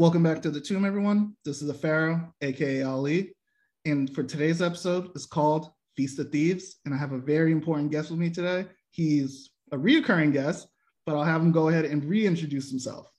[0.00, 1.36] Welcome back to the tomb, everyone.
[1.44, 3.34] This is the Pharaoh, aka Ali.
[3.84, 6.76] And for today's episode, it's called Feast of Thieves.
[6.86, 8.64] And I have a very important guest with me today.
[8.92, 10.68] He's a reoccurring guest,
[11.04, 13.10] but I'll have him go ahead and reintroduce himself.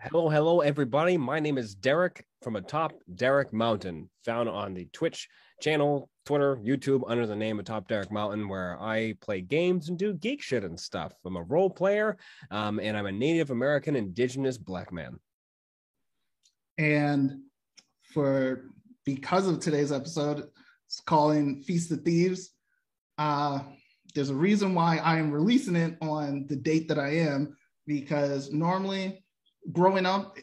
[0.00, 1.16] Hello, hello, everybody.
[1.16, 5.28] My name is Derek from atop Derek Mountain, found on the Twitch
[5.60, 10.14] channel, Twitter, YouTube under the name Atop Derek Mountain, where I play games and do
[10.14, 11.12] geek shit and stuff.
[11.24, 12.16] I'm a role player,
[12.50, 15.18] um, and I'm a Native American Indigenous Black man.
[16.78, 17.40] And
[18.12, 18.70] for
[19.04, 20.48] because of today's episode,
[20.86, 22.50] it's calling Feast of Thieves.
[23.18, 23.60] Uh,
[24.14, 28.52] there's a reason why I am releasing it on the date that I am, because
[28.52, 29.24] normally
[29.72, 30.36] growing up,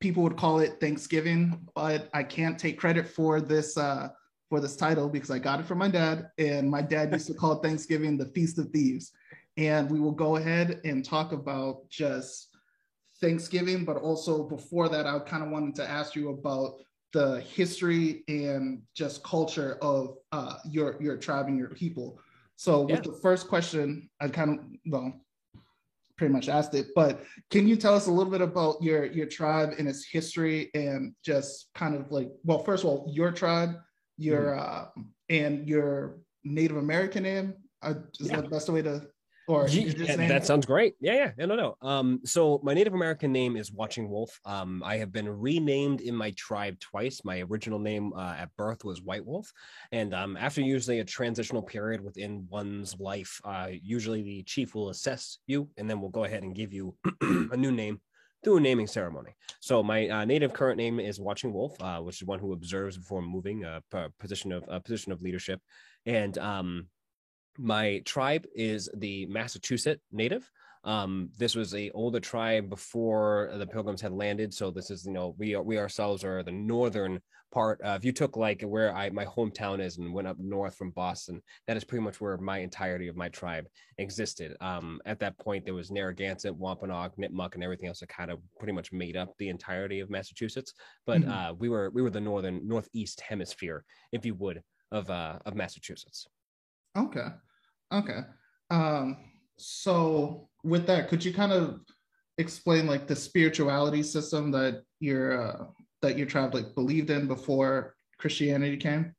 [0.00, 4.08] people would call it Thanksgiving, but I can't take credit for this uh,
[4.48, 7.34] for this title because I got it from my dad, and my dad used to
[7.34, 9.12] call Thanksgiving the Feast of Thieves.
[9.56, 12.48] And we will go ahead and talk about just
[13.20, 16.80] Thanksgiving, but also before that, I kind of wanted to ask you about
[17.12, 22.18] the history and just culture of uh, your your tribe and your people.
[22.56, 23.12] So, with yeah.
[23.12, 25.20] the first question, I kind of well,
[26.16, 29.26] pretty much asked it, but can you tell us a little bit about your your
[29.26, 33.76] tribe and its history and just kind of like well, first of all, your tribe,
[34.16, 35.00] your mm-hmm.
[35.00, 37.54] uh, and your Native American name.
[37.82, 38.36] Uh, is yeah.
[38.36, 39.06] that the best way to
[39.46, 40.94] or yeah, that sounds great.
[41.00, 41.86] Yeah, yeah, no, no, no.
[41.86, 44.40] Um, so my Native American name is Watching Wolf.
[44.44, 47.22] Um, I have been renamed in my tribe twice.
[47.24, 49.52] My original name uh, at birth was White Wolf,
[49.92, 54.88] and um, after usually a transitional period within one's life, uh, usually the chief will
[54.88, 58.00] assess you, and then we'll go ahead and give you a new name
[58.44, 59.34] through a naming ceremony.
[59.60, 62.98] So my uh, native current name is Watching Wolf, uh, which is one who observes
[62.98, 63.82] before moving, a
[64.20, 65.60] position of a position of leadership,
[66.06, 66.86] and um,
[67.58, 70.50] my tribe is the Massachusetts native.
[70.84, 74.52] Um, this was a older tribe before the Pilgrims had landed.
[74.52, 77.20] So this is, you know, we are, we ourselves are the northern
[77.52, 77.80] part.
[77.82, 80.90] Uh, if you took like where I my hometown is and went up north from
[80.90, 84.56] Boston, that is pretty much where my entirety of my tribe existed.
[84.60, 88.40] Um, at that point, there was Narragansett, Wampanoag, Nipmuc, and everything else that kind of
[88.58, 90.74] pretty much made up the entirety of Massachusetts.
[91.06, 91.30] But mm-hmm.
[91.30, 95.54] uh, we were we were the northern northeast hemisphere, if you would, of uh, of
[95.54, 96.26] Massachusetts.
[96.96, 97.28] Okay.
[97.92, 98.20] Okay.
[98.70, 99.16] Um,
[99.56, 101.80] so with that, could you kind of
[102.38, 105.66] explain like the spirituality system that your uh,
[106.02, 109.14] that your tribe like believed in before Christianity came?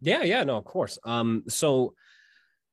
[0.00, 0.98] Yeah, yeah, no, of course.
[1.04, 1.94] Um, so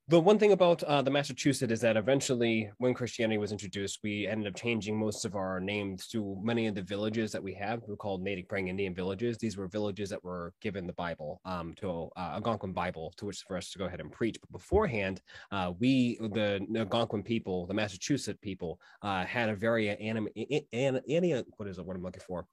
[0.08, 4.28] the one thing about uh, the Massachusetts is that eventually, when Christianity was introduced, we
[4.28, 7.82] ended up changing most of our names to many of the villages that we have.
[7.88, 9.40] We're called Native praying Indian villages.
[9.40, 13.44] These were villages that were given the Bible, um, to uh, Algonquin Bible, to which
[13.48, 14.38] for us to go ahead and preach.
[14.40, 15.22] But beforehand,
[15.52, 20.28] uh, we, the Algonquin people, the Massachusetts people, uh, had a very anim,
[20.72, 21.86] an, an, what is it?
[21.86, 22.46] What I'm looking for?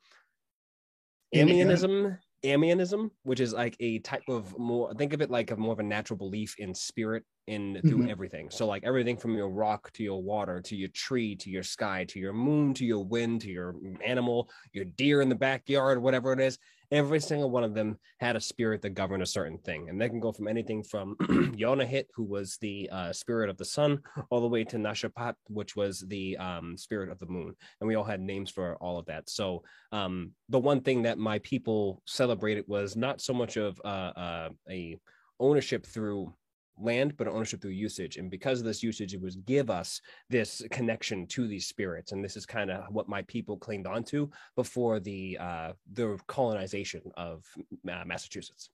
[2.45, 5.79] Amianism, which is like a type of more think of it like a more of
[5.79, 8.11] a natural belief in spirit in through mm-hmm.
[8.11, 8.51] everything.
[8.51, 12.05] So like everything from your rock to your water to your tree to your sky
[12.09, 16.33] to your moon to your wind to your animal, your deer in the backyard, whatever
[16.33, 16.59] it is
[16.93, 19.89] every single one of them had a spirit that governed a certain thing.
[19.89, 21.17] And they can go from anything from
[21.57, 25.75] Yonahit, who was the uh, spirit of the sun, all the way to Nashapat, which
[25.75, 27.57] was the um, spirit of the moon.
[27.81, 29.31] And we all had names for all of that.
[29.31, 34.13] So um, the one thing that my people celebrated was not so much of uh,
[34.15, 34.99] uh, a
[35.41, 36.33] ownership through
[36.79, 38.17] land, but ownership through usage.
[38.17, 40.01] And because of this usage, it was give us
[40.31, 42.13] this connection to these spirits.
[42.13, 47.03] And this is kind of what my people claimed onto before the uh, the colonization
[47.17, 47.45] of
[47.91, 48.71] uh, Massachusetts.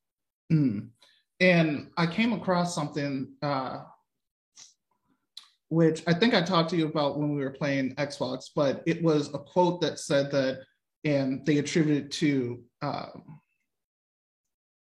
[0.53, 0.89] Mm.
[1.41, 3.81] And I came across something uh,
[5.69, 9.03] which I think I talked to you about when we were playing Xbox, but it
[9.03, 10.61] was a quote that said that,
[11.05, 13.41] and they attributed to um,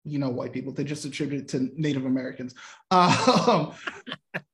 [0.05, 2.55] you know white people they just attribute it to native americans.
[2.91, 3.73] Um,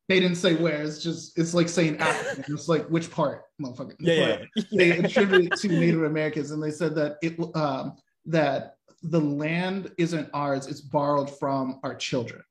[0.07, 2.53] they didn't say where it's just it's like saying african.
[2.53, 3.95] It's like which part motherfucker?
[3.99, 4.63] Yeah, yeah.
[4.71, 9.91] they attribute it to native americans and they said that it um, that the land
[9.97, 12.41] isn't ours it's borrowed from our children.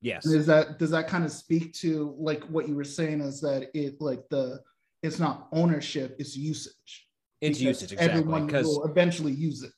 [0.00, 0.26] Yes.
[0.26, 3.68] Is that does that kind of speak to like what you were saying is that
[3.74, 4.60] it like the
[5.02, 7.08] it's not ownership it's usage.
[7.40, 9.72] It's usage exactly everyone will eventually use it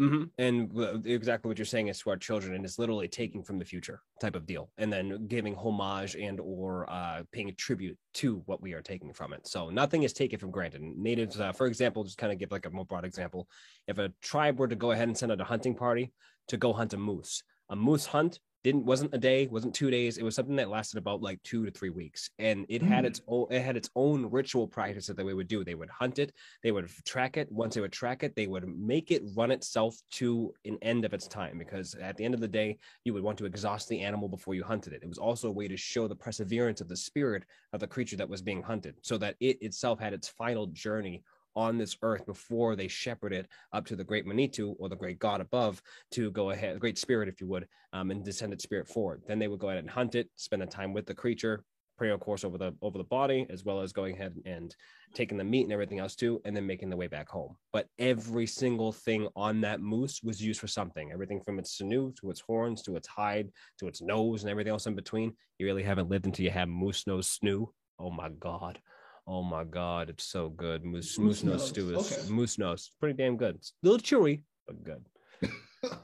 [0.00, 0.24] Mm-hmm.
[0.38, 3.64] And exactly what you're saying is to our children, and it's literally taking from the
[3.66, 8.62] future type of deal, and then giving homage and or uh, paying tribute to what
[8.62, 9.46] we are taking from it.
[9.46, 10.80] So nothing is taken from granted.
[10.80, 13.46] Natives, uh, for example, just kind of give like a more broad example.
[13.86, 16.12] If a tribe were to go ahead and send out a hunting party
[16.48, 20.18] to go hunt a moose, a moose hunt didn't wasn't a day wasn't two days
[20.18, 23.08] it was something that lasted about like two to three weeks and it had Mm.
[23.08, 26.18] its own it had its own ritual practice that they would do they would hunt
[26.18, 29.50] it they would track it once they would track it they would make it run
[29.50, 33.14] itself to an end of its time because at the end of the day you
[33.14, 35.66] would want to exhaust the animal before you hunted it it was also a way
[35.68, 39.16] to show the perseverance of the spirit of the creature that was being hunted so
[39.16, 41.22] that it itself had its final journey
[41.56, 45.18] on this earth before they shepherd it up to the great Manitou or the great
[45.18, 45.82] God above
[46.12, 49.22] to go ahead, the great spirit, if you would, um, and descend its spirit forward.
[49.26, 51.64] Then they would go ahead and hunt it, spend the time with the creature,
[52.00, 54.74] pray, of course, over the over the body, as well as going ahead and
[55.12, 57.54] taking the meat and everything else too, and then making the way back home.
[57.74, 61.12] But every single thing on that moose was used for something.
[61.12, 63.50] Everything from its sinew to its horns to its hide
[63.80, 65.34] to its nose and everything else in between.
[65.58, 67.70] You really haven't lived until you have moose nose stew.
[67.98, 68.78] Oh my god.
[69.26, 70.84] Oh my god, it's so good.
[70.84, 72.30] Moose moose, Moose nose nose, stew is okay.
[72.30, 72.90] moose nose.
[73.00, 73.56] Pretty damn good.
[73.56, 75.04] It's a little chewy, but good.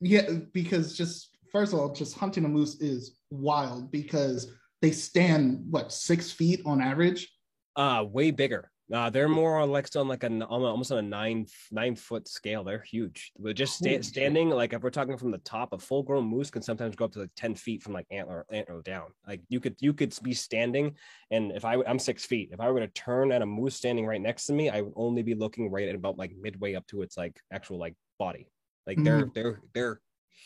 [0.00, 4.50] yeah, because just first of all, just hunting a moose is wild because
[4.82, 7.28] they stand what six feet on average.
[7.76, 8.70] Uh way bigger.
[8.92, 12.62] Uh, they're more or less on like an almost on a nine nine foot scale.
[12.62, 13.32] They're huge.
[13.38, 16.50] But just sta- standing, like if we're talking from the top, a full grown moose
[16.50, 19.06] can sometimes go up to like ten feet from like antler antler down.
[19.26, 20.96] Like you could you could be standing,
[21.30, 24.04] and if I I'm six feet, if I were to turn at a moose standing
[24.04, 26.86] right next to me, I would only be looking right at about like midway up
[26.88, 28.48] to its like actual like body.
[28.86, 30.00] Like they're they're they're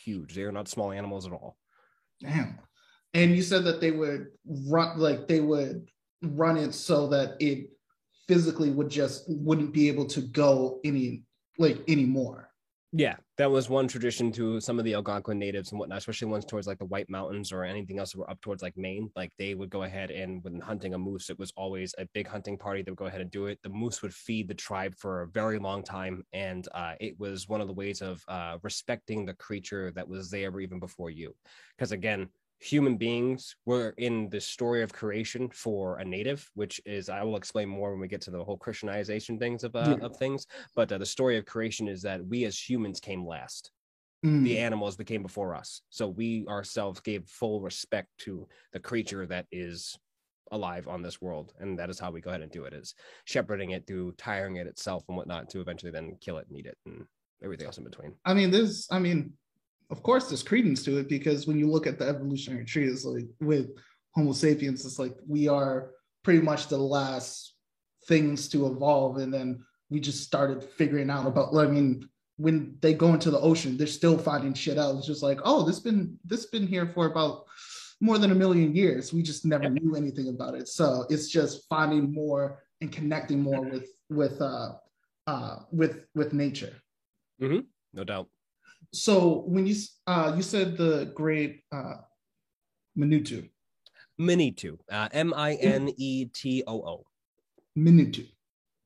[0.05, 0.33] huge.
[0.33, 1.57] They are not small animals at all.
[2.21, 2.59] Damn.
[3.13, 5.89] And you said that they would run like they would
[6.21, 7.69] run it so that it
[8.29, 11.23] physically would just wouldn't be able to go any
[11.57, 12.51] like anymore.
[12.91, 16.45] Yeah, that was one tradition to some of the Algonquin natives and whatnot, especially ones
[16.45, 19.09] towards like the White Mountains or anything else that were up towards like Maine.
[19.15, 22.27] Like they would go ahead and when hunting a moose, it was always a big
[22.27, 22.81] hunting party.
[22.83, 23.59] They would go ahead and do it.
[23.63, 27.47] The moose would feed the tribe for a very long time, and uh, it was
[27.47, 31.35] one of the ways of uh, respecting the creature that was there even before you.
[31.77, 32.29] Because again,
[32.59, 37.37] human beings were in the story of creation for a native, which is I will
[37.37, 40.05] explain more when we get to the whole Christianization things of uh, Yeah.
[40.05, 40.45] of things.
[40.75, 43.71] But uh, the story of creation is that we as humans came last.
[44.25, 44.43] Mm.
[44.43, 49.45] The animals became before us, so we ourselves gave full respect to the creature that
[49.51, 49.97] is
[50.51, 52.95] alive on this world, and that is how we go ahead and do it: is
[53.25, 56.65] shepherding it through tiring it itself and whatnot to eventually then kill it and eat
[56.65, 57.05] it and
[57.43, 58.13] everything else in between.
[58.25, 58.87] I mean, this.
[58.91, 59.33] I mean,
[59.89, 63.05] of course, there's credence to it because when you look at the evolutionary tree, it's
[63.05, 63.69] like with
[64.15, 65.91] Homo sapiens, it's like we are
[66.23, 67.55] pretty much the last
[68.07, 71.55] things to evolve, and then we just started figuring out about.
[71.55, 72.07] I mean,
[72.37, 74.95] when they go into the ocean, they're still finding shit out.
[74.95, 77.45] It's just like, oh, this been this been here for about
[77.99, 79.11] more than a million years.
[79.11, 80.67] We just never knew anything about it.
[80.67, 84.73] So it's just finding more and connecting more with with uh
[85.27, 86.75] uh with with nature.
[87.93, 88.27] No doubt.
[88.93, 89.75] So when you
[90.07, 91.95] uh, you said the great uh,
[92.97, 93.49] Minutu,
[94.19, 97.05] Minitu, uh, M I N E T O O,
[97.77, 98.27] Minutu,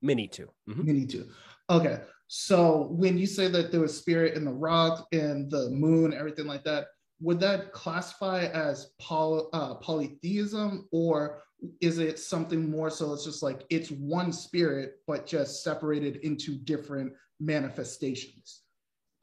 [0.04, 0.48] Minitu.
[0.68, 0.84] Mhm.
[0.84, 1.28] Minutu.
[1.70, 6.12] Okay, so when you say that there was spirit in the rock and the moon,
[6.12, 6.88] everything like that,
[7.20, 11.42] would that classify as poly, uh, polytheism, or
[11.80, 13.14] is it something more so?
[13.14, 18.63] It's just like it's one spirit, but just separated into different manifestations.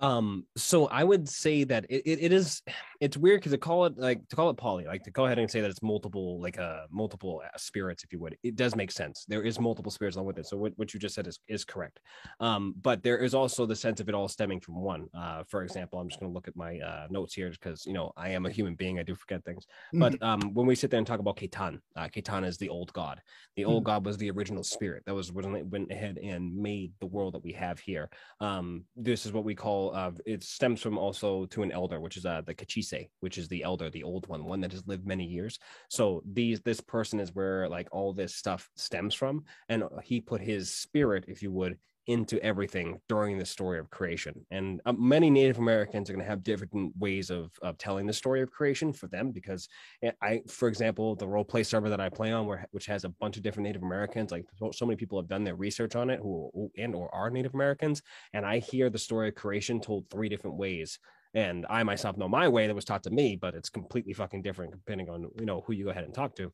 [0.01, 2.61] Um, so I would say that it, it, it is
[3.01, 5.39] it's weird because to call it like to call it poly, like to go ahead
[5.39, 8.75] and say that it's multiple, like uh multiple uh, spirits, if you would, it does
[8.75, 9.25] make sense.
[9.27, 10.45] There is multiple spirits along with it.
[10.45, 11.99] So what, what you just said is is correct.
[12.39, 15.07] Um, but there is also the sense of it all stemming from one.
[15.17, 18.11] Uh, for example, I'm just gonna look at my uh notes here because you know
[18.15, 19.65] I am a human being, I do forget things.
[19.93, 22.93] But um, when we sit there and talk about Ketan, uh, Ketan is the old
[22.93, 23.19] god.
[23.55, 26.91] The old god was the original spirit that was when it went ahead and made
[26.99, 28.09] the world that we have here.
[28.39, 29.95] Um, this is what we call.
[29.95, 32.53] Uh, it stems from also to an elder, which is uh, the
[32.91, 35.59] Kachise, which is the elder, the old one, one that has lived many years.
[35.89, 40.41] So these this person is where like all this stuff stems from, and he put
[40.41, 44.33] his spirit, if you would, into everything during the story of creation.
[44.49, 48.11] And uh, many Native Americans are going to have different ways of, of telling the
[48.13, 49.69] story of creation for them because
[50.01, 53.03] eh, I, for example, the role play server that I play on, where which has
[53.03, 56.09] a bunch of different Native Americans, like so, many people have done their research on
[56.09, 58.01] it who- and or are Native Americans,
[58.33, 60.97] and I hear the story of creation told three different ways.
[61.33, 64.41] And I myself know my way that was taught to me, but it's completely fucking
[64.41, 66.51] different depending on you know who you go ahead and talk to.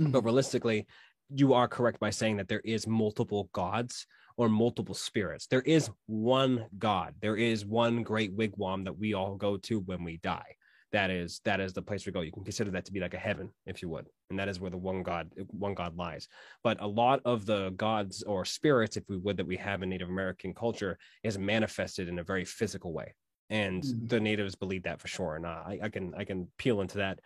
[0.00, 0.10] Mhm.
[0.10, 0.86] but realistically
[1.32, 4.06] you are correct by saying that there is multiple gods
[4.36, 5.46] or multiple spirits.
[5.46, 7.14] There is one god.
[7.20, 10.56] There is one great wigwam that we all go to when we die.
[10.92, 12.20] That is that is the place we go.
[12.20, 14.06] You can consider that to be like a heaven if you would.
[14.30, 16.28] And that is where the one god one god lies.
[16.62, 19.88] But a lot of the gods or spirits if we would that we have in
[19.88, 23.14] native american culture is manifested in a very physical way
[23.50, 24.08] and Mhm.
[24.08, 25.36] the natives believe that for sure.
[25.36, 27.20] And I, I can I can peel into that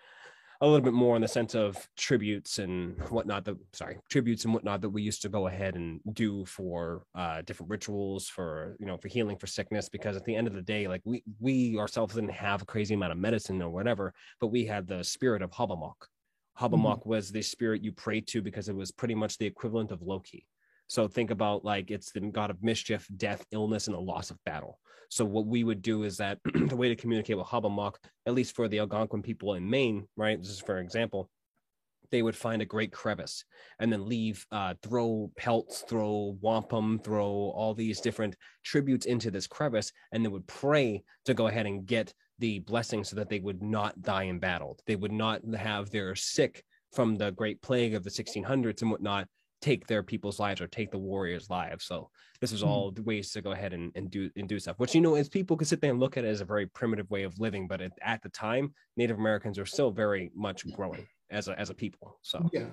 [0.60, 4.52] a little bit more in the sense of tributes and whatnot that sorry tributes and
[4.52, 8.87] whatnot that we used to go ahead and do for uh, different rituals for you
[8.87, 11.78] know for healing for sickness because at the end of the day like we we
[11.78, 15.42] ourselves didn't have a crazy amount of medicine or whatever but we had the spirit
[15.42, 15.94] of Hobamok.
[16.58, 20.02] Hobamok was the spirit you prayed to because it was pretty much the equivalent of
[20.02, 20.48] Loki.
[20.88, 24.42] So think about like it's the god of mischief, death, illness, and the loss of
[24.44, 24.80] battle.
[25.09, 27.95] So what we would do is that the way to communicate with Hobamok,
[28.27, 30.38] at least for the Algonquin people in Maine, right?
[30.38, 31.31] This is for example,
[32.11, 33.45] they would find a great crevice
[33.79, 39.47] and then leave, uh, throw pelts, throw wampum, throw all these different tributes into this
[39.47, 43.41] crevice, and they would pray to go ahead and get the blessing so that they
[43.41, 44.79] would not die in battle.
[44.87, 49.29] They would not have their sick from the Great Plague of the 1600s and whatnot
[49.61, 51.85] take their people's lives or take the warriors' lives.
[51.85, 52.11] So
[52.41, 52.67] this is Mhm.
[52.67, 54.79] all the ways to go ahead and, and do and do stuff.
[54.79, 56.67] Which you know, as people can sit there and look at it as a very
[56.67, 60.71] primitive way of living, but at, at the time, Native Americans are still very much
[60.73, 62.19] growing as a as a people.
[62.23, 62.71] So Yeah.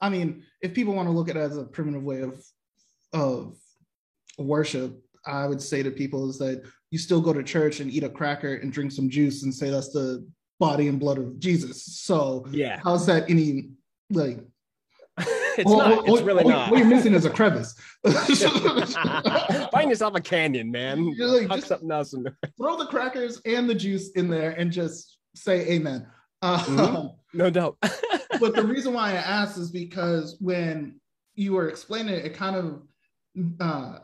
[0.00, 2.44] I mean, if people want to look at it as a primitive way of
[3.12, 3.56] of
[4.38, 8.04] worship, I would say to people is that you still go to church and eat
[8.04, 10.26] a cracker and drink some juice and say that's the
[10.60, 11.84] body and blood of Jesus.
[11.84, 13.70] So yeah, how's that any
[14.10, 14.38] like
[15.58, 15.98] it's all- not.
[16.08, 16.70] all- It's really all- not.
[16.70, 17.74] What you're missing is a crevice.
[19.72, 21.06] Find yourself a canyon, man.
[21.16, 22.36] You're like, just- something else in there.
[22.56, 26.06] Throw the crackers and the juice in there and just say amen.
[26.42, 27.14] Uh, Mhm.
[27.34, 27.76] No doubt.
[28.40, 31.00] but the reason why I asked is because when
[31.34, 32.82] you were explaining it, it kind of
[33.60, 33.98] uh,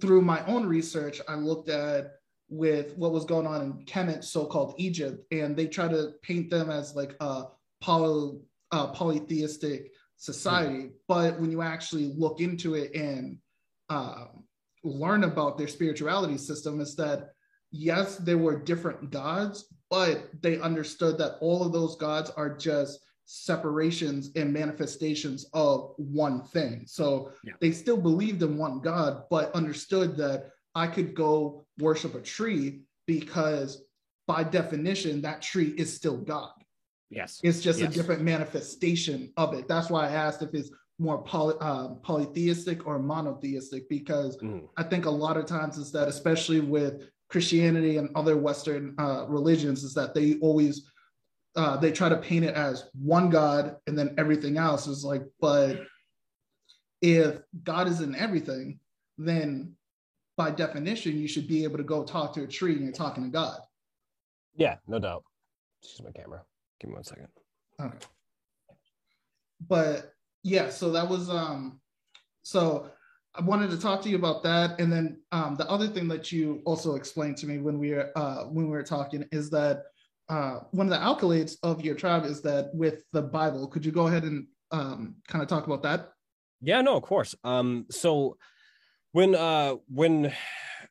[0.00, 2.12] through my own research, I looked at
[2.48, 6.70] with what was going on in Kemet, so-called Egypt, and they try to paint them
[6.70, 7.44] as like a
[7.80, 8.38] poly,
[8.72, 10.90] uh, polytheistic society.
[11.06, 13.38] But when you actually look into it and
[13.88, 14.44] um,
[14.84, 17.30] learn about their spirituality system, is that
[17.70, 23.00] yes, there were different gods, but they understood that all of those gods are just
[23.24, 26.84] separations and manifestations of one thing.
[26.86, 27.52] So Yeah.
[27.60, 32.82] they still believed in one God, but understood that I could go worship a tree
[33.06, 33.82] because
[34.26, 36.52] by definition, that tree is still God.
[37.10, 37.40] Yes.
[37.42, 37.90] It's just Yes.
[37.90, 39.68] a different manifestation of it.
[39.68, 44.68] That's why I asked if it's more poly, uh, polytheistic or monotheistic, because Mhm.
[44.76, 49.26] I think a lot of times is that, especially with Christianity and other Western uh,
[49.28, 50.90] religions, is that they always
[51.56, 55.22] uh, they try to paint it as one God and then everything else is like,
[55.40, 55.80] but
[57.02, 58.78] if God is in everything,
[59.16, 59.76] then
[60.36, 63.24] by definition, you should be able to go talk to a tree and you're talking
[63.24, 63.60] to God.
[64.54, 65.24] Yeah, no doubt.
[65.82, 66.44] Excuse my camera.
[66.80, 67.28] Give me one second.
[67.80, 67.98] Okay.
[69.66, 71.80] But yeah, so that was um
[72.42, 72.90] so
[73.34, 74.80] I wanted to talk to you about that.
[74.80, 78.10] And then um the other thing that you also explained to me when we were
[78.16, 79.84] uh when we were talking is that
[80.28, 83.66] uh one of the accolades of your tribe is that with the Bible.
[83.66, 86.12] Could you go ahead and um kind of talk about that?
[86.60, 87.34] Yeah, no, of course.
[87.44, 88.36] Um, so
[89.12, 90.32] when uh when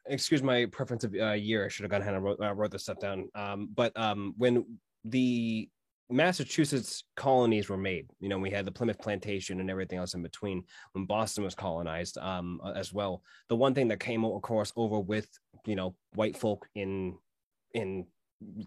[0.05, 2.71] excuse my preference of uh, year, I should have gone ahead and wrote, uh, wrote
[2.71, 3.29] this stuff down.
[3.35, 4.65] Um, but um when
[5.03, 5.69] the
[6.09, 10.23] Massachusetts colonies were made, you know, we had the Plymouth plantation and everything else in
[10.23, 13.21] between when Boston was colonized um as well.
[13.49, 15.27] The one thing that came of course over with,
[15.65, 17.17] you know, white folk in
[17.73, 18.05] in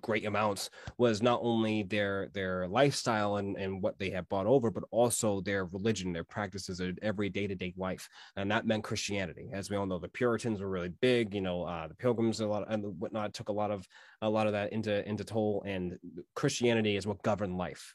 [0.01, 4.71] great amounts was not only their their lifestyle and, and what they had brought over,
[4.71, 8.85] but also their religion, their practices, their every day to day life, and that meant
[8.85, 9.51] Christianity.
[9.53, 11.35] As we all know, the Puritans were really big.
[11.35, 13.87] You know, uh, the Pilgrims a lot and whatnot took a lot of
[14.23, 15.99] a lot of that into into toll, and
[16.35, 17.95] Christianity is what governed life.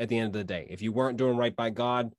[0.00, 2.12] At the end of the day, if you weren't doing right by God,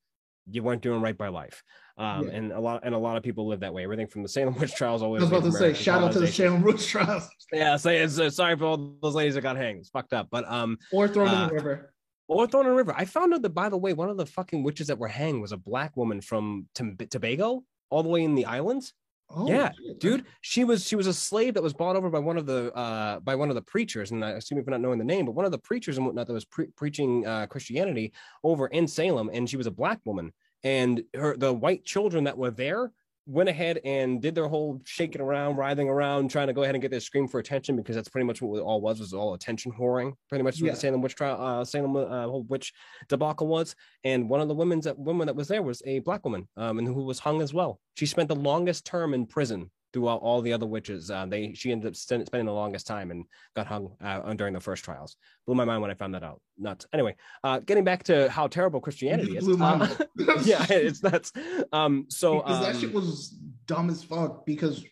[0.51, 1.63] you weren't doing right by life.
[1.97, 2.33] Um, Yeah.
[2.35, 3.83] and a lot and a lot of people live that way.
[3.83, 6.19] Everything from the Salem witch trials the I was about to say, shout out to
[6.19, 6.27] the.
[6.27, 9.79] Salem Witch Trials Yeah, say it's uh, sorry for all those ladies that got hanged.
[9.79, 10.27] It's fucked up.
[10.31, 11.93] But um, or thrown in Uh, the river.
[12.27, 12.93] or thrown in a river.
[12.95, 15.41] I found out that by the way, one of the fucking witches that were hanged
[15.41, 18.93] was a black woman from Tobago, all the way in the islands.
[19.31, 19.99] Oh, yeah, shit.
[19.99, 22.73] Dude, she was she was a slave that was bought over by one of the
[22.73, 25.35] uh by one of the preachers, and I assume if not knowing the name, but
[25.35, 28.11] one of the preachers and whatnot that was pre- preaching uh Christianity
[28.43, 30.33] over in Salem, and she was a black woman,
[30.63, 32.91] and her the white children that were there
[33.29, 36.81] went ahead and did their whole shaking around, writhing around, trying to go ahead and
[36.81, 39.35] get their scream for attention because that's pretty much what it all was was all
[39.35, 40.13] attention whoring.
[40.29, 42.73] Pretty much what the Salem witch trial, uh, Salem uh, whole witch
[43.07, 43.75] debacle was.
[44.03, 46.79] And one of the women's that woman that was there was a black woman, um,
[46.79, 47.79] and who was hung as well.
[47.95, 51.09] She spent the longest term in prison throughout all the other witches.
[51.09, 54.53] Uh, they she ended up st- spending the longest time and got hung uh, during
[54.53, 55.15] the first trials.
[55.45, 56.41] Blew my mind when I found that out.
[56.57, 56.85] Nuts.
[56.93, 59.45] Anyway, uh, getting back to how terrible Christianity is.
[59.45, 60.07] blew my uh, mind.
[60.45, 61.31] yeah, it's nuts.
[61.71, 63.29] Um, so because that um, shit was
[63.65, 64.83] dumb as fuck because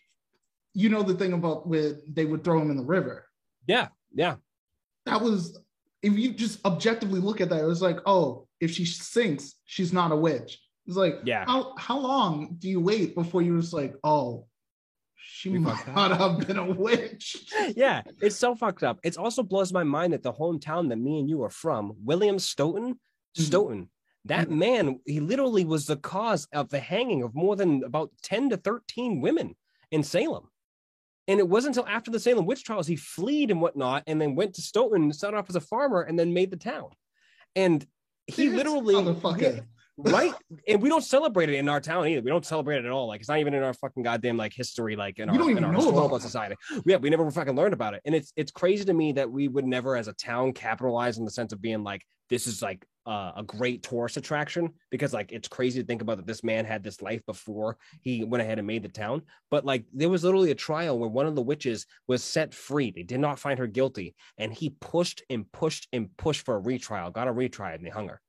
[0.74, 3.26] you know the thing about where they would throw him in the river.
[3.66, 4.36] Yeah, yeah.
[5.06, 5.58] That was
[6.02, 9.92] if you just objectively look at that, it was like, oh, if she sinks, she's
[9.92, 10.60] not a witch.
[10.86, 11.44] It's like, Yeah.
[11.44, 14.46] how how long do you wait before you're just like, oh,
[15.20, 15.94] she We might fucked up.
[15.96, 17.36] not have been a witch.
[17.76, 18.98] yeah, it's so fucked up.
[19.02, 22.38] It also blows my mind that the hometown that me and you are from, William
[22.38, 22.94] Stoughton,
[23.36, 23.42] Mhm.
[23.46, 23.90] Stoughton,
[24.24, 24.56] that Mhm.
[24.58, 28.56] man, he literally was the cause of the hanging of more than about 10 to
[28.56, 29.56] 13 women
[29.90, 30.50] in Salem.
[31.26, 34.34] And it wasn't until after the Salem witch trials he fled and whatnot, and then
[34.34, 36.90] went to Stoughton and started off as a farmer and then made the town.
[37.54, 37.86] And
[38.26, 38.94] he This literally.
[39.98, 40.32] Right?
[40.66, 42.22] And we don't celebrate it in our town either.
[42.22, 43.08] We don't celebrate it at all.
[43.08, 45.56] Like it's not even in our fucking goddamn like history like in We our, don't
[45.56, 46.56] in our know about historical society.
[46.84, 48.02] Yeah we never fucking learned about it.
[48.04, 51.24] And it's it's crazy to me that we would never as a town capitalize in
[51.24, 55.32] the sense of being like this is like uh, a great tourist attraction because like
[55.32, 58.58] it's crazy to think about that this man had this life before he went ahead
[58.58, 59.22] and made the town.
[59.50, 62.90] But like there was literally a trial where one of the witches was set free.
[62.90, 64.14] They did not find her guilty.
[64.36, 67.90] And he pushed and pushed and pushed for a retrial got a retrial and they
[67.90, 68.20] hung her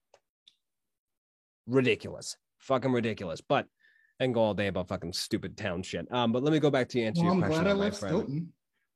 [1.70, 3.42] ridiculous, fucking ridiculous.
[3.42, 3.68] But
[4.20, 6.12] I can go all day about fucking stupid town shit.
[6.12, 7.64] Um, but let me go back to answer Well, your I'm question.
[7.64, 8.16] glad I left friend.
[8.16, 8.54] Stoughton.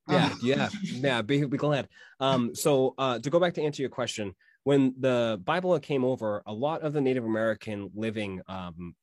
[0.10, 1.22] Yeah, Uh, yeah, yeah.
[1.22, 1.88] Be, be glad.
[2.20, 6.44] Um, so uh, to go back to answer your question, when the Bible came over,
[6.46, 8.96] a lot of the Native American living, um,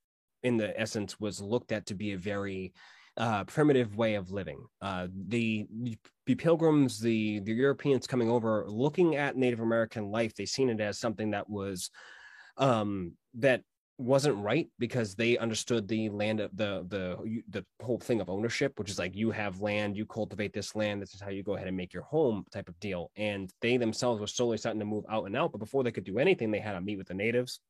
[0.42, 2.72] in the essence, was looked at to be a very
[3.16, 4.64] uh, primitive way of living.
[4.80, 5.66] Uh, the
[6.26, 10.80] the pilgrims, the the Europeans coming over, looking at Native American life, they seen it
[10.80, 11.90] as something that was
[12.60, 13.62] um, that
[13.98, 18.78] wasn't right because they understood the land of the the the whole thing of ownership
[18.78, 21.54] which is like you have land you cultivate this land this is how you go
[21.54, 23.10] ahead and make your home type of deal.
[23.16, 26.04] And they themselves were slowly starting to move out and out but before they could
[26.04, 27.60] do anything they had to meet with the natives.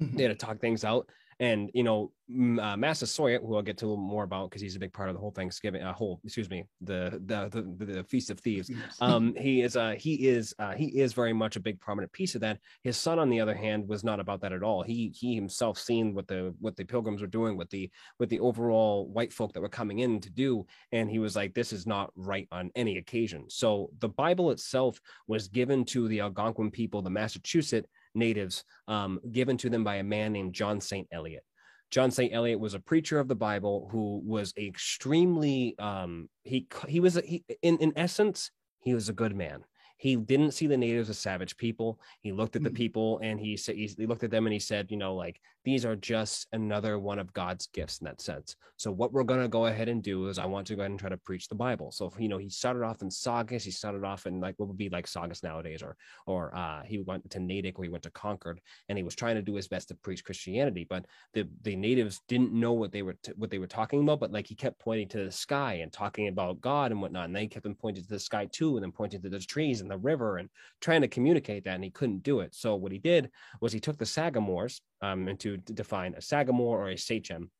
[0.00, 0.16] Mhm.
[0.16, 1.08] they had to talk things out
[1.40, 4.76] and you know uh, massasoit who i'll get to a little more about because he's
[4.76, 7.48] a big part of the whole thanksgiving uh, whole excuse me the the
[7.78, 8.70] the, the feast of thieves.
[9.00, 12.34] Um he is uh he is uh he is very much a big prominent piece
[12.34, 12.58] of that.
[12.82, 14.82] His son on the other hand was not about that at all.
[14.82, 18.40] He he himself seen what the what the pilgrims were doing with the with the
[18.40, 21.86] overall white folk that were coming in to do and he was like this is
[21.86, 23.44] not right on any occasion.
[23.48, 29.56] So the bible itself was given to the algonquin people the massachusetts natives um given
[29.56, 31.44] to them by a man named john st eliot
[31.90, 32.34] John St.
[32.34, 37.22] Eliot was a preacher of the Bible who was extremely um he he was a,
[37.22, 38.50] he in in essence
[38.80, 39.64] he was a good man.
[39.96, 41.98] He didn't see the natives as savage people.
[42.20, 42.74] He looked at the Mhm.
[42.74, 45.84] people and he said he looked at them and he said, you know, like these
[45.84, 48.56] are just another one of God's gifts in that sense.
[48.78, 50.98] So what we're gonna go ahead and do is I want to go ahead and
[50.98, 51.92] try to preach the Bible.
[51.92, 53.64] So you know, he started off in Saugus.
[53.64, 55.94] He started off in like what would be like Saugus nowadays, or
[56.26, 59.34] or uh, he went to Natick or he went to Concord, and he was trying
[59.34, 60.86] to do his best to preach Christianity.
[60.88, 61.04] But
[61.34, 64.20] the the natives didn't know what they were t- what they were talking about.
[64.20, 67.36] But like he kept pointing to the sky and talking about God and whatnot, and
[67.36, 69.90] they kept him pointing to the sky too, and then pointing to the trees and
[69.90, 70.48] the river and
[70.80, 72.54] trying to communicate that, and he couldn't do it.
[72.54, 73.28] So what he did
[73.60, 77.50] was he took the Sagamores, um, and to, define a Sagamore or a Sachem.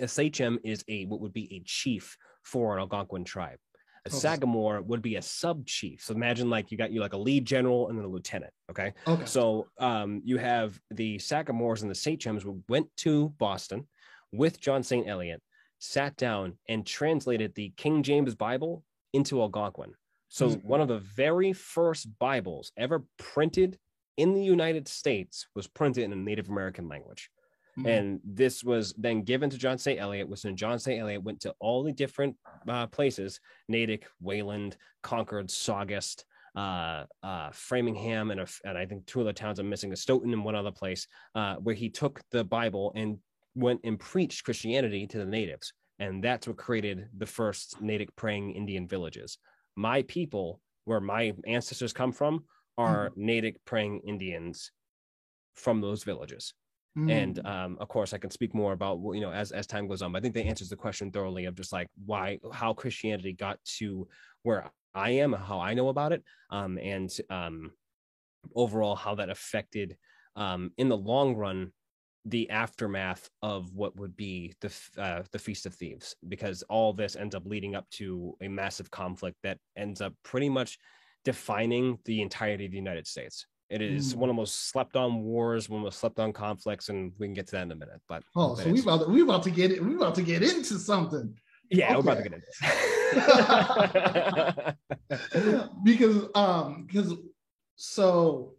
[0.00, 3.58] A Sachem is a what would be a chief for an Algonquin tribe.
[4.04, 4.16] A Okay.
[4.18, 6.00] Sagamore would be a sub chief.
[6.04, 8.52] So imagine like you got you like a lead general and then a lieutenant.
[8.70, 8.92] Okay.
[9.06, 9.24] okay.
[9.26, 13.88] So um, you have the Sagamores and the Sachems who went to Boston
[14.32, 15.08] with John St.
[15.08, 15.42] Eliot,
[15.80, 19.92] sat down and translated the King James Bible into Algonquin.
[20.28, 20.64] So Mhm.
[20.64, 23.78] one of the very first Bibles ever printed
[24.16, 27.30] in the United States was printed in a Native American language.
[27.78, 27.86] Mhm.
[27.86, 30.00] And this was then given to John St.
[30.00, 30.98] Eliot, which then John St.
[30.98, 36.24] Eliot went to all the different uh, places Natick, Wayland, Concord, Saugus,
[36.54, 40.44] uh, uh, Framingham, and, a, and I think two other towns I'm missing, Stoughton and
[40.44, 43.18] one other place, uh, where he took the Bible and
[43.54, 45.74] went and preached Christianity to the natives.
[45.98, 49.38] And that's what created the first Natick praying Indian villages.
[49.76, 52.44] My people, where my ancestors come from,
[52.78, 54.72] are Natick praying Indians
[55.54, 56.54] from those villages
[56.96, 57.10] Mhm.
[57.10, 60.02] and um, of course i can speak more about you know as as time goes
[60.02, 63.32] on but i think that answers the question thoroughly of just like why how christianity
[63.32, 64.08] got to
[64.42, 67.70] where i am how i know about it um, and um,
[68.54, 69.96] overall how that affected
[70.36, 71.72] um, in the long run
[72.24, 77.14] the aftermath of what would be the uh, the feast of thieves because all this
[77.14, 80.78] ends up leading up to a massive conflict that ends up pretty much
[81.26, 84.18] defining the entirety of the united states it is Mm.
[84.18, 87.12] one of the most slept on wars, one of the most slept on conflicts, and
[87.18, 88.00] we can get to that in a minute.
[88.08, 89.84] But Oh, so we about to, we about to get it.
[89.84, 91.36] We about to get into something
[91.70, 92.60] yeah, we're about to get into this.
[95.84, 97.12] because um because
[97.76, 98.54] so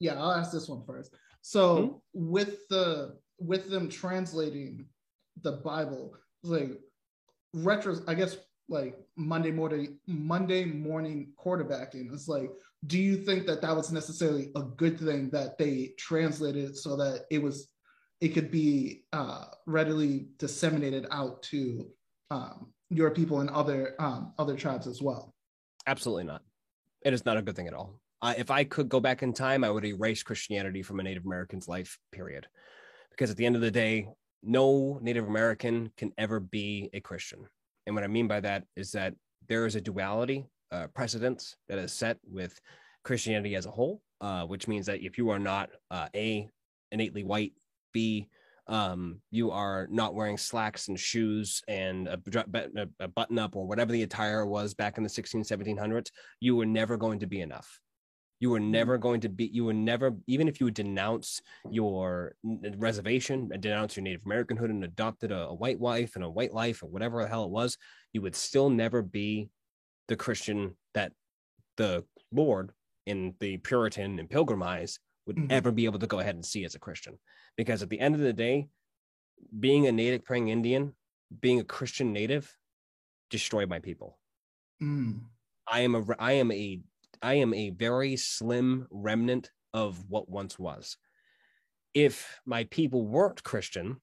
[0.00, 1.14] yeah, I'll ask this one first.
[1.40, 1.96] So Hmm?
[2.12, 4.86] with the with them translating
[5.42, 6.80] the Bible, like
[7.52, 8.36] retro, I guess
[8.68, 12.12] like Monday morning, Monday morning quarterbacking.
[12.12, 12.50] It's like,
[12.86, 17.24] do you think that that was necessarily a good thing that they translated so that
[17.30, 17.68] it was,
[18.20, 21.86] it could be uh, readily disseminated out to
[22.30, 25.34] um, your people and other um, other tribes as well?
[25.86, 26.42] Absolutely not.
[27.02, 28.00] It is not a good thing at all.
[28.22, 31.26] Uh, if I could go back in time, I would erase Christianity from a Native
[31.26, 32.46] American's life, period.
[33.10, 34.08] Because at the end of the day,
[34.42, 37.46] no Native American can ever be a Christian.
[37.86, 39.14] And what I mean by that is that
[39.48, 42.58] there is a duality uh, precedence that is set with
[43.04, 46.48] Christianity as a whole, uh, which means that if you are not uh, a
[46.90, 47.52] innately white,
[47.92, 48.28] b
[48.66, 52.18] um, you are not wearing slacks and shoes and a,
[53.00, 56.08] a button up or whatever the attire was back in the 16 1700s
[56.40, 57.78] you were never going to be enough
[58.44, 58.72] you were mm-hmm.
[58.72, 62.34] never going to be, you were never, even if you would denounce your
[62.76, 66.52] reservation and denounce your Native Americanhood and adopted a, a white wife and a white
[66.52, 67.78] life or whatever the hell it was,
[68.12, 69.48] you would still never be
[70.08, 71.12] the Christian that
[71.78, 72.72] the Lord
[73.06, 75.50] in the Puritan and Pilgrim eyes would mm-hmm.
[75.50, 77.18] ever be able to go ahead and see as a Christian.
[77.56, 78.68] Because at the end of the day,
[79.58, 80.92] being a native praying Indian,
[81.40, 82.54] being a Christian native,
[83.30, 84.18] destroyed my people.
[84.82, 85.20] Mm.
[85.66, 86.82] I am a I am a
[87.24, 90.98] I am a very slim remnant of what once was.
[91.94, 94.02] If my people weren't Christian,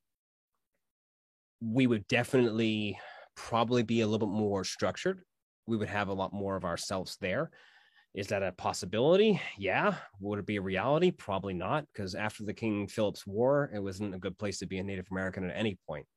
[1.62, 2.97] we would definitely
[3.36, 5.21] probably be a little bit more structured.
[5.67, 7.51] We would have a lot more of ourselves there.
[8.15, 9.39] Is that a possibility?
[9.55, 9.93] Yeah.
[10.19, 11.12] Would it be a reality?
[11.12, 14.79] Probably not, because after the King Philip's War, it wasn't a good place to be
[14.79, 16.07] a Native American at any point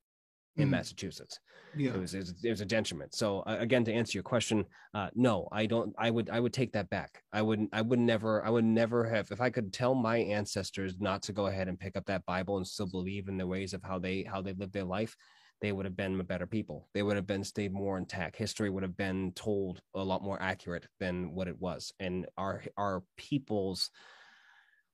[0.56, 0.72] in mm.
[0.72, 1.40] Massachusetts.
[1.76, 3.14] Yeah, it was, it was, it was a detriment.
[3.14, 4.64] So uh, again, to answer your question,
[4.94, 5.92] uh, no, I don't.
[5.98, 7.22] I would I would take that back.
[7.32, 7.70] I wouldn't.
[7.72, 11.32] I would never I would never have if I could tell my ancestors not to
[11.32, 13.98] go ahead and pick up that Bible and still believe in the ways of how
[13.98, 15.16] they how they lived their life.
[15.60, 16.88] They would have been a better people.
[16.94, 18.36] They would have been stayed more intact.
[18.36, 22.62] History would have been told a lot more accurate than what it was, and our
[22.76, 23.90] our people's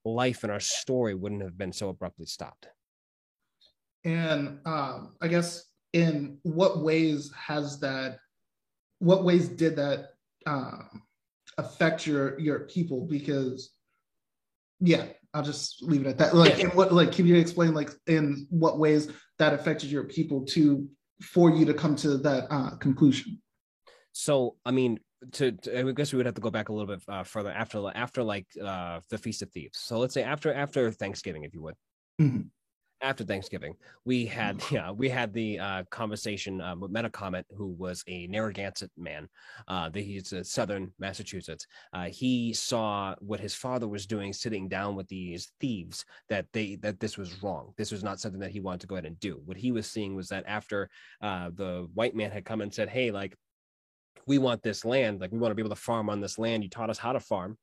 [0.05, 2.69] life and our story wouldn't have been so abruptly stopped.
[4.05, 8.19] And um, I guess in what ways has that,
[8.99, 10.11] what ways did that
[10.47, 11.03] um,
[11.59, 13.07] affect your your people?
[13.07, 13.71] Because
[14.81, 16.35] yeah, I'll just leave it at that.
[16.35, 20.45] Like, in what like can you explain like in what ways that affected your people
[20.47, 20.89] to
[21.23, 23.41] for you to come to that uh, conclusion?
[24.13, 24.99] So, I mean,
[25.33, 27.51] to, to, I guess we would have to go back a little bit uh, further
[27.51, 29.79] after after like uh, the Feast of Thieves.
[29.79, 31.75] So let's say after after Thanksgiving, if you would.
[32.21, 32.41] Mm-hmm
[33.03, 34.71] after Thanksgiving, we had mm.
[34.73, 39.29] yeah we had the uh, conversation um, with Metacomet, who was a Narragansett man.
[39.69, 41.67] Uh, the, he's a Southern Massachusetts.
[41.93, 46.05] Uh, he saw what his father was doing, sitting down with these thieves.
[46.29, 47.73] That they that this was wrong.
[47.77, 49.41] This was not something that he wanted to go ahead and do.
[49.45, 50.89] What he was seeing was that after
[51.21, 53.37] uh, the white man had come and said, "Hey, like
[54.27, 55.21] we want this land.
[55.21, 56.63] Like we want to be able to farm on this land.
[56.63, 57.57] You taught us how to farm."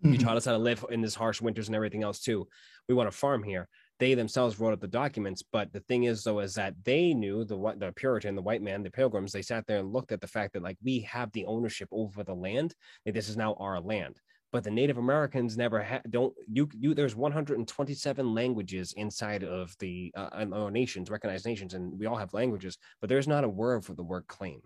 [0.00, 0.26] You mm-hmm.
[0.26, 2.46] taught us how to live in this harsh winters and everything else too.
[2.88, 3.68] We want to farm here
[4.00, 5.42] they themselves wrote up the documents.
[5.42, 8.82] But the thing is, though, is that they knew the the Puritan, the white man,
[8.82, 9.32] the Pilgrims.
[9.32, 12.24] They sat there and looked at the fact that like we have the ownership over
[12.24, 12.74] the land.
[13.06, 14.20] This is now our land.
[14.52, 16.02] But the Native Americans never had.
[16.10, 16.68] Don't you?
[16.78, 22.16] You there's 127 languages inside of the uh, our nations, recognized nations, and we all
[22.16, 22.78] have languages.
[23.00, 24.60] But there's not a word for the word claim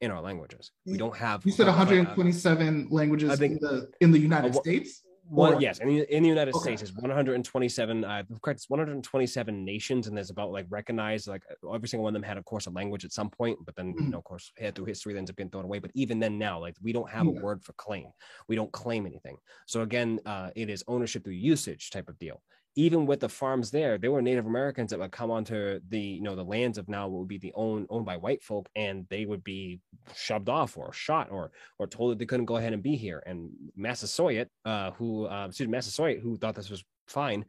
[0.00, 0.72] in our languages.
[0.86, 1.44] We don't have.
[1.44, 5.02] You said 127 uh, languages in the in the United uh, States.
[5.30, 6.76] One, or, yes, in the, in the United okay.
[6.76, 8.04] States, is 127.
[8.04, 12.20] Uh, correct, it's 127 nations, and there's about like recognized like every single one of
[12.20, 14.06] them had, of course, a language at some point, but then mm-hmm.
[14.06, 15.78] you know, of course, had through history, that ends up getting thrown away.
[15.78, 17.38] But even then, now, like we don't have yeah.
[17.38, 18.08] a word for claim.
[18.48, 19.36] We don't claim anything.
[19.66, 22.42] So again, uh, it is ownership through usage type of deal
[22.76, 26.22] even with the farms there, there were Native Americans that would come onto the you
[26.22, 29.26] know the lands of now would be the own owned by white folk, and they
[29.26, 29.80] would be
[30.14, 33.22] shoved off or shot or or told that they couldn't go ahead and be here.
[33.26, 37.44] And Massasoit, uh, who uh, excuse me, Massasoit, who thought this was fine,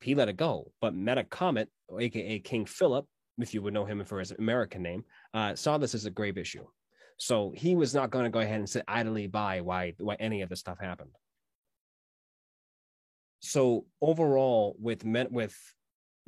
[0.00, 0.70] he let it go.
[0.80, 1.66] But Metacomet,
[1.98, 3.06] aka King Philip,
[3.38, 6.38] if you would know him for his American name, uh, saw this as a grave
[6.38, 6.64] issue.
[7.18, 10.40] So he was not going to go ahead and sit idly by why why any
[10.40, 11.10] of this stuff happened
[13.44, 15.56] so overall with met with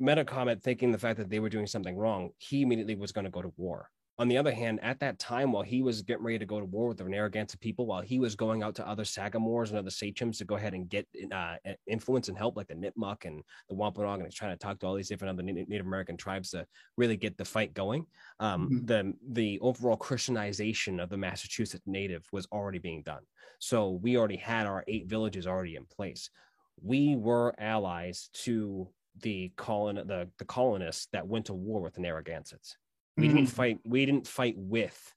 [0.01, 3.31] Metacomet thinking the fact that they were doing something wrong, he immediately was going to
[3.31, 3.89] go to war.
[4.19, 6.65] On the other hand, at that time, while he was getting ready to go to
[6.65, 9.91] war with the Narragansett people, while he was going out to other Sagamores and other
[9.91, 13.75] sachems to go ahead and get uh, influence and help, like the Nipmuc and the
[13.75, 16.65] Wampanoag, and he's trying to talk to all these different other Native American tribes to
[16.97, 18.07] really get the fight going.
[18.39, 18.85] Um, mm-hmm.
[18.85, 23.21] The the overall Christianization of the Massachusetts native was already being done.
[23.59, 26.31] So we already had our eight villages already in place
[26.81, 32.01] we were allies to the colon the, the colonists that went to war with the
[32.01, 32.77] Narragansetts.
[33.17, 33.49] We didn't Mhm.
[33.49, 33.79] fight.
[33.83, 35.13] We didn't fight with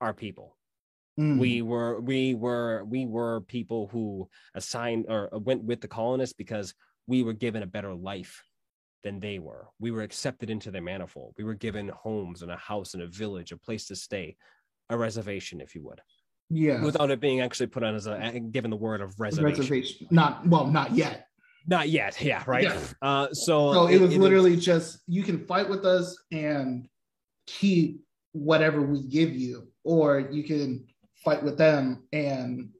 [0.00, 0.56] our people.
[1.18, 1.38] Mm.
[1.38, 6.74] We were we were we were people who assigned or went with the colonists because
[7.06, 8.42] we were given a better life
[9.04, 9.68] than they were.
[9.78, 11.34] We were accepted into their manifold.
[11.36, 14.36] We were given homes and a house and a village, a place to stay,
[14.88, 16.00] a reservation, if you would,
[16.50, 16.82] yeah.
[16.82, 19.60] without it being actually put on as a given the word of reservation.
[19.60, 20.06] reservation.
[20.10, 21.26] Not well, not yet.
[21.66, 22.20] Not yet.
[22.20, 22.42] Yeah.
[22.46, 22.64] Right.
[22.64, 22.80] Yeah.
[23.00, 26.88] Uh, so So it was literally just you can fight with us and
[27.46, 28.02] keep
[28.32, 30.86] whatever we give you, or you can
[31.24, 32.70] fight with them and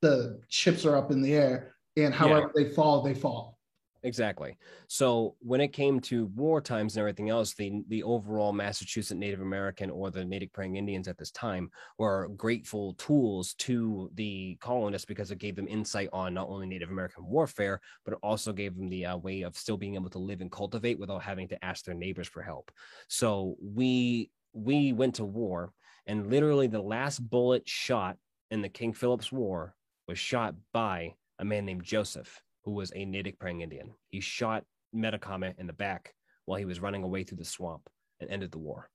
[0.00, 3.58] the chips are up in the air, and however they fall, they fall.
[4.04, 4.58] Exactly.
[4.88, 9.40] So when it came to war times and everything else, the the overall Massachusetts Native
[9.40, 15.04] American or the Native praying Indians at this time were grateful tools to the colonists
[15.04, 18.74] because it gave them insight on not only Native American warfare, but it also gave
[18.76, 21.64] them the uh, way of still being able to live and cultivate without having to
[21.64, 22.72] ask their neighbors for help.
[23.08, 25.72] So we we went to war,
[26.06, 28.16] and literally the last bullet shot
[28.50, 29.76] in the King Philip's War
[30.08, 33.90] was shot by a man named Joseph who was a Natick praying Indian.
[34.08, 37.88] He shot Metacomet in the back while he was running away through the swamp
[38.20, 38.90] and ended the war.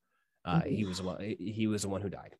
[0.46, 2.36] Uh, he was the one, he was the one who died.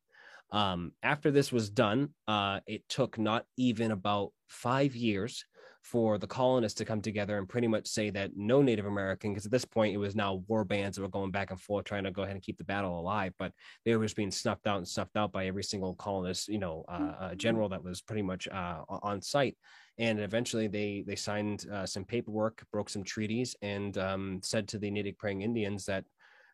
[0.50, 5.44] Um, after this was done, uh, it took not even about five years
[5.82, 9.46] for the colonists to come together and pretty much say that no Native American, because
[9.46, 12.04] at this point it was now war bands that were going back and forth trying
[12.04, 13.52] to go ahead and keep the battle alive, but
[13.84, 16.84] they were just being snuffed out and snuffed out by every single colonist, you know,
[16.88, 19.56] uh, uh, general that was pretty much uh, on site.
[19.98, 24.78] And eventually they they signed uh, some paperwork, broke some treaties, and um, said to
[24.78, 26.04] the Native praying Indians that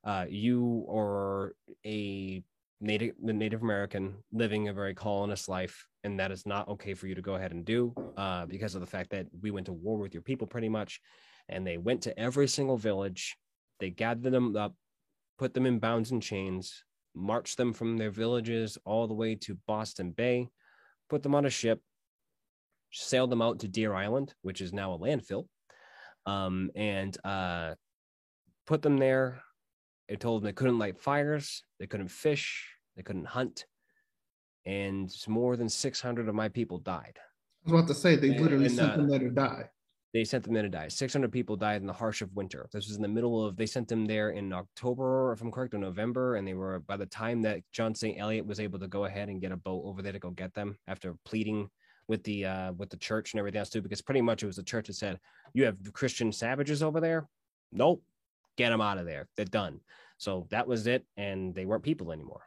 [0.04, 2.42] uh, you or a
[2.80, 7.14] native Native American living a very colonist life, and that is not okay for you
[7.14, 9.98] to go ahead and do uh, because of the fact that we went to war
[9.98, 11.00] with your people pretty much,
[11.48, 13.36] and they went to every single village,
[13.80, 14.74] they gathered them up,
[15.38, 16.84] put them in bounds and chains,
[17.14, 20.48] marched them from their villages all the way to Boston Bay,
[21.08, 21.80] put them on a ship
[22.94, 25.46] sailed them out to Deer Island, which is now a landfill,
[26.26, 27.74] um, and uh,
[28.66, 29.42] put them there.
[30.08, 33.64] They told them they couldn't light fires, they couldn't fish, they couldn't hunt,
[34.66, 37.18] and more than 600 of my people died.
[37.66, 39.70] I was about to say they And- literally and, sent uh, them there to die.
[40.12, 40.86] They sent them there to die.
[40.86, 42.68] 600 people died in the harsh of winter.
[42.72, 45.74] This was in the middle of, they sent them there in October, if I'm correct,
[45.74, 46.36] or November.
[46.36, 48.16] And they were, by the time that John St.
[48.20, 50.54] Eliot was able to go ahead and get a boat over there to go get
[50.54, 51.68] them after pleading
[52.06, 54.56] with the uh with the church and everything else too because pretty much it was
[54.56, 55.18] the church that said
[55.54, 57.26] you have christian savages over there
[57.72, 58.02] nope
[58.56, 59.28] get them out of there.
[59.36, 59.80] They're done.
[60.18, 62.42] So that was it and they weren't people anymore.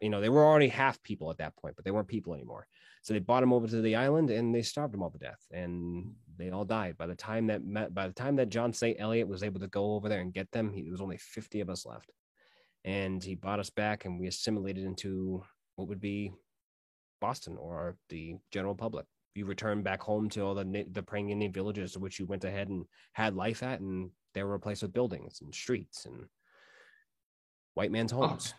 [0.00, 2.66] You know they were already half people at that point but they weren't people anymore.
[3.02, 5.40] So they brought them over to the island and they starved them all to death
[5.52, 6.96] and they all died.
[6.98, 9.68] By the time that met by the time that john st eliot was able to
[9.68, 12.10] go over there and get them he, there was only 50 of us left.
[12.84, 15.42] And he brought us back and we assimilated into
[15.76, 16.32] what would be
[17.20, 19.06] Boston or the general public.
[19.34, 22.68] You return back home to all the the praying Indian villages which you went ahead
[22.68, 26.26] and had life at, and they were replaced with buildings and streets and
[27.72, 28.52] white man's oh, homes.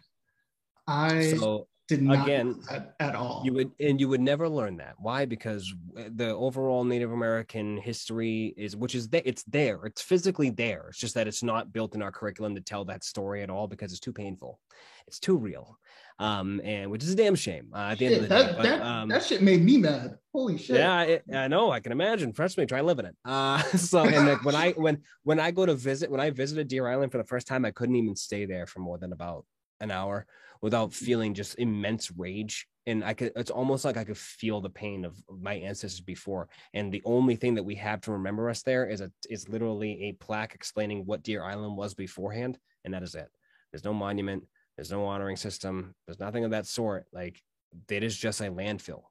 [0.87, 3.43] I So did not again, that at all.
[3.45, 4.95] you would and you would never learn that.
[4.97, 5.25] Why?
[5.25, 10.87] Because the overall Native American history is, which is there, it's there, it's physically there.
[10.89, 13.67] It's just that it's not built in our curriculum to tell that story at all
[13.67, 14.59] because it's too painful,
[15.05, 15.77] it's too real,
[16.19, 18.35] um, and which is a damn shame uh, at the end of the day.
[18.35, 20.17] that, But, that, um, that shit made me mad.
[20.33, 20.77] Holy shit.
[20.77, 21.71] yeah, it, I know.
[21.71, 22.33] I can imagine.
[22.33, 22.65] Trust me.
[22.65, 23.15] Try living it.
[23.25, 26.67] Uh, so and like when I when when I go to visit, when I visited
[26.67, 29.45] Deer Island for the first time, I couldn't even stay there for more than about
[29.79, 30.25] an hour
[30.61, 32.67] without feeling just immense rage.
[32.87, 36.47] And I could, it's almost like I could feel the pain of my ancestors before.
[36.73, 40.05] And the only thing that we have to remember us there is a is literally
[40.05, 43.27] a plaque explaining what Deer Island was beforehand, and that is it.
[43.71, 44.45] There's no monument.
[44.77, 45.95] There's no honoring system.
[46.05, 47.05] There's nothing of that sort.
[47.11, 47.41] Like
[47.89, 49.01] it is just a landfill.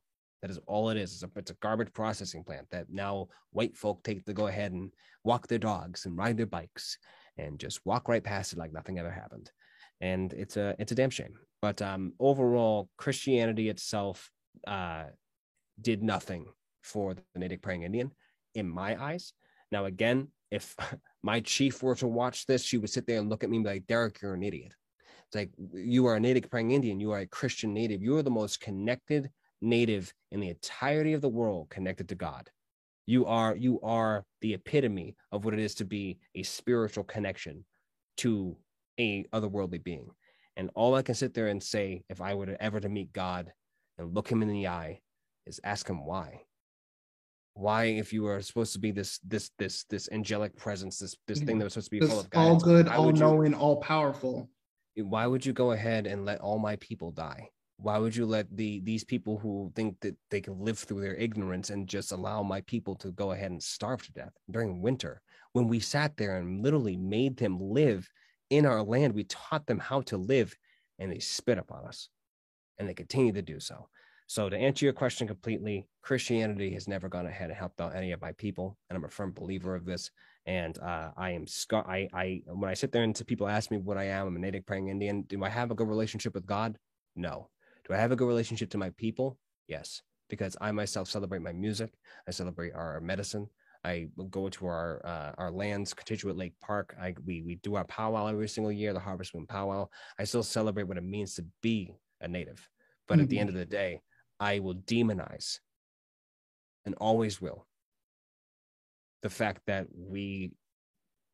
[0.43, 1.15] That is all it is.
[1.15, 4.73] It's a, it's a garbage processing plant that now white folk take to go ahead
[4.73, 4.93] and
[5.25, 6.99] walk their dogs and ride their bikes
[7.37, 9.51] and just walk right past it like nothing ever happened.
[10.01, 11.35] And it's a it's a damn shame.
[11.63, 14.31] But um, overall, Christianity itself
[14.67, 15.05] uh,
[15.81, 16.47] did nothing
[16.83, 18.13] for the Native praying Indian
[18.55, 19.33] in my eyes.
[19.73, 20.77] Now, again, if
[21.23, 23.65] my chief were to watch this, she would sit there and look at me and
[23.65, 24.75] be like, Derek, you're an idiot.
[25.29, 28.23] It's like you are a Native praying Indian, you are a Christian native, you are
[28.23, 32.51] the most connected native in the entirety of the world connected to God.
[33.07, 37.65] You are you are the epitome of what it is to be a spiritual connection
[38.19, 38.57] to
[38.99, 40.11] a otherworldly being.
[40.57, 43.13] And all I can sit there and say, if I were to ever to meet
[43.13, 43.53] God
[43.99, 45.01] and look him in the eye,
[45.47, 46.43] is ask him why.
[47.55, 51.39] Why, if you are supposed to be this this this this angelic presence, this this
[51.39, 51.59] thing mm-hmm.
[51.61, 53.77] that was supposed to be full of all guidance, good, all would you- knowing, all
[53.77, 54.51] powerful.
[54.97, 57.51] Why would you go ahead and let all my people die?
[57.79, 61.15] Why would you let the these people who think that they can live through their
[61.15, 65.21] ignorance and just allow my people to go ahead and starve to death during winter
[65.53, 68.09] when we sat there and literally made them live
[68.49, 69.15] in our land?
[69.15, 70.57] We taught them how to live
[70.99, 72.09] and they spit upon us
[72.79, 73.89] and they continue to do so.
[74.29, 78.11] So to answer your question completely, Christianity has never gone ahead and helped out any
[78.11, 80.11] of my people, and I'm a firm believer of this.
[80.47, 81.85] And uh, I am scar.
[81.89, 84.39] I, I when I sit there and people ask me what I am, I'm a
[84.39, 85.23] native praying Indian.
[85.23, 86.79] Do I have a good relationship with God?
[87.17, 87.51] No.
[87.87, 89.39] Do I have a good relationship to my people?
[89.67, 91.91] Yes, because I myself celebrate my music.
[92.29, 93.49] I celebrate our medicine.
[93.85, 96.97] I go to our uh, our lands, Contiguous Lake Park.
[97.01, 99.89] I we we do our powwow every single year, the Harvest Moon powwow.
[100.19, 102.69] I still celebrate what it means to be a native,
[103.07, 103.23] but mm-hmm.
[103.23, 103.59] at the end mm-hmm.
[103.59, 104.01] of the day,
[104.41, 105.61] I will demonize,
[106.85, 107.67] and always will,
[109.27, 110.53] the fact that we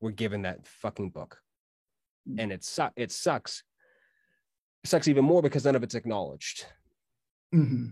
[0.00, 1.37] were given that fucking book,
[2.26, 2.37] mm.
[2.38, 3.64] and it su- it sucks.
[4.83, 6.64] It sucks even more because none of it's acknowledged.
[7.55, 7.88] Mm-hmm.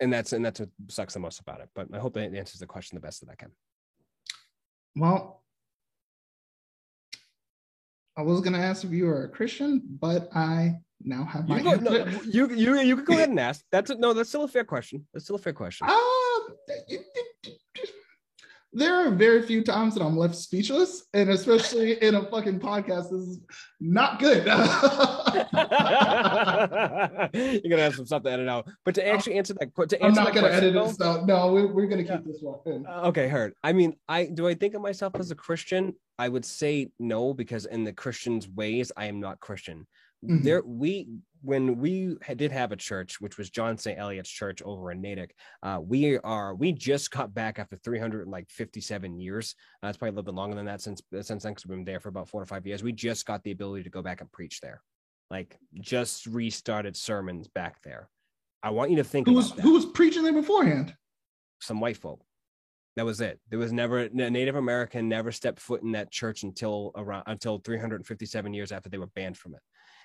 [0.00, 1.68] And that's and that's what sucks the most about it.
[1.76, 3.52] But I hope that answers the question the best that I can.
[4.96, 5.44] Well,
[8.16, 11.62] I was gonna ask if you were a Christian, but I now have my you,
[11.62, 13.64] go, no, you you you can go ahead and ask.
[13.70, 15.06] That's a, no, that's still a fair question.
[15.14, 15.88] That's still a fair question.
[15.88, 16.56] Um,
[18.72, 23.10] there are very few times that I'm left speechless, and especially in a fucking podcast,
[23.10, 23.40] this is
[23.80, 24.46] not good.
[27.34, 30.20] You're gonna have some stuff to edit out, but to actually answer that, to answer
[30.20, 30.96] I'm not gonna edit it.
[30.96, 32.18] So no, we're, we're gonna keep yeah.
[32.24, 32.60] this one.
[32.66, 32.86] In.
[32.86, 33.54] Uh, okay, heard.
[33.62, 35.94] I mean, I do I think of myself as a Christian?
[36.18, 39.86] I would say no, because in the Christian's ways, I am not Christian.
[40.24, 40.44] Mm-hmm.
[40.44, 41.08] There, we
[41.42, 43.98] when we did have a church, which was John St.
[43.98, 49.54] Eliot's church over in Natick, uh, we are we just got back after 357 years.
[49.82, 51.84] Uh, it's probably a little bit longer than that since since then because we've been
[51.84, 52.82] there for about four to five years.
[52.82, 54.82] We just got the ability to go back and preach there,
[55.30, 58.08] like just restarted sermons back there.
[58.62, 60.94] I want you to think who was who was preaching there beforehand.
[61.60, 62.22] Some white folk.
[62.96, 63.38] That was it.
[63.48, 67.58] There was never a Native American never stepped foot in that church until around until
[67.58, 69.60] 357 years after they were banned from it.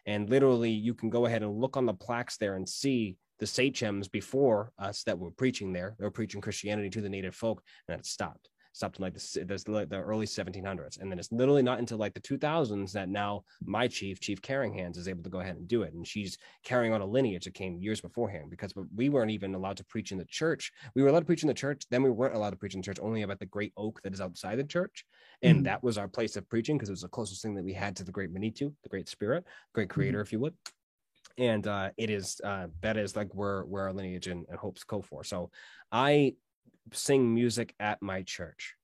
[0.06, 3.48] And literally, you can go ahead and look on the plaques there and see the
[3.48, 5.96] sachems before us that were preaching there.
[5.98, 9.86] They were preaching Christianity to the native folk, and it stopped stopped in like the,
[9.90, 13.88] the early 1700s and then it's literally not until like the 2000s that now my
[13.88, 16.92] chief chief Caring Hands is able to go ahead and do it and she's carrying
[16.92, 20.18] on a lineage that came years beforehand because we weren't even allowed to preach in
[20.18, 22.58] the church we were allowed to preach in the church then we weren't allowed to
[22.58, 25.06] preach in the church only about the great oak that is outside the church
[25.42, 25.64] and mm-hmm.
[25.64, 27.96] that was our place of preaching because it was the closest thing that we had
[27.96, 30.24] to the great manitou the great spirit great creator mm-hmm.
[30.24, 30.54] if you would
[31.38, 34.84] and uh, it is uh, that is like where where our lineage and, and hopes
[34.84, 35.24] go for.
[35.24, 35.52] So
[35.92, 36.36] I
[36.92, 38.76] sing music at my church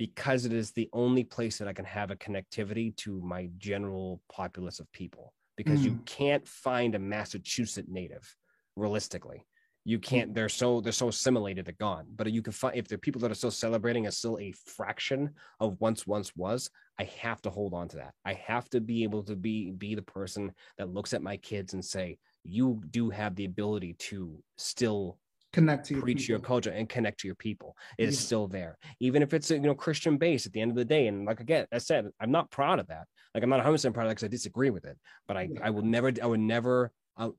[0.00, 4.22] because it is the only place that I can have a connectivity to my general
[4.32, 5.34] populace of people.
[5.58, 5.84] Because mm.
[5.84, 8.34] you can't find a Massachusetts native
[8.76, 9.44] realistically.
[9.84, 12.06] You can't, they're so they're so assimilated to gone.
[12.16, 15.30] But you can find if the people that are still celebrating are still a fraction
[15.58, 18.14] of once once was, I have to hold on to that.
[18.24, 21.74] I have to be able to be be the person that looks at my kids
[21.74, 25.18] and say, you do have the ability to still
[25.52, 26.32] connect to your preach people.
[26.32, 27.76] your culture and connect to your people.
[27.98, 28.78] It is still there.
[29.00, 31.26] Even if it's a you know christian base at the end of the day and
[31.26, 33.06] like again i said i'm not proud of that.
[33.34, 34.96] Like i'm not 100% proud of that because i disagree with it.
[35.26, 35.60] But i yeah.
[35.62, 37.36] i will never i would never I'll,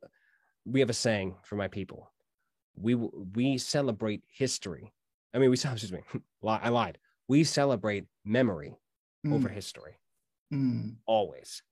[0.65, 2.11] we have a saying for my people.
[2.75, 4.93] We we celebrate history.
[5.33, 6.01] I mean we excuse me
[6.43, 6.97] i lied.
[7.27, 8.75] We celebrate memory
[9.25, 9.33] mm.
[9.33, 9.97] over history.
[10.53, 10.95] Mm.
[11.05, 11.63] always.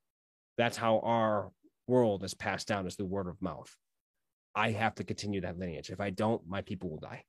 [0.57, 1.51] That's how our
[1.87, 3.75] world is passed down as the word of mouth
[4.55, 5.89] I have to continue that lineage.
[5.89, 7.23] If I don't, my people will die.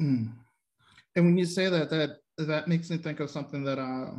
[0.00, 0.32] Mm.
[1.16, 4.10] And when you say that, that that makes me think of something that uh,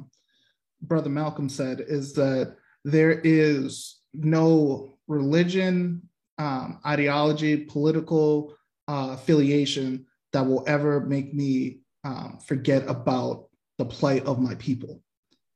[0.82, 6.02] Brother Malcolm said is that there is no religion,
[6.38, 8.56] um, ideology, political
[8.88, 13.48] uh, affiliation that will ever make me um, forget about
[13.78, 15.02] the plight of my people.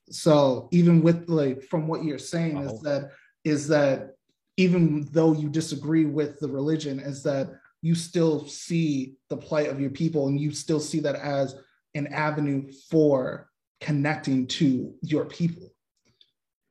[0.10, 2.74] So even with like from what you're saying oh.
[2.74, 3.12] is that
[3.44, 4.16] is that
[4.60, 7.50] even though you disagree with the religion, is that
[7.82, 11.56] you still see the plight of your people and you still see that as
[11.96, 13.50] an avenue for
[13.80, 15.70] connecting to your people.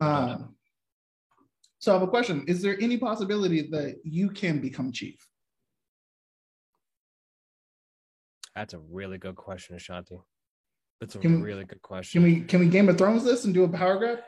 [0.03, 0.55] Um,
[1.79, 2.45] so I have a question.
[2.47, 5.27] Is there any possibility that you can become chief?
[8.55, 10.19] That's a really good question, Ashanti.
[11.01, 12.23] That's a really good question.
[12.23, 14.19] Can we can we Game of Thrones this and do a power grab?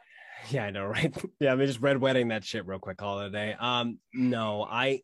[0.51, 1.15] Yeah, I know, right?
[1.41, 2.97] yeah, I mean, just red wedding that shit real quick.
[2.97, 3.57] Call it a day.
[3.59, 5.03] Um, no, I.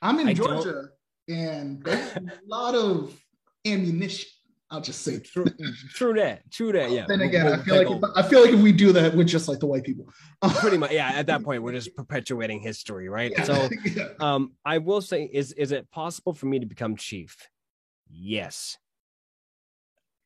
[0.00, 0.90] I'm in I Georgia,
[1.28, 3.18] and there's a lot of
[3.66, 4.28] ammunition.
[4.70, 5.46] I'll just say true,
[5.94, 6.90] true that, true that.
[6.90, 7.06] Yeah.
[7.08, 9.24] Then again, we'll, I feel like if, I feel like if we do that, we're
[9.24, 10.06] just like the white people.
[10.56, 11.08] Pretty much, yeah.
[11.08, 13.32] At that point, we're just perpetuating history, right?
[13.34, 13.44] Yeah.
[13.44, 14.08] So, yeah.
[14.20, 17.48] um, I will say, is is it possible for me to become chief?
[18.10, 18.76] Yes.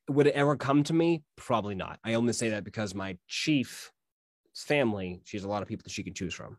[0.09, 1.23] Would it ever come to me?
[1.37, 2.01] Probably not.
[2.05, 3.93] I only say that because my chief
[4.55, 6.59] family, she has a lot of people that she can choose from.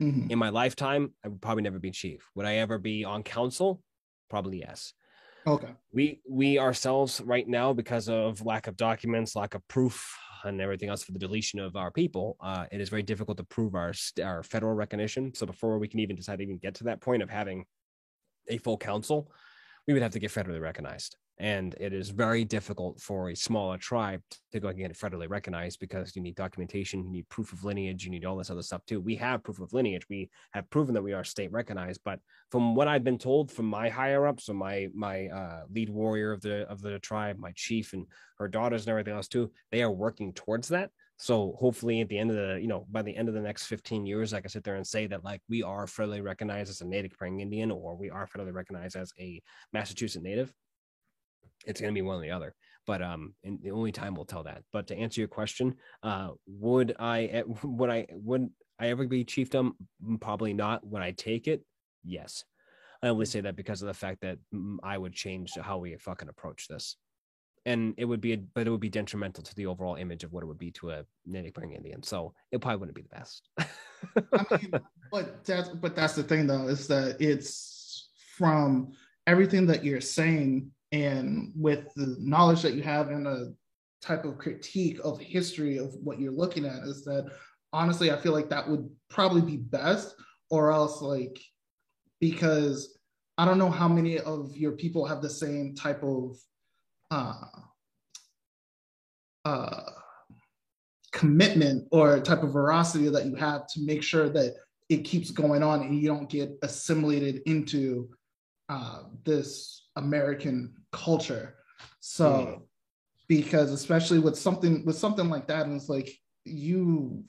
[0.00, 0.30] Mm-hmm.
[0.30, 2.28] In my lifetime, I would probably never be chief.
[2.34, 3.82] Would I ever be on council?
[4.28, 4.94] Probably yes.
[5.46, 5.68] Okay.
[5.92, 10.14] We we ourselves right now, because of lack of documents, lack of proof,
[10.44, 13.44] and everything else for the deletion of our people, uh, it is very difficult to
[13.44, 15.34] prove our our federal recognition.
[15.34, 17.64] So before we can even decide to even get to that point of having
[18.48, 19.30] a full council,
[19.90, 23.76] we would have to get federally recognized and it is very difficult for a smaller
[23.76, 24.22] tribe
[24.52, 28.04] to go and get federally recognized because you need documentation, you need proof of lineage,
[28.04, 29.00] you need all this other stuff too.
[29.00, 32.20] We have proof of lineage, we have proven that we are state recognized, but
[32.52, 36.30] from what I've been told from my higher ups, so my my uh, lead warrior
[36.30, 38.06] of the of the tribe, my chief and
[38.38, 40.90] her daughters and everything else too, they are working towards that.
[41.22, 43.66] So hopefully at the end of the, you know, by the end of the next
[43.66, 46.80] 15 years, I can sit there and say that like we are federally recognized as
[46.80, 49.42] a native praying Indian or we are federally recognized as a
[49.72, 50.52] Massachusetts native
[51.66, 52.54] it's going to be one or the other.
[52.86, 54.62] But um and the only time will tell that.
[54.72, 58.48] But to answer your question uh would i would i would
[58.78, 59.72] i ever be chiefdom?
[60.04, 60.86] Mm, probably not.
[60.86, 61.62] When i take it?
[62.04, 62.44] Yes.
[63.02, 65.96] I only say that because of the fact that mm, i would change how we
[65.96, 66.96] fucking approach this
[67.66, 70.42] and it would be but it would be detrimental to the overall image of what
[70.42, 72.02] it would be to a native praying indian.
[72.02, 73.48] So it probably wouldn't be the best.
[74.32, 74.72] I mean,
[75.12, 78.92] but that's but that's the thing though is that it's from
[79.26, 83.52] everything that you're saying and with the knowledge that you have and a
[84.00, 87.30] type of critique of history of what you're looking at is that
[87.72, 90.14] honestly i feel like that would probably be best
[90.48, 91.38] or else like
[92.18, 92.98] because
[93.36, 96.36] i don't know how many of your people have the same type of
[97.10, 97.34] uh
[99.44, 99.82] uh
[101.12, 104.54] commitment or type of veracity that you have to make sure that
[104.88, 108.08] it keeps going on and you don't get assimilated into
[108.68, 111.56] uh, this American culture.
[112.00, 112.62] So mm.
[113.28, 116.10] because especially with something with something like that, and it's like
[116.44, 117.24] you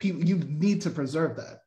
[0.00, 1.60] people you need to preserve that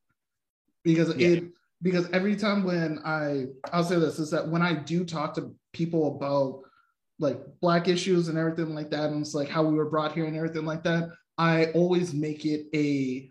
[0.84, 1.28] because yeah.
[1.28, 1.44] it
[1.82, 5.54] because every time when I I'll say this is that when I do talk to
[5.74, 6.62] people about
[7.20, 10.26] like black issues and everything like that, and it's like how we were brought here
[10.26, 13.30] and everything like that, I always make it a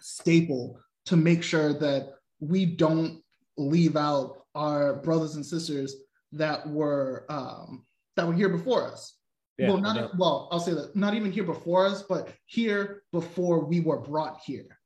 [0.00, 3.22] staple to make sure that we don't
[3.56, 5.96] leave out our brothers and sisters
[6.32, 7.84] that were um,
[8.16, 9.16] that were here before us.
[9.58, 10.08] Yeah, well, not yeah.
[10.18, 10.48] well.
[10.50, 14.78] I'll say that not even here before us, but here before we were brought here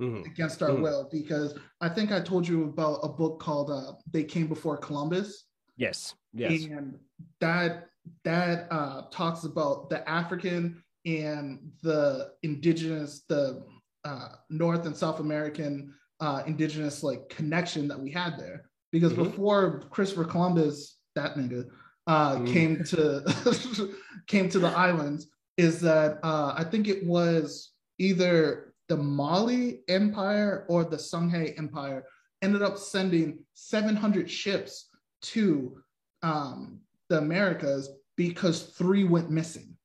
[0.00, 0.24] mm-hmm.
[0.24, 0.82] against our mm-hmm.
[0.82, 1.08] will.
[1.10, 5.46] Because I think I told you about a book called uh, "They Came Before Columbus."
[5.76, 6.14] Yes.
[6.32, 6.64] Yes.
[6.64, 6.98] And
[7.40, 7.88] that
[8.24, 13.64] that uh, talks about the African and the indigenous, the
[14.04, 19.24] uh, North and South American uh, indigenous like connection that we had there because mm-hmm.
[19.24, 21.68] before Christopher Columbus, that nigga,
[22.06, 22.52] uh, mm-hmm.
[22.52, 23.94] came to
[24.26, 30.64] came to the islands, is that uh, I think it was either the Mali Empire
[30.68, 32.04] or the Songhai Empire
[32.42, 34.88] ended up sending 700 ships
[35.22, 35.81] to
[36.22, 39.76] um, the Americas because three went missing.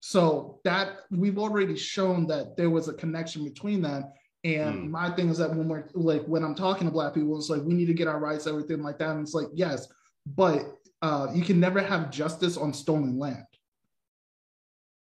[0.00, 4.14] So that we've already shown that there was a connection between that.
[4.44, 4.90] And mm.
[4.90, 7.62] my thing is that when we're like when I'm talking to black people, it's like
[7.62, 9.10] we need to get our rights, everything like that.
[9.10, 9.86] And it's like, yes,
[10.26, 10.64] but
[11.02, 13.44] uh, you can never have justice on stolen land.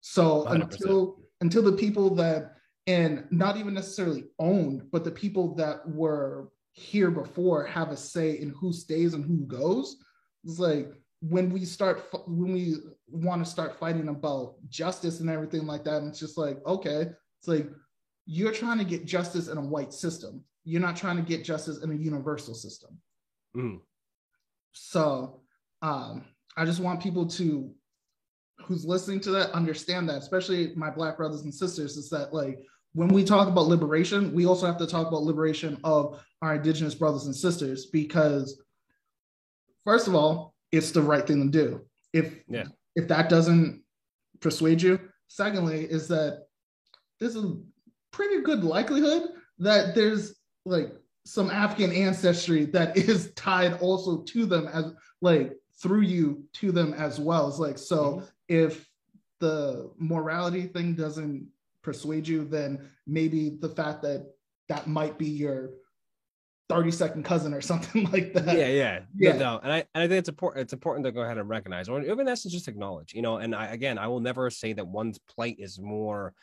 [0.02, 0.62] So 100%.
[0.62, 2.52] until until the people that
[2.88, 8.32] and not even necessarily owned, but the people that were here before have a say
[8.40, 9.96] in who stays and who goes.
[10.44, 12.76] It's like when we start when we
[13.08, 17.08] want to start fighting about justice and everything like that, and it's just like okay,
[17.40, 17.70] it's like
[18.26, 20.44] you're trying to get justice in a white system.
[20.66, 22.98] You're not trying to get justice in a universal system.
[23.56, 23.80] Mm.
[24.74, 25.42] So
[25.82, 26.26] um,
[26.58, 27.72] I just want people to
[28.60, 32.60] who's listening to that understand that, especially my black brothers and sisters, is that like
[32.96, 36.96] when we talk about liberation, we also have to talk about liberation of our indigenous
[36.96, 38.62] brothers and sisters because
[39.84, 41.82] first of all, it's the right thing to do.
[42.14, 42.64] If yeah.
[42.96, 43.84] if that doesn't
[44.40, 46.46] persuade you, secondly, is that
[47.20, 47.46] this is
[48.12, 49.30] pretty good likelihood
[49.60, 50.34] that there's
[50.66, 50.94] like
[51.26, 54.86] some African ancestry that is tied also to them as
[55.22, 57.50] like through you to them as well.
[57.50, 58.26] It's like so mm-hmm.
[58.48, 58.90] if
[59.42, 61.50] the morality thing doesn't
[61.86, 64.34] persuade you, then maybe the fact that
[64.68, 65.70] that might be your
[66.68, 68.58] 30 second cousin or something like that.
[68.58, 69.34] Yeah, yeah, Yeah.
[69.34, 69.60] No, no.
[69.64, 70.64] And I and I think it's important.
[70.64, 73.14] It's important to go ahead and recognize, or even that's just acknowledge.
[73.14, 76.34] You know, and I again, I will never say that one's plight is more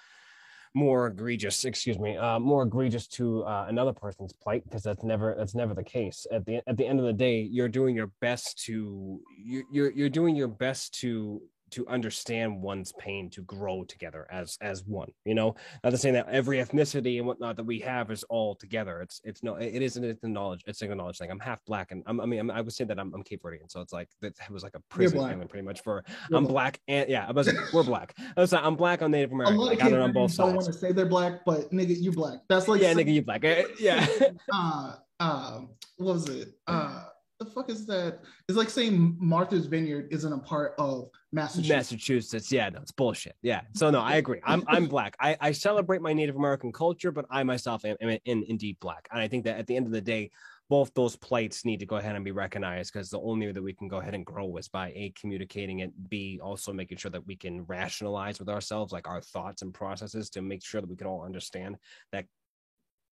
[0.74, 5.34] more egregious excuse me uh, more egregious to uh, another person's plight because that's never
[5.36, 8.10] that's never the case at the at the end of the day you're doing your
[8.22, 11.42] best to you're you're, you're doing your best to
[11.72, 15.54] to understand one's pain to grow together as as one you know?
[15.82, 19.00] Not to say that every ethnicity and whatnot that we have is all together.
[19.00, 21.30] It's it's no it isn't it's a knowledge it's a knowledge thing.
[21.30, 23.42] I'm half black and I'm, i mean I'm, i would say that i'm, I'm cape
[23.42, 26.44] verdean so it's like that was like a prison family pretty much for You're i'm
[26.44, 26.52] black.
[26.52, 28.14] black and yeah I was, we're black.
[28.36, 30.36] I was like, i'm black on native american lot i of got it on both
[30.52, 32.40] don't want to say they're black, but nigga, you black.
[32.48, 33.42] That's like yeah nigga you black.
[33.52, 34.06] Eh, yeah.
[34.52, 35.60] Uh, uh,
[35.96, 36.54] what was it?
[36.66, 37.04] Uh,
[37.44, 38.20] the fuck is that?
[38.48, 41.68] It's like saying Martha's Vineyard isn't a part of Massachusetts.
[41.68, 42.52] Massachusetts.
[42.52, 43.36] Yeah, no, it's bullshit.
[43.42, 43.62] Yeah.
[43.74, 44.40] So no, I agree.
[44.44, 45.16] I'm I'm black.
[45.20, 49.08] I, I celebrate my Native American culture, but I myself am, am in, indeed black.
[49.10, 50.30] And I think that at the end of the day,
[50.68, 53.62] both those plights need to go ahead and be recognized because the only way that
[53.62, 57.10] we can go ahead and grow is by a communicating it, b also making sure
[57.10, 60.88] that we can rationalize with ourselves like our thoughts and processes to make sure that
[60.88, 61.76] we can all understand
[62.12, 62.24] that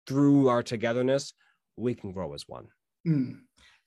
[0.06, 1.32] through our togetherness
[1.76, 2.66] we can grow as one.
[3.06, 3.38] Mm.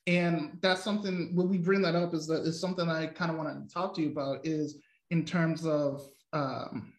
[0.07, 3.37] And that's something when we bring that up is that is something I kind of
[3.37, 4.77] want to talk to you about is
[5.11, 6.93] in terms of um,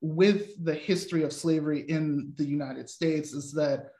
[0.00, 3.90] with the history of slavery in the United States is that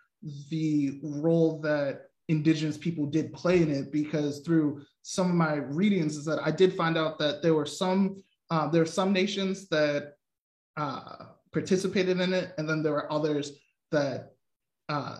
[0.50, 6.16] the role that indigenous people did play in it because through some of my readings
[6.16, 9.68] is that I did find out that there were some uh, there are some nations
[9.68, 10.14] that
[10.76, 13.52] uh, participated in it and then there were others
[13.90, 14.32] that
[14.88, 15.18] uh,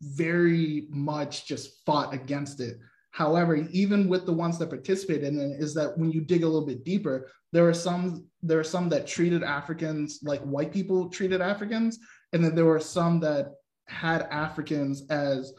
[0.00, 2.78] very much just fought against it.
[3.10, 6.46] However, even with the ones that participated in it, is that when you dig a
[6.46, 11.08] little bit deeper, there are some there are some that treated Africans like white people
[11.08, 11.98] treated Africans,
[12.32, 13.54] and then there were some that
[13.88, 15.52] had Africans as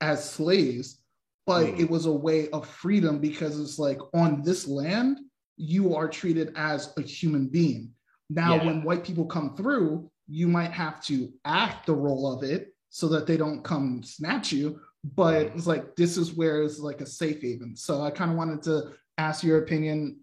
[0.00, 1.02] as slaves,
[1.46, 1.80] but Mm.
[1.80, 5.18] it was a way of freedom because it's like on this land
[5.56, 7.90] you are treated as a human being.
[8.30, 8.64] Now, Yeah.
[8.66, 13.08] when white people come through, you might have to act the role of it so
[13.08, 14.78] that they don't come snatch you.
[15.02, 17.74] But it's like this is where it's like a safe haven.
[17.74, 20.20] So I kind of wanted to ask your opinion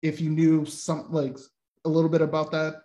[0.00, 1.36] if you knew some like
[1.84, 2.82] a little bit about that.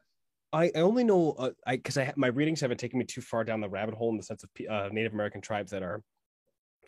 [0.51, 3.43] I, I only know uh, I because I my readings haven't taken me too far
[3.45, 6.01] down the rabbit hole in the sense of uh, Native American tribes that are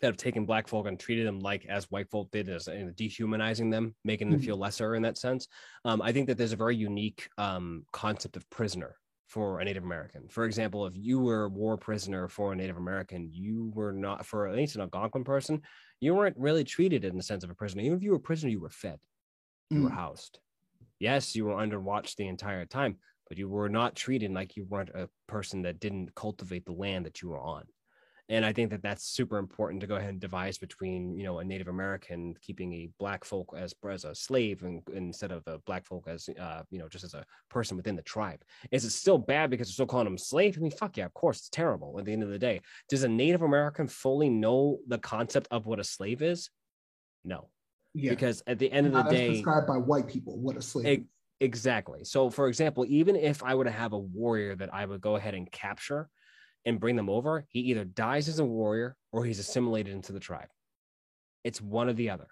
[0.00, 2.90] that have taken black folk and treated them like as white folk did as uh,
[2.96, 4.44] dehumanizing them, making them Mhm.
[4.44, 5.46] feel lesser in that sense.
[5.84, 8.96] Um, I think that there's a very unique um, concept of prisoner
[9.30, 10.28] for a Native American.
[10.28, 14.26] For example, if you were a war prisoner for a Native American, you were not
[14.26, 15.62] for at least an Algonquin person,
[16.00, 17.82] you weren't really treated in the sense of a prisoner.
[17.82, 19.00] Even if you were a prisoner, you were fed
[19.72, 19.90] you were Mm.
[19.90, 20.40] housed.
[21.00, 24.64] Yes, you were under watch the entire time, but you were not treated like you
[24.64, 27.66] weren't a person that didn't cultivate the land that you were on.
[28.30, 31.40] And I think that that's super important to go ahead and devise between, you know,
[31.40, 35.58] a Native American keeping a black folk as as a slave and, instead of a
[35.58, 38.40] black folk as, uh, you know, just as a person within the tribe.
[38.70, 40.56] Is it still bad because they're still calling them slave?
[40.56, 41.98] I mean, fuck yeah, of course it's terrible.
[41.98, 45.66] At the end of the day, does a Native American fully know the concept of
[45.66, 46.50] what a slave is?
[47.24, 47.50] No,
[47.94, 48.10] Yeah.
[48.10, 50.38] because at the end of the Not day, described by white people.
[50.38, 50.86] What a slave.
[50.86, 51.04] Ex-
[51.42, 52.04] Exactly.
[52.04, 55.16] So, for example, even if I were to have a warrior that I would go
[55.16, 56.10] ahead and capture
[56.64, 60.20] and bring them over, he either dies as a warrior or he's assimilated into the
[60.20, 60.48] tribe.
[61.44, 62.26] It's one or the other.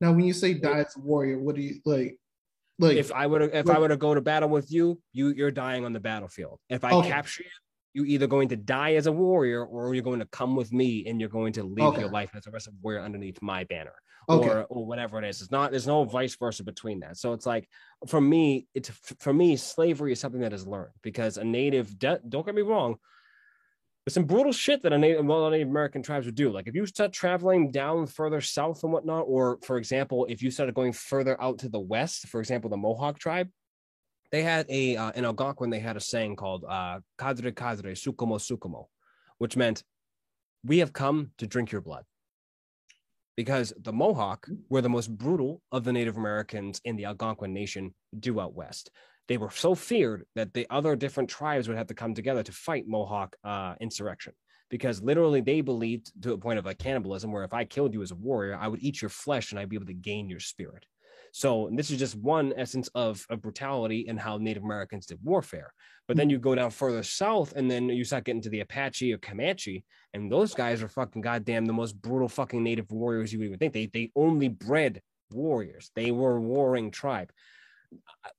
[0.00, 2.16] now, when you say die as a warrior, what do you like?
[2.78, 5.28] Like If I were to, if I were to go to battle with you, you
[5.28, 6.58] you're dying on the battlefield.
[6.68, 7.08] If I Okay.
[7.08, 7.50] capture you,
[7.94, 11.06] you're either going to die as a warrior or you're going to come with me
[11.06, 13.94] and you're going to live your life as a rest of warrior underneath my banner.
[14.28, 14.48] okay.
[14.48, 15.40] or or whatever it is.
[15.42, 17.16] It's not there's no vice versa between that.
[17.18, 17.68] So it's like
[18.06, 18.88] for me, it's
[19.20, 22.62] for me, slavery is something that is learned because a native de- don't get me
[22.62, 22.96] wrong.
[24.04, 26.50] There's some brutal shit that a native, well, Native American tribes would do.
[26.50, 30.50] Like if you start traveling down further south and whatnot, or for example, if you
[30.50, 33.48] started going further out to the west, for example, the Mohawk tribe,
[34.32, 38.38] they had a uh, in Algonquin they had a saying called uh, "Kadre Kadre Sukumo
[38.38, 38.86] Sukumo,"
[39.38, 39.84] which meant
[40.64, 42.04] we have come to drink your blood
[43.36, 47.94] because the Mohawk were the most brutal of the Native Americans in the Algonquin Nation
[48.18, 48.90] due out west.
[49.28, 52.52] They were so feared that the other different tribes would have to come together to
[52.52, 54.32] fight Mohawk uh, insurrection
[54.68, 58.02] because literally they believed to a point of like cannibalism where if I killed you
[58.02, 60.40] as a warrior, I would eat your flesh and I'd be able to gain your
[60.40, 60.86] spirit.
[61.32, 65.72] So this is just one essence of, of brutality and how Native Americans did warfare.
[66.06, 69.12] But then you go down further south and then you start getting to the Apache
[69.12, 73.38] or Comanche, and those guys are fucking goddamn the most brutal fucking native warriors you
[73.38, 73.72] would even think.
[73.72, 75.00] They they only bred
[75.30, 75.90] warriors.
[75.96, 77.30] They were a warring tribe.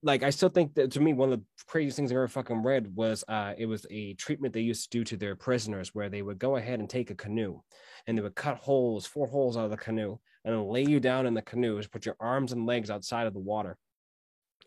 [0.01, 2.63] Like I still think that to me one of the craziest things I ever fucking
[2.63, 6.09] read was uh it was a treatment they used to do to their prisoners where
[6.09, 7.59] they would go ahead and take a canoe
[8.07, 10.99] and they would cut holes, four holes out of the canoe, and then lay you
[10.99, 13.77] down in the canoes, put your arms and legs outside of the water,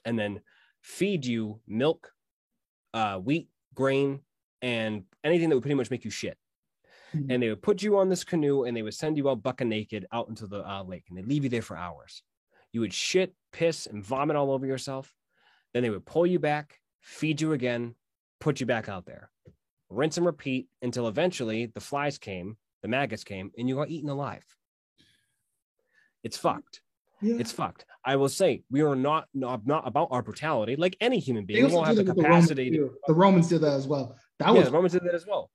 [0.04, 0.40] and then
[0.82, 2.12] feed you milk,
[2.94, 4.20] uh, wheat, grain,
[4.62, 6.38] and anything that would pretty much make you shit.
[7.14, 7.26] Mhm.
[7.30, 9.66] And they would put you on this canoe and they would send you out bucket
[9.68, 12.22] naked out into the uh, lake and they leave you there for hours.
[12.76, 15.10] You would shit, piss, and vomit all over yourself.
[15.72, 17.94] Then they would pull you back, feed you again,
[18.38, 19.30] put you back out there,
[19.88, 24.10] rinse and repeat until eventually the flies came, the maggots came, and you got eaten
[24.10, 24.44] alive.
[26.22, 26.82] It's fucked.
[27.22, 27.36] Yeah.
[27.38, 27.86] It's fucked.
[28.04, 31.54] I will say we are not not, not about our brutality like any human They
[31.54, 31.60] being.
[31.60, 32.90] We also won't have the it with the Romans capacity to.
[33.06, 34.18] The Romans did that as well.
[34.38, 35.50] That yeah, was the Romans did that as well.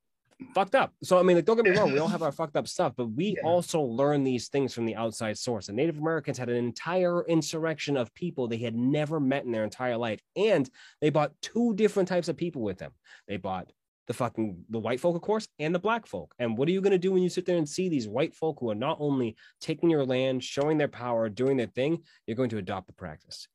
[0.54, 0.94] Fucked up.
[1.04, 2.94] So I mean, like, don't get me wrong, we all have our fucked up stuff,
[2.98, 3.48] but we Yeah.
[3.48, 5.68] also learn these things from the outside source.
[5.70, 9.64] And Native Americans had an entire insurrection of people they had never met in their
[9.64, 10.70] entire life, and
[11.00, 12.92] they bought two different types of people with them.
[13.28, 13.72] They bought
[14.08, 16.34] the fucking the white folk, of course, and the black folk.
[16.40, 18.34] And what are you going to do when you sit there and see these white
[18.36, 22.04] folk who are not only taking your land, showing their power, doing their thing?
[22.26, 23.48] You're going to adopt the practice.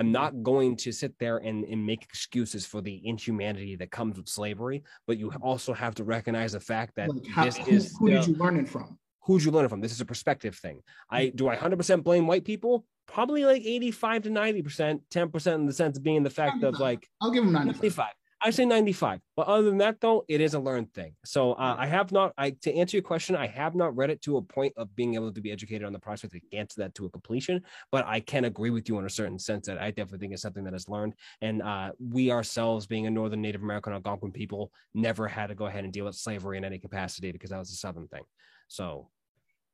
[0.00, 4.16] I'm not going to sit there and, and make excuses for the inhumanity that comes
[4.16, 7.70] with slavery, but you also have to recognize the fact that like, how, this who,
[7.70, 8.98] is who did you learn it from?
[9.20, 9.82] who'd you learn it from?
[9.82, 10.80] This is a perspective thing.
[11.10, 12.86] I do I 100% blame white people?
[13.06, 17.06] Probably like 85 to 90%, 10% in the sense of being the fact of like
[17.20, 18.06] I'll give them 95.
[18.42, 18.46] 95.
[18.46, 19.20] I say 95.
[19.36, 21.14] But other than that, though, it is a learned thing.
[21.24, 24.22] So uh, I have not, I to answer your question, I have not read it
[24.22, 26.94] to a point of being able to be educated on the prospect to answer that
[26.96, 27.62] to a completion.
[27.92, 30.42] But I can agree with you in a certain sense that I definitely think it's
[30.42, 31.14] something that is learned.
[31.40, 35.66] And uh, we ourselves, being a Northern Native American Algonquin people, never had to go
[35.66, 38.22] ahead and deal with slavery in any capacity because that was a Southern thing.
[38.68, 39.08] So,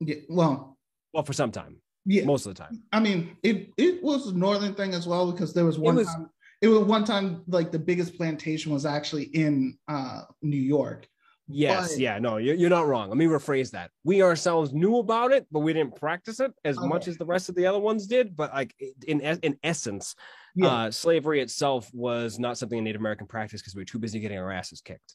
[0.01, 0.77] Yeah, well,
[1.13, 2.25] well, for some time, yeah.
[2.25, 2.83] most of the time.
[2.93, 6.07] I mean, it it was a northern thing as well because there was one was-
[6.09, 6.31] time.
[6.67, 11.07] It was one time like the biggest plantation was actually in uh, New York.
[11.49, 13.09] Yes, But- yeah, no, you're, you're not wrong.
[13.09, 13.93] Let me rephrase that.
[14.03, 17.49] We ourselves knew about it, but we didn't practice it as much as the rest
[17.49, 18.37] of the other ones did.
[18.37, 18.75] But like
[19.07, 20.17] in in essence,
[20.57, 24.01] Yeah, uh, slavery itself was not something in Native American practice because we were too
[24.01, 25.15] busy getting our asses kicked.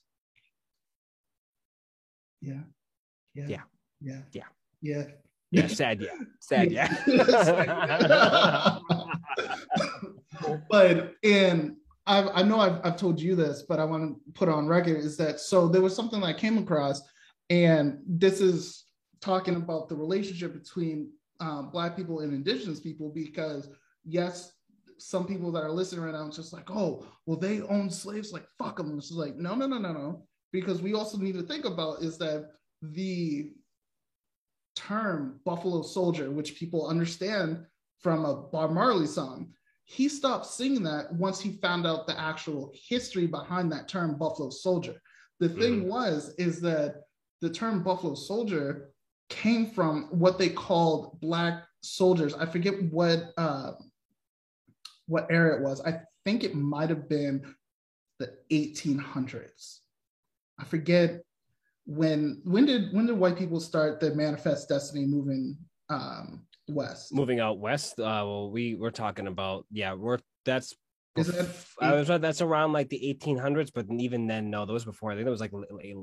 [2.41, 2.61] yeah,
[3.35, 3.61] yeah, Yeah.
[3.99, 4.21] yeah,
[4.81, 5.03] Yeah.
[5.51, 5.67] Yeah.
[5.81, 6.89] Sad, yeah, sad, yeah.
[10.69, 11.77] but in
[12.07, 14.97] I, I know I've, I've told you this, but I want to put on record
[14.97, 17.01] is that so there was something I came across,
[17.49, 18.85] and this is
[19.21, 23.69] talking about the relationship between um, Black people and Indigenous people because
[24.03, 24.53] yes,
[24.97, 28.31] some people that are listening right now is just like, oh, well, they own slaves,
[28.31, 28.97] like fuck them.
[28.97, 32.01] It's just like no, no, no, no, no, because we also need to think about
[32.01, 32.49] is that
[32.81, 33.51] the
[34.75, 37.65] term Buffalo Soldier, which people understand
[37.99, 39.53] from a Bob Marley song,
[39.83, 44.49] he stopped singing that once he found out the actual history behind that term Buffalo
[44.49, 44.95] Soldier.
[45.39, 47.01] The thing was is that
[47.41, 48.91] the term Buffalo Soldier
[49.29, 52.33] came from what they called black soldiers.
[52.33, 53.71] I forget what uh,
[55.07, 55.81] what era it was.
[55.81, 57.55] I think it might have been
[58.19, 59.79] the 1800s.
[60.59, 61.21] I forget
[61.85, 65.57] when when did when did white people start the manifest destiny moving
[65.89, 67.13] um west?
[67.13, 70.75] Moving out west, uh, well, we we're talking about yeah, we're that's
[71.17, 71.49] Is that
[71.81, 72.21] I was right.
[72.21, 75.11] That's around like the 1800s, but even then, no, that was before.
[75.11, 75.51] I think it was like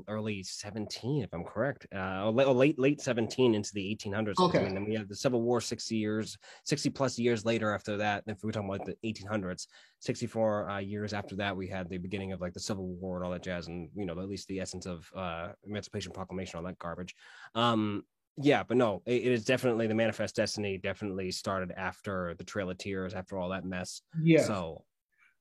[0.07, 4.37] early 17, if I'm correct, uh, or late, late late 17 into the 1800s.
[4.37, 4.63] Okay.
[4.63, 8.23] and then we have the Civil War 60 years, 60 plus years later after that.
[8.27, 9.65] If we're talking about the 1800s,
[10.01, 13.25] 64 uh, years after that, we had the beginning of like the Civil War and
[13.25, 16.65] all that jazz, and you know, at least the essence of uh, Emancipation Proclamation, all
[16.65, 17.15] that garbage.
[17.55, 18.03] Um,
[18.37, 20.77] yeah, but no, it is definitely the Manifest Destiny.
[20.77, 24.03] Definitely started after the Trail of Tears, after all that mess.
[24.21, 24.43] yeah.
[24.43, 24.83] So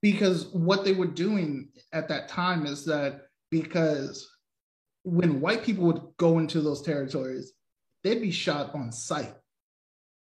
[0.03, 4.28] because what they were doing at that time is that because
[5.05, 7.53] when white people would go into those territories,
[8.05, 9.34] they'd be shot on sight,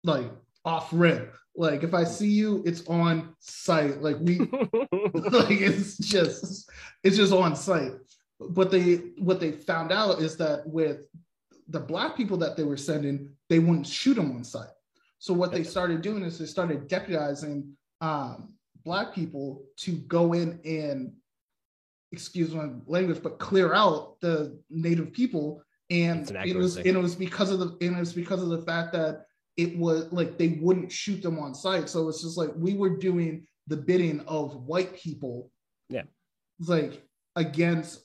[0.03, 0.31] like
[0.63, 1.35] off rip.
[1.55, 4.01] Like if I see you, it's on sight.
[4.01, 4.39] Like we
[5.13, 6.69] like it's just
[7.03, 7.93] it's just on site
[8.39, 10.99] but they what they found out is that with
[11.69, 14.67] the black people that they were sending they wouldn't shoot them on site
[15.19, 17.71] so what they started doing is they started deputizing
[18.01, 18.53] um,
[18.85, 21.11] black people to go in and
[22.11, 25.61] excuse my language but clear out the native people.
[25.89, 28.49] And an it was and it was because of the and it was because of
[28.49, 29.25] the fact that
[29.57, 32.97] it was like they wouldn't shoot them on site so it's just like we were
[32.97, 35.51] doing the bidding of white people.
[35.89, 36.03] Yeah.
[36.59, 37.03] like
[37.35, 38.03] against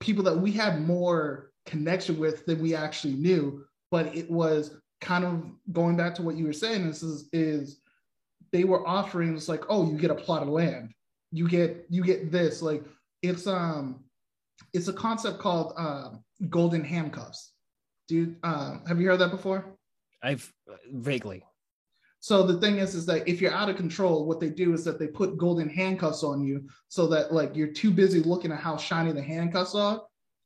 [0.00, 3.64] people that we had more connection with than we actually knew.
[3.90, 7.80] But it was kind of going back to what you were saying this is is
[8.56, 10.92] they were offering it's like, oh, you get a plot of land,
[11.30, 12.62] you get you get this.
[12.62, 12.82] Like
[13.22, 14.04] it's um
[14.72, 16.10] it's a concept called uh,
[16.48, 17.52] golden handcuffs.
[18.08, 19.76] Dude, uh, have you heard that before?
[20.22, 21.44] I've uh, vaguely.
[22.20, 24.84] So the thing is, is that if you're out of control, what they do is
[24.84, 28.60] that they put golden handcuffs on you, so that like you're too busy looking at
[28.60, 30.02] how shiny the handcuffs are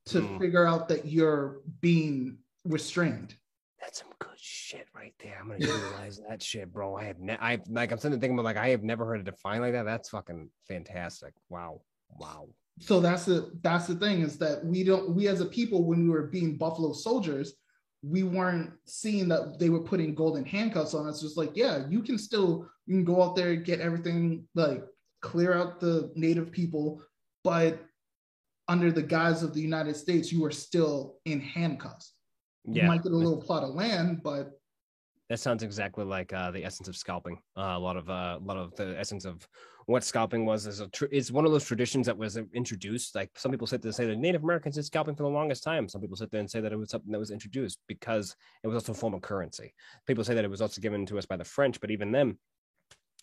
[0.07, 0.39] to mm.
[0.39, 3.35] figure out that you're being restrained.
[3.79, 4.60] That's some good shit
[4.95, 5.37] right there.
[5.39, 6.95] I'm gonna utilize that shit, bro.
[6.95, 9.25] I have, ne- I like, I'm sitting thinking about like, I have never heard it
[9.25, 9.85] defined like that.
[9.85, 11.33] That's fucking fantastic.
[11.49, 11.81] Wow,
[12.19, 12.47] wow.
[12.79, 16.03] So that's the that's the thing is that we don't we as a people when
[16.03, 17.53] we were being Buffalo soldiers,
[18.01, 21.21] we weren't seeing that they were putting golden handcuffs on us.
[21.21, 24.83] Just like, yeah, you can still you can go out there get everything like
[25.21, 27.03] clear out the native people,
[27.43, 27.79] but
[28.67, 32.13] under the guise of the United States, you are still in handcuffs.
[32.65, 32.83] Yeah.
[32.83, 34.51] You might get a little plot of land, but
[35.31, 37.39] that sounds exactly like uh, the essence of scalping.
[37.57, 39.47] Uh, a lot of uh, a lot of the essence of
[39.85, 43.15] what scalping was is a tr- is one of those traditions that was introduced.
[43.15, 45.63] Like some people sit there and say that Native Americans did scalping for the longest
[45.63, 45.87] time.
[45.87, 48.67] Some people sit there and say that it was something that was introduced because it
[48.67, 49.73] was also a form of currency.
[50.05, 52.37] People say that it was also given to us by the French, but even then,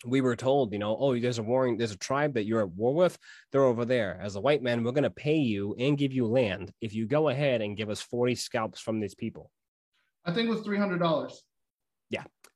[0.03, 2.71] we were told, you know, oh, there's a warring, there's a tribe that you're at
[2.71, 3.19] war with.
[3.51, 4.19] They're over there.
[4.19, 7.05] As a white man, we're going to pay you and give you land if you
[7.05, 9.51] go ahead and give us 40 scalps from these people.
[10.25, 10.99] I think it was $300.
[10.99, 11.48] Yeah.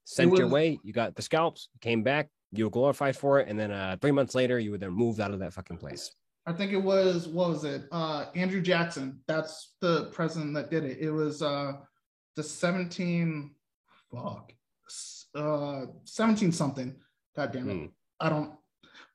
[0.05, 0.39] Sent was...
[0.39, 0.79] your way.
[0.83, 3.47] You got the scalps, came back, you were glorified for it.
[3.47, 6.11] And then uh, three months later, you were then moved out of that fucking place.
[6.45, 7.83] I think it was, what was it?
[7.91, 9.21] Uh, Andrew Jackson.
[9.27, 10.97] That's the president that did it.
[10.99, 11.73] It was uh,
[12.35, 13.51] the 17,
[14.11, 14.53] fuck,
[15.35, 16.95] uh, 17 something
[17.35, 17.73] God damn it.
[17.73, 17.91] Mm.
[18.19, 18.53] I don't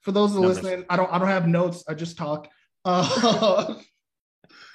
[0.01, 1.85] for those that listening, I don't I don't have notes.
[1.89, 2.49] I just talk.
[2.85, 3.75] Uh,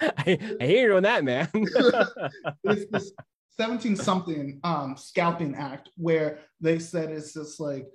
[0.00, 1.48] I, I, hear you on that, man.
[1.54, 3.12] it's this
[3.58, 7.86] 17 something um scalping act where they said it's just like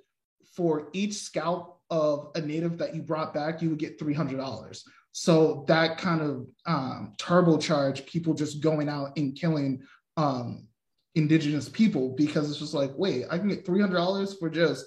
[0.55, 4.84] for each scalp of a native that you brought back, you would get $300.
[5.12, 9.82] So that kind of um, turbocharge people just going out and killing
[10.18, 10.68] um,
[11.16, 14.86] indigenous people because it's just like, wait, I can get $300 for just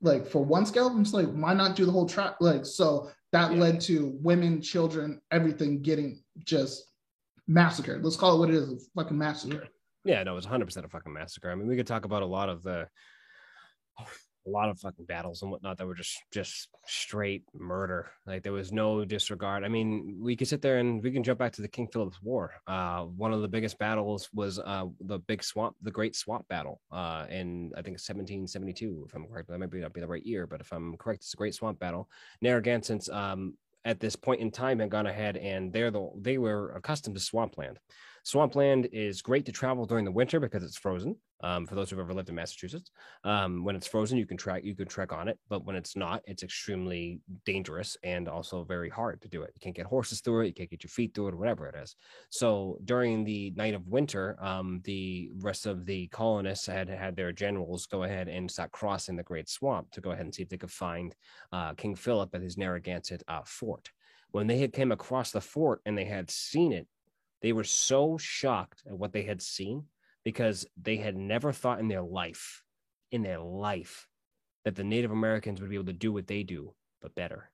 [0.00, 2.36] like for one scalp, I'm just like, why not do the whole track?
[2.40, 3.58] Like, so that yeah.
[3.58, 6.84] led to women, children, everything getting just
[7.46, 8.02] massacred.
[8.02, 9.68] Let's call it what it is, a fucking massacre.
[10.04, 11.50] Yeah, no, it was 100% a fucking massacre.
[11.50, 12.88] I mean, we could talk about a lot of the
[14.46, 18.10] a lot of fucking battles and whatnot that were just just straight murder.
[18.26, 19.64] Like there was no disregard.
[19.64, 22.22] I mean, we could sit there and we can jump back to the King Philip's
[22.22, 22.52] War.
[22.66, 26.80] Uh, one of the biggest battles was uh, the big swamp, the Great Swamp Battle,
[26.90, 29.48] uh, in I think 1772, if I'm correct.
[29.48, 31.54] That might be not be the right year, but if I'm correct, it's a Great
[31.54, 32.08] Swamp Battle.
[32.40, 36.70] Narragansetts um, at this point in time had gone ahead and they're the they were
[36.70, 37.78] accustomed to swampland.
[38.24, 41.16] Swampland is great to travel during the winter because it's frozen.
[41.42, 42.90] Um, for those who've ever lived in Massachusetts,
[43.24, 45.96] um, when it's frozen, you can track you can trek on it, but when it's
[45.96, 49.52] not, it's extremely dangerous and also very hard to do it.
[49.54, 51.66] You can't get horses through it, you can't get your feet through it, or whatever
[51.66, 51.96] it is.
[52.28, 57.32] So during the night of winter, um, the rest of the colonists had had their
[57.32, 60.50] generals go ahead and start crossing the Great Swamp to go ahead and see if
[60.50, 61.14] they could find
[61.52, 63.88] uh, King Philip at his Narragansett uh, fort.
[64.32, 66.86] When they had came across the fort and they had seen it
[67.42, 69.84] they were so shocked at what they had seen
[70.24, 72.62] because they had never thought in their life,
[73.10, 74.06] in their life,
[74.64, 77.50] that the Native Americans would be able to do what they do, but better.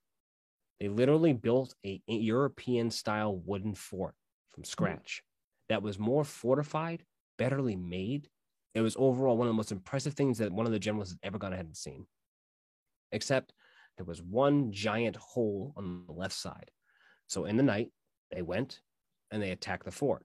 [0.79, 4.15] They literally built a European style wooden fort
[4.51, 4.67] from hmm.
[4.67, 5.23] scratch
[5.69, 7.03] that was more fortified,
[7.39, 8.29] betterly made.
[8.73, 11.19] It was overall one of the most impressive things that one of the generals had
[11.23, 12.05] ever gone ahead and seen.
[13.11, 13.53] Except
[13.97, 16.69] there was one giant hole on the left side.
[17.27, 17.91] So in the night,
[18.31, 18.81] they went,
[19.31, 20.23] and they attack the fort.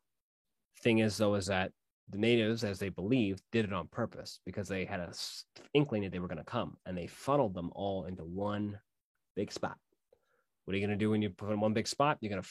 [0.82, 1.72] Thing is, though, is that
[2.08, 5.12] the natives, as they believed, did it on purpose because they had a
[5.74, 8.78] inkling that they were going to come, and they funneled them all into one
[9.36, 9.76] big spot.
[10.64, 12.18] What are you going to do when you put them in one big spot?
[12.20, 12.48] You're going to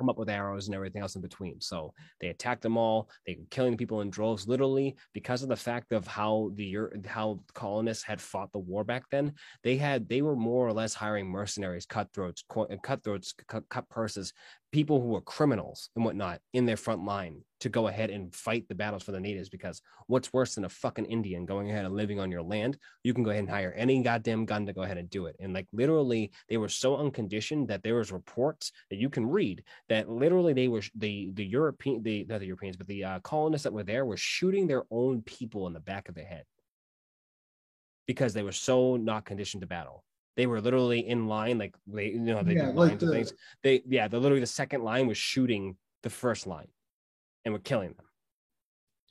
[0.00, 1.60] come up with arrows and everything else in between.
[1.60, 3.10] So they attacked them all.
[3.26, 6.74] They were killing people in droves, literally because of the fact of how the
[7.06, 9.34] how colonists had fought the war back then.
[9.62, 12.42] They had they were more or less hiring mercenaries, cutthroats,
[12.82, 14.32] cutthroats, cut, cut purses,
[14.72, 18.68] people who were criminals and whatnot in their front line to go ahead and fight
[18.68, 21.94] the battles for the natives because what's worse than a fucking Indian going ahead and
[21.94, 22.78] living on your land?
[23.02, 25.36] You can go ahead and hire any goddamn gun to go ahead and do it.
[25.40, 29.64] And like literally, they were so unconditioned that there was reports that you can read
[29.88, 33.64] that literally they were the the European the not the Europeans but the uh, colonists
[33.64, 36.44] that were there were shooting their own people in the back of the head
[38.06, 40.04] because they were so not conditioned to battle.
[40.36, 43.32] They were literally in line, like they, you know, they yeah, like the, things.
[43.62, 46.68] They, yeah, the literally the second line was shooting the first line,
[47.44, 48.06] and were killing them.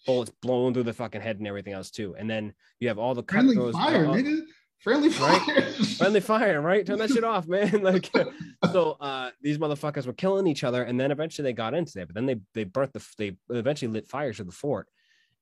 [0.05, 2.15] bullets blowing through the fucking head and everything else too.
[2.17, 4.41] And then you have all the Friendly fire, nigga.
[4.79, 5.75] Friendly fire, Right?
[5.97, 6.85] friendly fire, right?
[6.85, 7.81] Turn that shit off, man.
[7.83, 8.09] Like,
[8.71, 12.05] so uh, these motherfuckers were killing each other, and then eventually they got into there.
[12.05, 14.87] But then they they burnt the they eventually lit fires to the fort.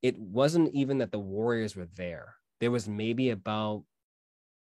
[0.01, 2.33] It wasn't even that the warriors were there.
[2.59, 3.83] There was maybe about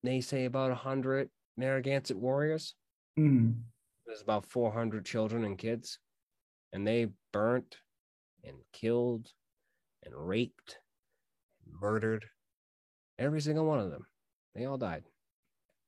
[0.03, 2.75] they say about a hundred Narragansett warriors.
[3.17, 3.55] Mm.
[4.05, 5.99] There's about four hundred children and kids,
[6.73, 7.77] and they burnt
[8.43, 9.29] and killed
[10.03, 10.77] and raped,
[11.65, 12.25] and murdered
[13.19, 14.05] every single one of them.
[14.55, 15.03] They all died.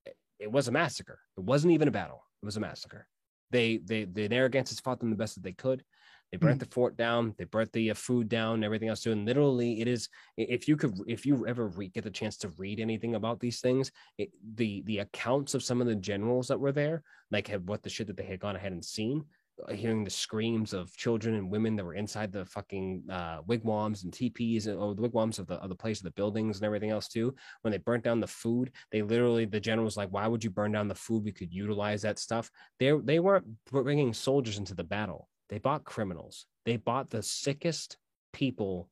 [0.05, 1.19] It- It was a massacre.
[1.37, 2.23] It wasn't even a battle.
[2.41, 3.07] It was a massacre.
[3.51, 5.83] They they the Narragansetts fought them the best that they could.
[6.31, 7.33] They burnt the fort down.
[7.37, 8.63] They burnt the uh, food down.
[8.63, 9.11] Everything else too.
[9.11, 10.09] And literally, it is.
[10.37, 13.61] If you could, if you ever re- get the chance to read anything about these
[13.61, 17.67] things, it, the the accounts of some of the generals that were there, like had
[17.67, 19.25] what the shit that they had gone ahead and seen,
[19.67, 24.03] uh, hearing the screams of children and women that were inside the fucking uh, wigwams
[24.03, 26.65] and teepees and or the wigwams of the of the place of the buildings and
[26.65, 27.33] everything else too.
[27.61, 30.51] When they burnt down the food, they literally the general was like, "Why would you
[30.51, 31.23] burn down the food?
[31.23, 35.28] We could utilize that stuff." They they weren't bringing soldiers into the battle.
[35.49, 36.45] They bought criminals.
[36.65, 37.97] They bought the sickest
[38.33, 38.89] people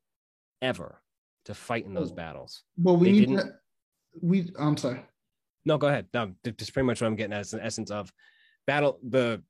[0.60, 1.00] ever
[1.44, 2.14] to fight in those Oh.
[2.16, 2.64] battles.
[2.76, 3.60] Well, we They need didn't- to.
[4.20, 4.50] We.
[4.58, 5.04] I'm sorry.
[5.64, 6.08] No, go ahead.
[6.12, 7.40] No, th- that's pretty much what I'm getting at.
[7.42, 8.12] Is the essence of
[8.66, 8.98] battle.
[9.02, 9.42] The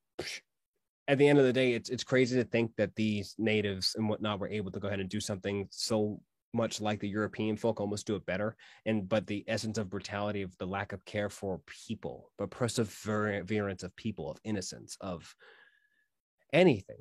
[1.07, 4.09] at the end of the day, it's it's crazy to think that these natives and
[4.09, 6.21] whatnot were able to go ahead and do something so
[6.55, 8.57] much like the European folk, almost do it better.
[8.85, 13.83] And but the essence of brutality of the lack of care for people, but perseverance
[13.83, 15.35] of people, of innocence, of
[16.53, 16.99] anything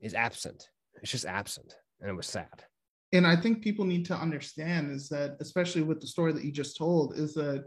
[0.00, 0.68] is absent.
[1.02, 2.64] It's just absent, and it was sad.
[3.12, 6.50] and I think people need to understand is that, especially with the story that you
[6.52, 7.66] just told, is that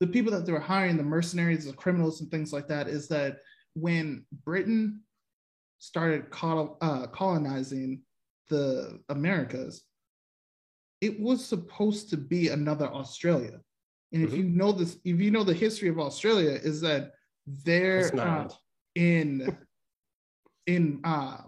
[0.00, 3.08] the people that they were hiring, the mercenaries, the criminals, and things like that, is
[3.08, 3.38] that
[3.74, 5.02] when Britain
[5.78, 8.02] started col- uh, colonizing
[8.48, 9.84] the Americas,
[11.00, 13.60] it was supposed to be another Australia.
[14.12, 14.36] And if Mhm.
[14.38, 17.12] you know this, if you know the history of Australia, is that
[17.46, 18.48] they're uh,
[18.94, 19.58] in
[20.68, 21.38] in uh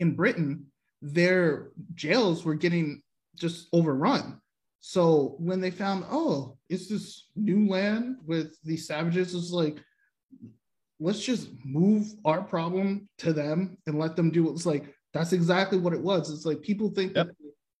[0.00, 0.66] in Britain,
[1.00, 3.02] their jails were getting
[3.36, 4.40] just overrun.
[4.80, 9.76] So when they found, oh, it's this new land with these savages, it's like,
[10.98, 15.78] let's just move our problem to them and let them do it's like that's exactly
[15.78, 16.30] what it was.
[16.30, 17.26] It's like people think Yep.
[17.26, 17.34] that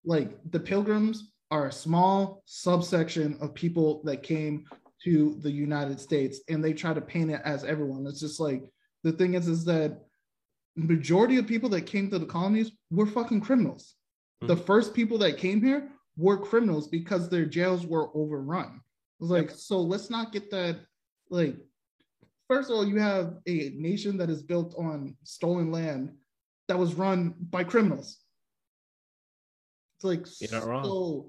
[0.04, 4.64] like the pilgrims are a small subsection of people that came
[5.04, 8.06] to the United States and they try to paint it as everyone.
[8.06, 8.62] It's just like
[9.02, 10.02] the thing is is that
[10.76, 13.94] majority of people that came to the colonies were fucking criminals.
[14.40, 14.48] Hmm.
[14.48, 18.80] The first people that came here were criminals because their jails were overrun.
[19.20, 20.80] It was like, so let's not get that
[21.30, 21.56] like
[22.48, 26.12] first of all, you have a nation that is built on stolen land
[26.68, 28.18] that was run by criminals.
[29.96, 30.84] It's like You're not wrong.
[30.84, 31.26] so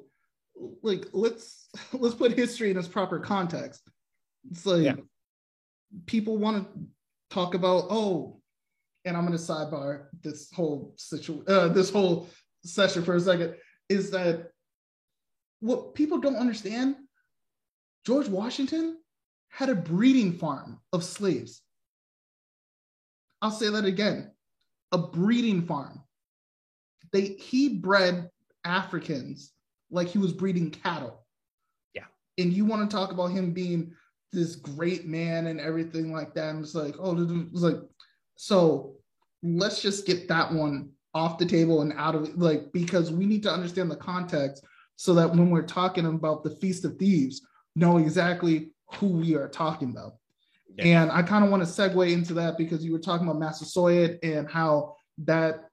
[0.81, 3.81] like let's let's put history in its proper context.
[4.49, 4.95] It's like Yeah.
[6.05, 6.79] people want to
[7.29, 8.40] talk about oh,
[9.05, 12.29] and I'm going to sidebar this whole situation, uh, this whole
[12.63, 13.55] session for a second.
[13.89, 14.51] Is that
[15.59, 16.95] what people don't understand?
[18.05, 18.97] George Washington
[19.49, 21.61] had a breeding farm of slaves.
[23.41, 24.31] I'll say that again
[24.91, 26.03] a breeding farm.
[27.13, 28.29] They, he bred
[28.65, 29.53] Africans
[29.89, 31.25] like he was breeding cattle.
[31.93, 32.05] Yeah.
[32.37, 33.93] And you want to talk about him being
[34.31, 36.49] this great man and everything like that.
[36.49, 37.77] And it's like, oh, it's like,
[38.41, 38.95] so
[39.43, 43.27] let's just get that one off the table and out of it, like, because we
[43.27, 44.65] need to understand the context
[44.95, 49.47] so that when we're talking about the Feast of Thieves, know exactly who we are
[49.47, 50.13] talking about.
[50.75, 51.03] Yeah.
[51.03, 54.17] And I kind of want to segue into that because you were talking about Massasoit
[54.23, 55.69] and how that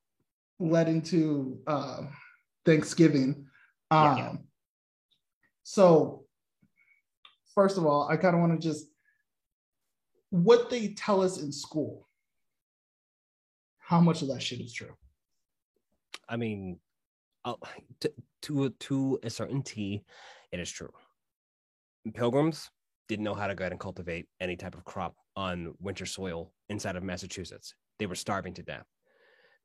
[0.61, 2.03] led into uh,
[2.67, 3.47] Thanksgiving.
[3.91, 4.33] Um, yeah.
[5.63, 6.27] So,
[7.55, 8.89] first of all, I kind of want to just
[10.29, 12.08] what they tell us in school.
[13.89, 14.95] How much of that shit is true?
[16.29, 16.79] I mean,
[17.47, 17.55] uh,
[18.01, 18.13] to
[18.43, 20.05] to a, to a certain T,
[20.53, 20.91] it is true.
[22.13, 22.69] Pilgrims
[23.09, 26.53] didn't know how to go ahead and cultivate any type of crop on winter soil
[26.69, 27.75] inside of Massachusetts.
[27.99, 28.85] They were starving to death.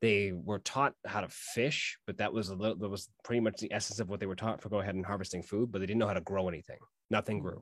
[0.02, 3.58] They were taught how to fish, but that was a little, that was pretty much
[3.58, 5.70] the essence of what they were taught for go ahead and harvesting food.
[5.70, 6.80] But they didn't know how to grow anything.
[7.10, 7.62] Nothing grew.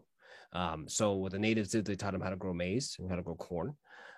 [0.54, 3.16] Um, so what the natives did, they taught them how to grow maize and how
[3.16, 3.76] to grow corn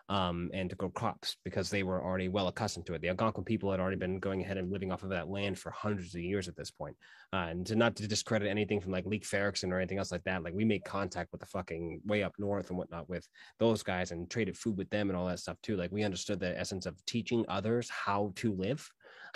[0.09, 3.01] um, and to grow crops because they were already well accustomed to it.
[3.01, 5.71] The Algonquin people had already been going ahead and living off of that land for
[5.71, 6.95] hundreds of years at this point.
[7.31, 10.23] Uh, and to not to discredit anything from like Leif Erikson or anything else like
[10.25, 13.27] that, like we made contact with the fucking way up north and whatnot with
[13.59, 15.77] those guys and traded food with them and all that stuff too.
[15.77, 18.87] Like we understood the essence of teaching others how to live.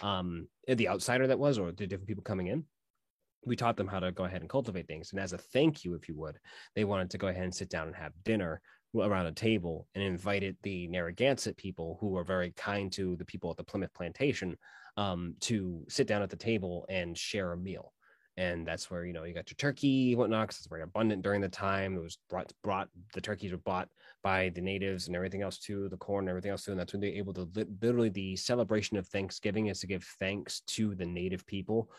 [0.04, 2.66] um, the outsider that was, or the different people coming in.
[3.46, 5.12] We taught them how to go ahead and cultivate things.
[5.12, 6.38] And as a thank you, if you would,
[6.76, 8.62] they wanted to go ahead and sit down and have dinner
[8.96, 13.52] around a table and invited the Narragansett people who were very kind to the people
[13.52, 14.58] at the Plymouth plantation
[14.96, 17.94] um, to sit down at the table and share a meal.
[18.38, 21.42] And that's where you know you got your turkey whatnot because it's very abundant during
[21.42, 21.96] the time.
[21.96, 23.90] It was brought brought the turkeys were bought
[24.24, 26.92] by the natives and everything else too the corn and everything else too and that's
[26.92, 27.48] when they're able to
[27.82, 31.90] literally the celebration of thanksgiving is to give thanks to the native people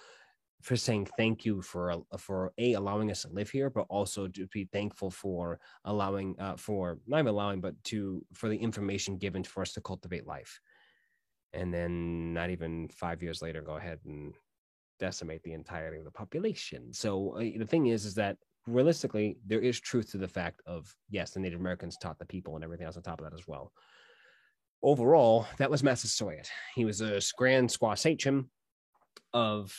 [0.63, 4.47] for saying thank you for for a allowing us to live here but also to
[4.49, 9.45] be thankful for allowing uh, for not even allowing but to for the information given
[9.45, 10.61] for us to cultivate life
[11.53, 14.35] and then not even five years later go ahead and
[14.99, 16.93] decimate the entirety of the population.
[16.93, 18.37] So uh, the thing is, is that
[18.67, 22.55] realistically, there is truth to the fact of yes, the Native Americans taught the people
[22.55, 23.73] and everything else on top of that as well.
[24.83, 26.49] Overall, that was Massasoit.
[26.75, 28.51] He was a Grand Squaw Sachem
[29.33, 29.75] of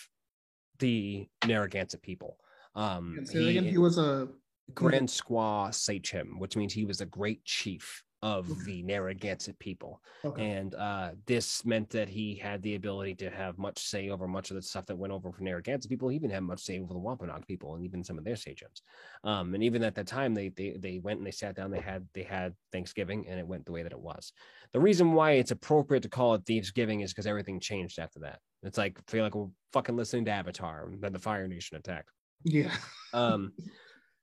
[0.80, 2.38] the Narragansett people.
[2.76, 4.30] Um, he, he was a
[4.74, 10.02] Grand Squaw Sachem, which means he was a great chief of the Narragansett people.
[10.26, 10.50] Okay.
[10.50, 14.50] And uh, this meant that he had the ability to have much say over much
[14.50, 16.10] of the stuff that went over for Narragansett people.
[16.10, 18.82] He even had much say over the Wampanoag people and even some of their sachems.
[19.24, 21.72] Um, and even at that time, they, they they went and they sat down.
[21.72, 24.34] They had they had Thanksgiving, and it went the way that it was.
[24.74, 28.40] The reason why it's appropriate to call it Thanksgiving is because everything changed after that.
[28.64, 32.10] It's like feel like we're fucking listening to Avatar, and then the Fire Nation attacked.
[32.44, 32.72] Yeah.
[33.14, 33.54] um.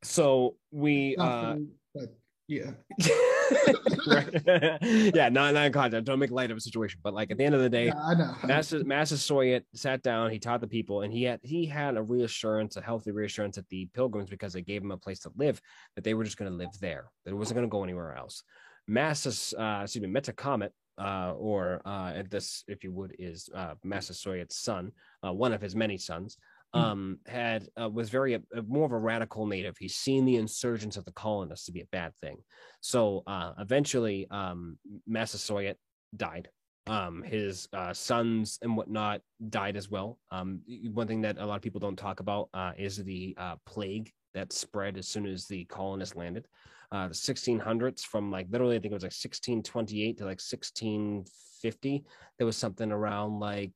[0.03, 1.17] So we.
[1.17, 1.57] uh,
[1.93, 2.15] but
[2.49, 2.71] yeah.
[5.15, 6.07] yeah, not not in content.
[6.07, 7.01] Don't make light of a situation.
[7.03, 8.35] But like at the end of the day, yeah, I know.
[8.45, 10.31] Master Massasoit sat down.
[10.31, 13.69] He taught the people, and he had he had a reassurance, a healthy reassurance at
[13.69, 15.61] the pilgrims because they gave him a place to live.
[15.95, 17.11] That they were just going to live there.
[17.25, 18.43] That it wasn't going to go anywhere else.
[18.89, 24.57] Massas, uh, excuse me, Metacomet, uh, or uh, this, if you would, is uh, Massasoit's
[24.57, 24.93] son,
[25.27, 26.39] uh, one of his many sons.
[26.77, 26.83] Hmm.
[26.83, 29.77] um, had uh, was very uh, more of a radical native.
[29.79, 32.39] He's seen the insurgence of the colonists to be a bad thing.
[32.81, 35.77] So uh, eventually, um, Massasoit
[36.17, 36.49] died.
[36.89, 40.19] Um, his uh, sons and whatnot died as well.
[40.31, 40.61] Um,
[40.93, 44.13] one thing that a lot of people don't talk about uh, is the uh, plague
[44.35, 46.47] that spread as soon as the colonists landed.
[46.93, 52.05] The 1600s, from like literally, I think it was like 1628 to like 1650,
[52.39, 53.73] there was something around like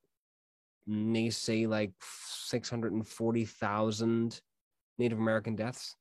[0.87, 4.41] they say like 640,000
[4.97, 5.95] Native American deaths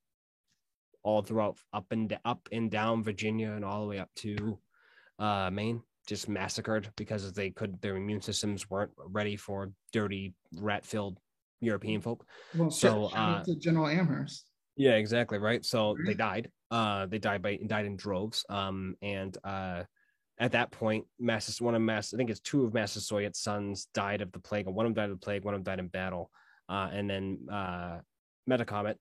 [1.02, 4.58] all throughout up and up and down Virginia and all the way up to
[5.18, 10.84] uh, Maine, just massacred because they could their immune systems weren't ready for dirty rat
[10.84, 11.18] filled
[11.60, 12.26] European folk.
[12.54, 14.46] Well, so uh, General Amherst.
[14.76, 15.64] Yeah, exactly right.
[15.64, 16.50] So they died.
[16.70, 18.44] Uh, they died by died in droves.
[18.48, 19.82] Um, and uh,
[20.40, 24.22] at that point, Massus, one of Mass, I think it's two of Massasoit's sons died
[24.22, 25.78] of the plague, and one of them died of the plague, one of them died
[25.78, 26.30] in battle.
[26.66, 27.98] Uh, and then uh,
[28.48, 28.96] Metacomet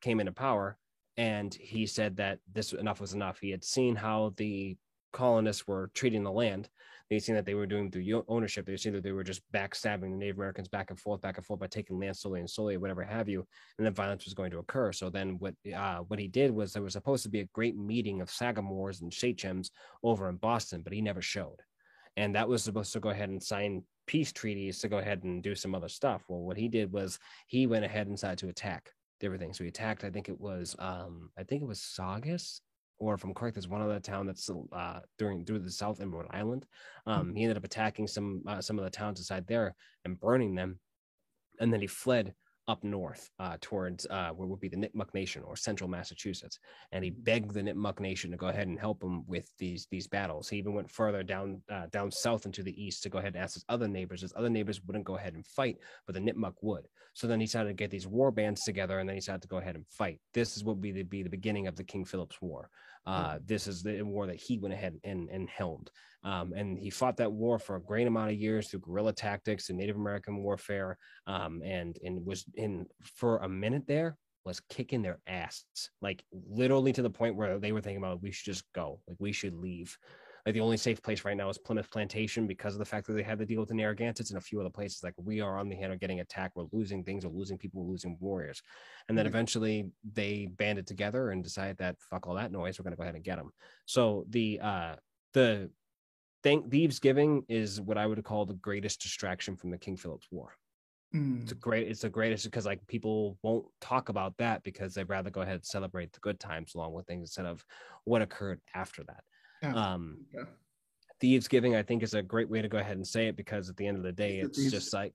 [0.00, 0.78] came into power,
[1.16, 3.40] and he said that this enough was enough.
[3.40, 4.76] He had seen how the
[5.12, 6.68] colonists were treating the land.
[7.10, 8.64] They seen that they were doing through ownership.
[8.64, 11.44] They seen that they were just backstabbing the Native Americans back and forth, back and
[11.44, 13.44] forth by taking land slowly and slowly, whatever have you,
[13.78, 14.92] and then violence was going to occur.
[14.92, 17.76] So then what uh, what he did was there was supposed to be a great
[17.76, 19.70] meeting of Sagamores and Sachems
[20.04, 21.60] over in Boston, but he never showed.
[22.16, 25.42] And that was supposed to go ahead and sign peace treaties to go ahead and
[25.42, 26.22] do some other stuff.
[26.28, 28.90] Well, what he did was he went ahead and decided to attack
[29.22, 29.52] everything.
[29.52, 32.60] So he attacked, I think it was um, I think it was Saugus
[33.00, 36.10] or if I'm correct, there's one other town that's uh, during through the south in
[36.10, 36.66] Rhode Island.
[37.06, 37.36] Um, mm-hmm.
[37.36, 39.74] He ended up attacking some uh, some of the towns inside there
[40.04, 40.78] and burning them,
[41.58, 42.34] and then he fled
[42.68, 46.60] up north uh, towards uh, what would be the Nipmuc Nation or central Massachusetts.
[46.92, 50.06] And he begged the Nipmuc Nation to go ahead and help him with these these
[50.06, 50.48] battles.
[50.48, 53.42] He even went further down uh, down south into the east to go ahead and
[53.42, 54.20] ask his other neighbors.
[54.20, 56.86] His other neighbors wouldn't go ahead and fight, but the Nipmuc would.
[57.14, 59.48] So then he started to get these war bands together, and then he started to
[59.48, 60.20] go ahead and fight.
[60.32, 62.70] This is what would be the, be the beginning of the King Philip's War.
[63.06, 65.90] Uh, this is the war that he went ahead and, and helmed.
[66.22, 69.68] Um, and he fought that war for a great amount of years through guerrilla tactics
[69.68, 70.98] and Native American warfare.
[71.26, 75.64] Um, and, and was in for a minute there was kicking their ass,
[76.00, 79.16] like literally to the point where they were thinking about we should just go, like
[79.18, 79.96] we should leave.
[80.52, 83.22] The only safe place right now is Plymouth Plantation because of the fact that they
[83.22, 85.02] had to deal with the Narragansetts and a few other places.
[85.02, 86.56] Like we are on the hand of getting attacked.
[86.56, 87.24] We're losing things.
[87.24, 87.82] We're losing people.
[87.82, 88.62] We're losing warriors.
[89.08, 92.78] And then eventually they banded together and decided that fuck all that noise.
[92.78, 93.50] We're going to go ahead and get them.
[93.86, 94.94] So the uh
[95.32, 95.70] the
[96.42, 100.28] thank thieves giving is what I would call the greatest distraction from the King Philip's
[100.30, 100.54] War.
[101.14, 101.42] Mm.
[101.42, 101.88] It's a great.
[101.88, 105.54] It's the greatest because like people won't talk about that because they'd rather go ahead
[105.54, 107.64] and celebrate the good times along with things instead of
[108.04, 109.24] what occurred after that.
[109.62, 109.74] Yeah.
[109.74, 110.44] Um, yeah.
[111.20, 113.68] Thieves Giving, I think, is a great way to go ahead and say it because
[113.68, 115.12] at the end of the day, it's just like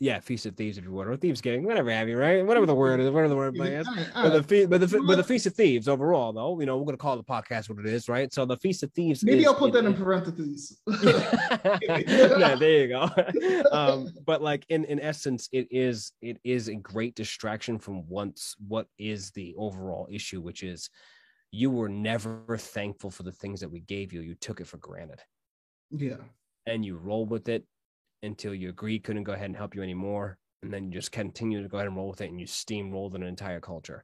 [0.00, 2.44] yeah, feast of thieves, if you would, or thieves giving, whatever have you, right?
[2.44, 3.88] Whatever the word is, whatever the word is.
[4.14, 6.84] But the fe- but the but the feast of thieves overall, though, you know, we're
[6.84, 8.32] gonna call the podcast what it is, right?
[8.32, 9.22] So the feast of thieves.
[9.22, 10.78] Maybe is, I'll put that in parentheses.
[11.82, 13.08] yeah, there you go.
[13.72, 18.56] um, but like in in essence, it is it is a great distraction from once
[18.66, 20.90] what is the overall issue, which is
[21.54, 24.20] you were never thankful for the things that we gave you.
[24.20, 25.20] You took it for granted.
[25.90, 26.16] Yeah.
[26.66, 27.64] And you roll with it
[28.24, 30.36] until you agree couldn't go ahead and help you anymore.
[30.62, 33.14] And then you just continue to go ahead and roll with it and you steamrolled
[33.14, 34.02] an entire culture.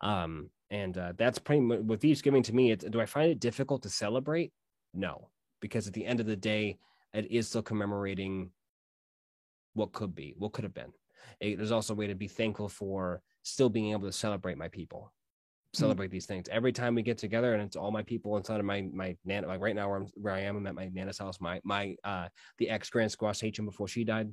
[0.00, 2.74] Um, and uh, that's pretty much with these giving to me.
[2.74, 4.52] do I find it difficult to celebrate?
[4.94, 5.28] No,
[5.60, 6.78] because at the end of the day,
[7.12, 8.50] it is still commemorating
[9.74, 10.92] what could be, what could have been.
[11.40, 14.68] It, there's also a way to be thankful for still being able to celebrate my
[14.68, 15.12] people.
[15.76, 16.12] Celebrate mm-hmm.
[16.12, 18.88] these things every time we get together and it's all my people inside of my
[18.92, 21.38] my nana like right now where, I'm, where i am i'm at my nana's house
[21.38, 24.32] my my uh the ex grand squaw sachem before she died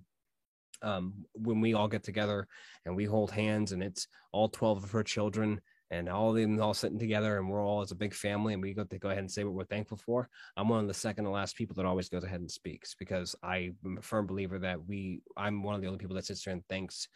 [0.84, 2.48] um when we all get together
[2.86, 5.60] and we hold hands and it's all 12 of her children
[5.92, 8.62] and all of them all sitting together and we're all as a big family and
[8.62, 10.94] we go to go ahead and say what we're thankful for i'm one of the
[10.94, 14.60] second to last people that always goes ahead and speaks because i'm a firm believer
[14.60, 17.10] that we i'm one of the only people that sits there and thanks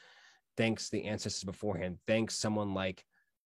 [0.58, 3.06] thanks the ancestors beforehand thanks someone like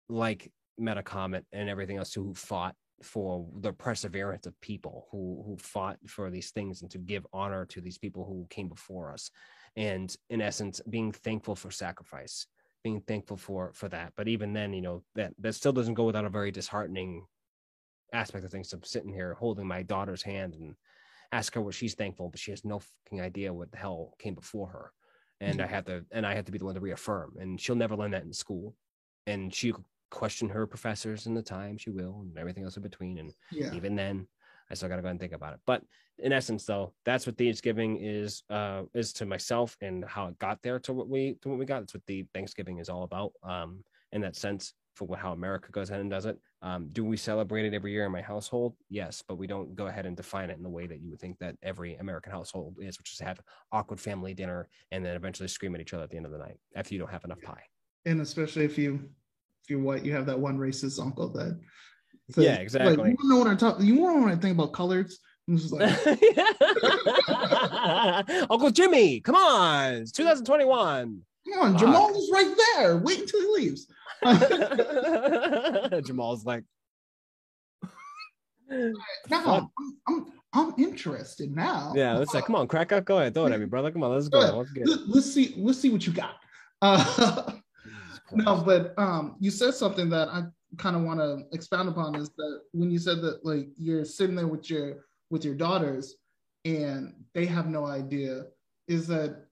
[0.09, 0.51] like
[0.81, 6.31] Metacomet and everything else who fought for the perseverance of people who who fought for
[6.31, 9.31] these things and to give honor to these people who came before us.
[9.77, 12.47] And in essence being thankful for sacrifice
[12.83, 14.13] being thankful for for that.
[14.17, 17.27] But even then you know that that still doesn't go without a very disheartening
[18.13, 18.71] aspect of things.
[18.71, 20.75] So i'm sitting here holding my daughter's hand and
[21.33, 24.35] ask her what she's thankful but she has no fucking idea what the hell came
[24.35, 24.93] before her.
[25.41, 25.75] And i mm-hmm.
[25.75, 27.35] have to and i have to be the one to reaffirm.
[27.39, 28.75] And she'll never learn that in school.
[29.27, 29.75] And she
[30.11, 33.73] question her professors and the time she will and everything else in between and yeah.
[33.75, 34.27] even then
[34.71, 35.61] i still gotta go and think about it.
[35.67, 35.83] But
[36.19, 40.61] in essence though that's what thanksgiving is uh is to myself and how it got
[40.63, 41.81] there to what we to what we got.
[41.81, 43.83] That's what the thanksgiving is all about um
[44.13, 46.39] in that sense for what, how america goes ahead and does it.
[46.61, 48.75] Um do we celebrate it every year in my household?
[48.91, 51.21] Yes but we don't go ahead and define it in the way that you would
[51.21, 53.41] think that every american household is which is to have
[53.73, 56.39] awkward family dinner and then eventually scream at each other at the end of the
[56.39, 57.63] night after you don't have enough pie.
[58.05, 59.09] And especially if you
[59.69, 61.61] if you're white, you have that one racist uncle that.
[62.31, 62.97] Says, yeah, exactly.
[62.97, 63.81] Like, you know what I talk.
[63.81, 65.19] You know what I think about colors.
[65.47, 66.07] Like,
[68.51, 71.21] Uncle Jimmy, come on, it's 2021.
[71.53, 72.97] Come on, Jamal is right there.
[72.99, 73.87] Wait until he leaves.
[76.07, 76.65] Jamal's like,
[78.71, 78.93] now
[79.31, 79.71] I'm,
[80.07, 81.95] I'm, I'm interested now.
[81.97, 83.91] Yeah, let's say, come on, crack up, go ahead, throw it at me, brother.
[83.91, 84.39] Come on, let's go.
[84.39, 84.71] Let's,
[85.07, 86.35] let's see, let's see what you got.
[86.83, 87.53] Uh,
[88.33, 90.45] no, but um, you said something that I
[90.77, 94.37] kind of want to expound upon is that when you said that like you're sitting
[94.37, 96.17] there with your with your daughters
[96.65, 98.45] and they have no idea,
[98.87, 99.47] is that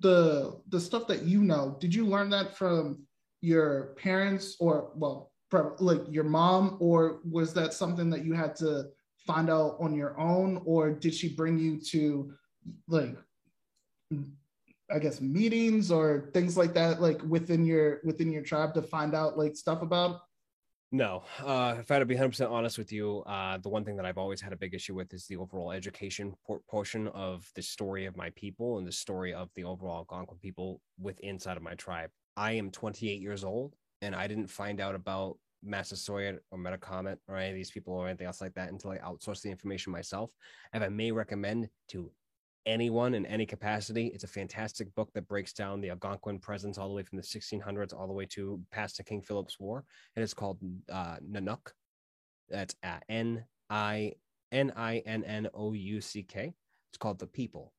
[0.00, 1.76] the the stuff that you know?
[1.80, 3.02] Did you learn that from
[3.40, 5.32] your parents or well,
[5.78, 8.88] like your mom, or was that something that you had to
[9.26, 12.32] find out on your own, or did she bring you to
[12.86, 13.16] like
[14.90, 19.14] I guess meetings or things like that, like within your within your tribe to find
[19.14, 20.20] out like stuff about?
[20.90, 23.94] No, uh, if I had to be 100% honest with you, uh, the one thing
[23.96, 26.34] that I've always had a big issue with is the overall education
[26.70, 30.80] portion of the story of my people and the story of the overall Algonquin people
[30.98, 32.08] with inside of my tribe.
[32.38, 37.36] I am 28 years old and I didn't find out about Massasoit or Metacomet or
[37.36, 40.30] any of these people or anything else like that until I outsourced the information myself.
[40.72, 42.10] And I may recommend to
[42.68, 44.08] anyone in any capacity.
[44.08, 47.24] It's a fantastic book that breaks down the Algonquin presence all the way from the
[47.24, 49.84] 1600s all the way to past the King Philip's War.
[50.14, 50.58] And it's called
[50.92, 51.72] uh, Ninnuock.
[52.48, 52.76] That's
[53.08, 54.12] N I
[54.52, 56.54] N I N N O U C K.
[56.90, 57.72] It's called The People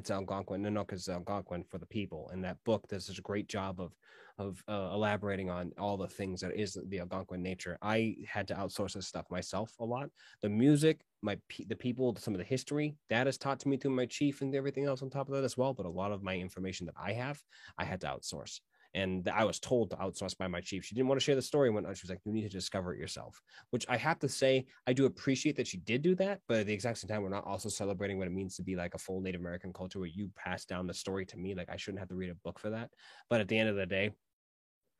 [0.00, 0.62] it's Algonquin.
[0.62, 3.92] Nanook is Algonquin for the people, and that book does such a great job of
[4.38, 7.76] of uh, elaborating on all the things that is the Algonquin nature.
[7.82, 10.08] I had to outsource this stuff myself a lot.
[10.40, 11.38] The music, my
[11.68, 14.54] the people, some of the history that is taught to me through my chief and
[14.54, 15.74] everything else on top of that as well.
[15.74, 17.40] But a lot of my information that I have,
[17.78, 18.60] I had to outsource
[18.94, 20.84] and I was told to outsource by my chief.
[20.84, 22.48] She didn't want to share the story when uh, she was like, "You need to
[22.48, 23.40] discover it yourself."
[23.70, 26.66] Which I have to say, I do appreciate that she did do that, but at
[26.66, 28.98] the exact same time, we're not also celebrating what it means to be like a
[28.98, 31.54] full Native American culture, where you pass down the story to me.
[31.54, 32.90] Like I shouldn't have to read a book for that.
[33.28, 34.10] But at the end of the day,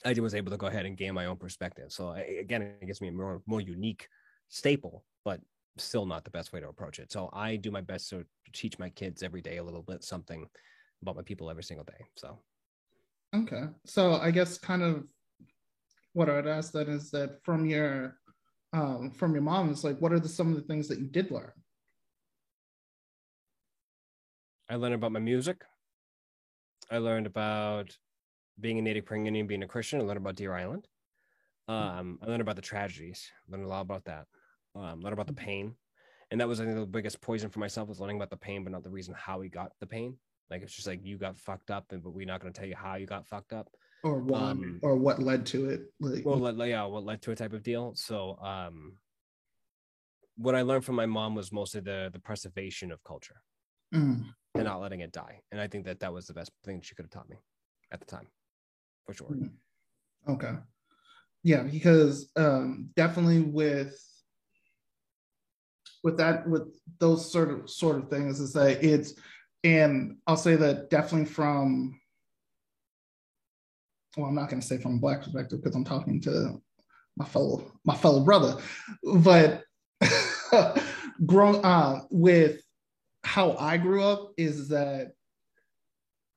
[0.05, 1.93] I was able to go ahead and gain my own perspective.
[1.93, 4.09] So I, again, it gives me a more more unique
[4.49, 5.41] staple, but
[5.77, 7.13] still not the best way to approach it.
[7.13, 10.47] So I do my best to teach my kids every day a little bit something
[11.03, 12.05] about my people every single day.
[12.17, 12.39] So
[13.35, 13.65] Okay.
[13.87, 15.05] So I guess kind of
[16.13, 18.17] what I'd ask then is that from your
[18.73, 21.07] um from your mom is like what are the some of the things that you
[21.07, 21.53] did learn?
[24.69, 25.65] I learned about my music.
[26.91, 27.97] I learned about
[28.61, 30.01] being a native Indian, being a Christian.
[30.01, 30.87] I learned about Deer Island.
[31.69, 33.31] Um, I learned about the tragedies.
[33.49, 34.27] I learned a lot about that.
[34.75, 35.75] Um, learned about the pain,
[36.31, 38.63] and that was I think the biggest poison for myself was learning about the pain,
[38.63, 40.17] but not the reason how we got the pain.
[40.51, 42.69] Like it's just like you got fucked up, and but we're not going to tell
[42.69, 43.69] you how you got fucked up
[44.03, 45.83] or why um, or what led to it.
[46.01, 47.95] Like, well, yeah, what led to a type of deal.
[47.95, 48.95] So, um,
[50.37, 53.43] what I learned from my mom was mostly the the preservation of culture
[53.95, 54.25] mm.
[54.55, 55.41] and not letting it die.
[55.53, 57.37] And I think that that was the best thing she could have taught me
[57.93, 58.27] at the time,
[59.05, 59.29] for sure.
[59.29, 59.51] Mm.
[60.29, 60.55] Okay,
[61.43, 63.99] yeah, because um, definitely with
[66.03, 66.63] with that with
[66.99, 69.15] those sort of sort of things is that it's
[69.63, 72.01] and I'll say that definitely from
[74.17, 76.61] well, I'm not going to say from a black perspective because I'm talking to
[77.17, 78.61] my fellow my fellow brother,
[79.03, 79.63] but
[81.27, 82.61] grown uh, with
[83.25, 85.13] how I grew up is that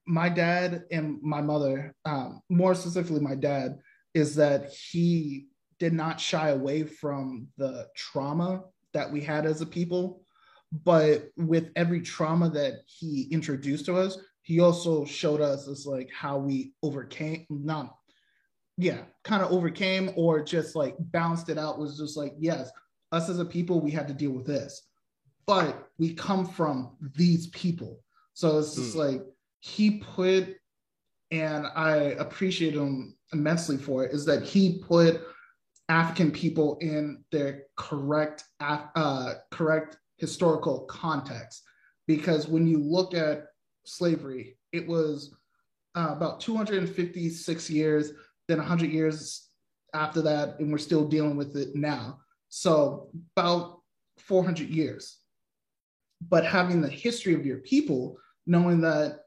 [0.05, 3.79] my dad and my mother, um, more specifically my dad,
[4.13, 5.47] is that he
[5.79, 8.63] did not shy away from the trauma
[8.93, 10.21] that we had as a people.
[10.83, 16.09] But with every trauma that he introduced to us, he also showed us as like
[16.11, 17.95] how we overcame, not,
[18.77, 21.77] yeah, kind of overcame or just like balanced it out.
[21.77, 22.71] Was just like, yes,
[23.11, 24.87] us as a people, we had to deal with this,
[25.45, 27.99] but we come from these people.
[28.33, 29.11] So it's just mm.
[29.11, 29.21] like
[29.59, 30.55] he put,
[31.29, 35.21] and I appreciate him immensely for it, is that he put
[35.89, 41.63] African people in their correct, uh, correct historical context.
[42.07, 43.45] Because when you look at
[43.85, 45.35] slavery, it was
[45.95, 48.11] uh, about 256 years,
[48.47, 49.49] then 100 years
[49.93, 52.19] after that, and we're still dealing with it now.
[52.49, 53.81] So about
[54.17, 55.19] 400 years.
[56.29, 59.19] But having the history of your people, knowing that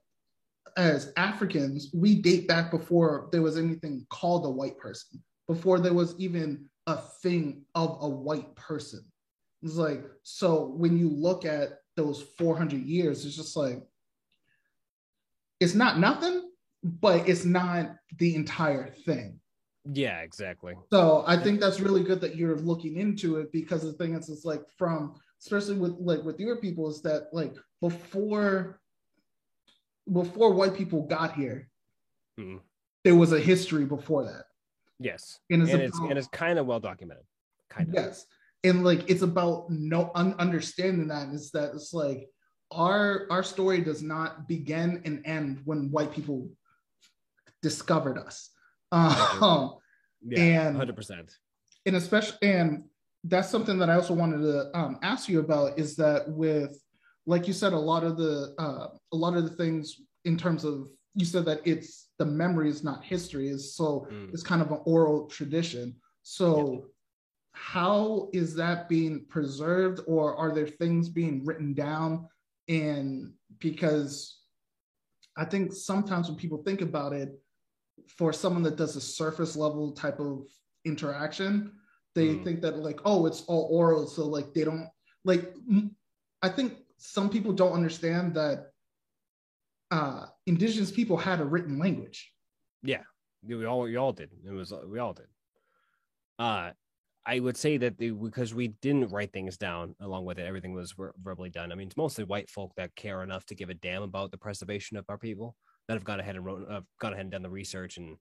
[0.77, 5.95] as Africans, we date back before there was anything called a white person before there
[5.95, 9.05] was even a thing of a white person.
[9.63, 13.83] It's like, so when you look at those 400 years, it's just like,
[15.61, 16.51] it's not nothing,
[16.83, 19.41] but it's not the entire thing.
[19.93, 20.75] Yeah, exactly.
[20.91, 24.29] So I think that's really good that you're looking into it because the thing is,
[24.29, 28.81] it's like from, especially with like with your people, is that like before,
[30.13, 31.69] before white people got here,
[32.37, 32.57] hmm.
[33.05, 34.46] there was a history before that.
[34.99, 37.25] Yes, and it's, and it's, and it's kind of well documented.
[37.69, 37.95] Kind of.
[37.95, 38.27] Yes,
[38.65, 42.29] and like it's about no un- understanding that is that it's like
[42.71, 46.49] our our story does not begin and end when white people
[47.63, 48.51] discovered us.
[48.93, 49.75] Um,
[50.23, 51.35] yeah, and hundred percent.
[51.85, 52.85] And especially, and
[53.25, 56.81] that's something that I also wanted to um, ask you about is that with,
[57.27, 60.65] like you said, a lot of the uh, a lot of the things in terms
[60.65, 64.33] of you said that it's the memory is not history is so mm.
[64.33, 66.79] it's kind of an oral tradition so yeah.
[67.53, 72.29] how is that being preserved or are there things being written down
[72.69, 74.41] and because
[75.37, 77.41] i think sometimes when people think about it
[78.07, 80.45] for someone that does a surface level type of
[80.85, 81.73] interaction
[82.15, 82.45] they mm.
[82.45, 84.89] think that like oh it's all oral so like they don't
[85.25, 85.55] like
[86.43, 88.71] i think some people don't understand that
[89.91, 92.33] uh, indigenous people had a written language.
[92.83, 93.03] Yeah,
[93.43, 94.31] we all we all did.
[94.45, 95.27] It was we all did.
[96.39, 96.71] Uh,
[97.29, 100.75] I would say that they, because we didn't write things down along with it, everything
[100.75, 101.73] was ver- verbally done.
[101.73, 104.39] I mean, it's mostly white folk that care enough to give a damn about the
[104.39, 105.57] preservation of our people
[105.89, 108.17] that have gone ahead and wrote, uh, gone ahead and done the research and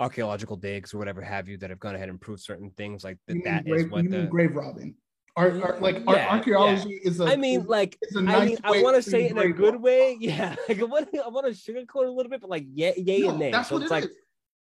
[0.00, 3.18] archaeological digs or whatever have you that have gone ahead and proved certain things like
[3.28, 3.44] that.
[3.44, 4.96] That grave, is what the grave robbing.
[5.36, 7.10] Our, like yeah, archaeology yeah.
[7.10, 7.24] is a.
[7.24, 10.16] I mean, like, nice I mean, I want to say it in a good way.
[10.20, 13.22] Yeah, like I want, I want to sugarcoat a little bit, but like, yeah, yay
[13.22, 13.50] no, and nay.
[13.50, 14.10] That's so what it's it like, is.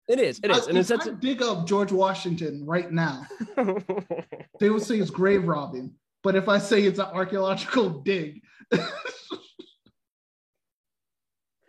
[0.08, 0.40] It is.
[0.44, 0.66] It is.
[0.66, 3.26] I, and it's such a dig up George Washington right now.
[4.60, 5.94] they would say it's grave robbing,
[6.24, 8.42] but if I say it's an archaeological dig,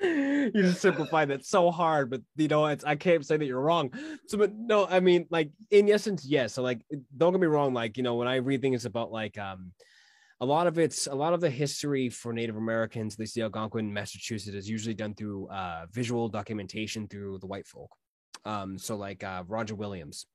[0.04, 3.60] you just simplify that so hard, but you know, it's I can't say that you're
[3.60, 3.92] wrong.
[4.26, 6.54] So, but no, I mean, like in essence, yes.
[6.54, 6.84] So, like,
[7.16, 7.74] don't get me wrong.
[7.74, 9.72] Like, you know, when I read things about like um,
[10.40, 13.42] a lot of it's a lot of the history for Native Americans, at least the
[13.42, 17.90] Algonquin, Massachusetts, is usually done through uh, visual documentation through the white folk.
[18.44, 20.26] Um, so like uh, Roger Williams,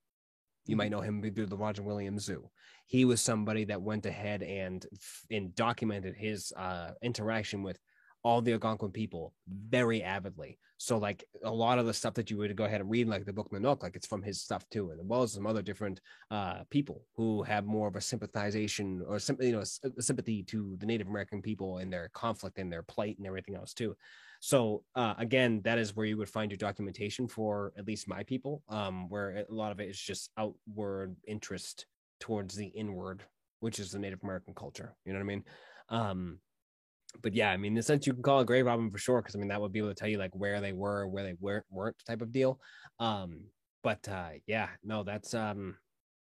[0.66, 2.50] you might know him through the Roger Williams Zoo.
[2.88, 4.86] He was somebody that went ahead and
[5.30, 7.78] and documented his uh, interaction with
[8.24, 10.60] all the Algonquin people very avidly.
[10.78, 13.26] So like a lot of the stuff that you would go ahead and read, like
[13.26, 15.62] the book Nanook, like it's from his stuff too, and as well as some other
[15.62, 16.00] different
[16.32, 20.86] uh, people who have more of a sympathization or you know a sympathy to the
[20.86, 23.96] Native American people and their conflict and their plight and everything else too.
[24.40, 28.24] So uh, again, that is where you would find your documentation for at least my
[28.24, 31.86] people, um, where a lot of it is just outward interest
[32.20, 33.24] towards the inward,
[33.60, 34.96] which is the Native American culture.
[35.06, 35.44] You know what I mean?
[35.90, 36.40] Um,
[37.22, 39.22] but yeah, I mean, in the sense you can call it grave robbing for sure,
[39.22, 41.24] because I mean that would be able to tell you like where they were, where
[41.24, 42.60] they weren't, weren't type of deal.
[43.00, 43.42] Um,
[43.84, 45.76] but uh, yeah, no, that's um,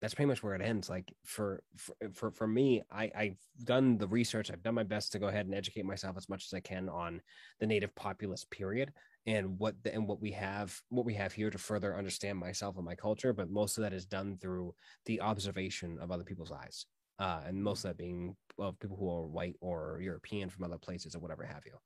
[0.00, 0.88] that's pretty much where it ends.
[0.88, 4.50] Like for for for, for me, I, I've done the research.
[4.50, 6.88] I've done my best to go ahead and educate myself as much as I can
[6.88, 7.20] on
[7.60, 8.92] the native populace period
[9.26, 12.76] and what the, and what we have what we have here to further understand myself
[12.76, 13.32] and my culture.
[13.32, 14.74] But most of that is done through
[15.06, 16.86] the observation of other people's eyes
[17.22, 20.76] uh, and most of that being of people who are white or European from other
[20.76, 21.78] places or whatever have you.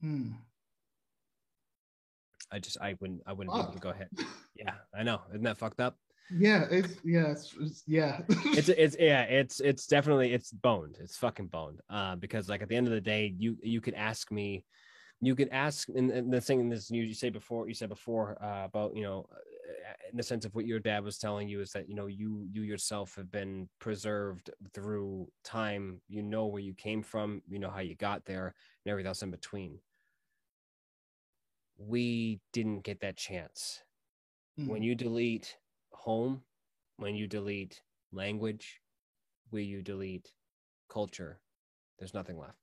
[0.00, 0.30] Hmm.
[2.52, 4.08] I just I wouldn't I wouldn't be able to go ahead.
[4.56, 5.20] Yeah, I know.
[5.30, 5.96] Isn't that fucked up?
[6.36, 8.22] Yeah, it's yeah, it's, it's yeah.
[8.28, 10.96] it's it's yeah, it's it's definitely it's boned.
[11.00, 11.80] It's fucking boned.
[11.88, 14.64] Uh, because like at the end of the day, you you could ask me,
[15.20, 18.36] you could ask, and, and the thing this you, you say before you said before
[18.42, 19.28] uh, about you know
[20.10, 22.46] in the sense of what your dad was telling you is that you know you
[22.50, 26.00] you yourself have been preserved through time.
[26.08, 28.54] You know where you came from you know how you got there
[28.84, 29.78] and everything else in between.
[31.76, 33.82] We didn't get that chance.
[34.58, 34.70] Mm-hmm.
[34.70, 35.56] when you delete
[35.92, 36.42] home
[36.96, 37.80] when you delete
[38.12, 38.80] language
[39.50, 40.32] when you delete
[40.88, 41.38] culture
[41.98, 42.58] there's nothing left.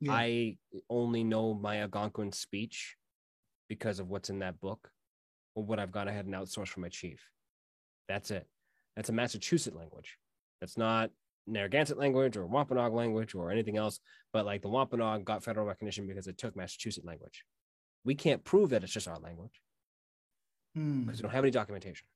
[0.00, 0.12] Yeah.
[0.12, 0.56] i
[0.90, 2.96] only know my algonquin speech
[3.68, 4.90] because of what's in that book
[5.58, 7.20] or what I've gone ahead and outsourced from my chief.
[8.08, 8.46] That's it.
[8.94, 10.16] That's a Massachusetts language.
[10.60, 11.10] That's not
[11.48, 13.98] Narragansett language or Wampanoag language or anything else.
[14.32, 17.44] But like the Wampanoag got federal recognition because it took Massachusetts language.
[18.04, 19.60] We can't prove that it's just our language
[20.74, 21.02] hmm.
[21.02, 22.06] because we don't have any documentation.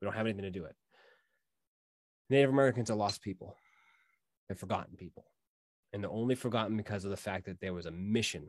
[0.00, 0.76] We don't have anything to do it.
[2.30, 3.56] Native Americans are lost people.
[4.48, 5.24] They're forgotten people.
[5.92, 8.48] And they're only forgotten because of the fact that there was a mission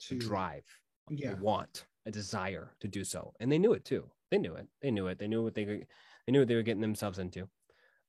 [0.00, 0.64] to, to drive,
[1.10, 1.34] yeah.
[1.34, 4.04] want, a desire to do so, and they knew it too.
[4.30, 4.66] They knew it.
[4.82, 5.18] They knew it.
[5.18, 7.48] They knew what they they knew what they were getting themselves into.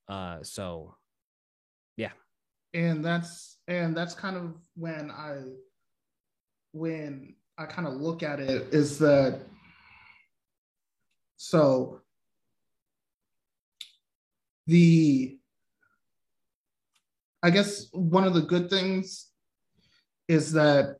[0.08, 0.94] Uh, so,
[1.96, 2.12] yeah.
[2.74, 5.40] And that's and that's kind of when I
[6.72, 9.40] when I kind of look at it is that
[11.36, 12.00] so
[14.66, 15.38] the
[17.42, 19.28] I guess one of the good things
[20.28, 20.96] is that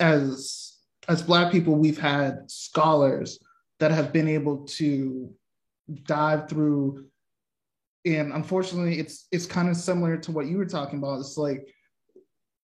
[0.00, 0.77] as
[1.08, 3.38] as black people we've had scholars
[3.80, 5.32] that have been able to
[6.04, 7.06] dive through.
[8.04, 11.20] And unfortunately it's it's kind of similar to what you were talking about.
[11.20, 11.66] It's like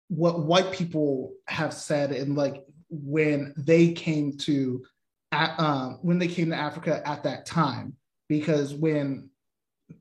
[0.07, 4.83] what white people have said and like when they came to
[5.31, 7.95] um, when they came to africa at that time
[8.29, 9.29] because when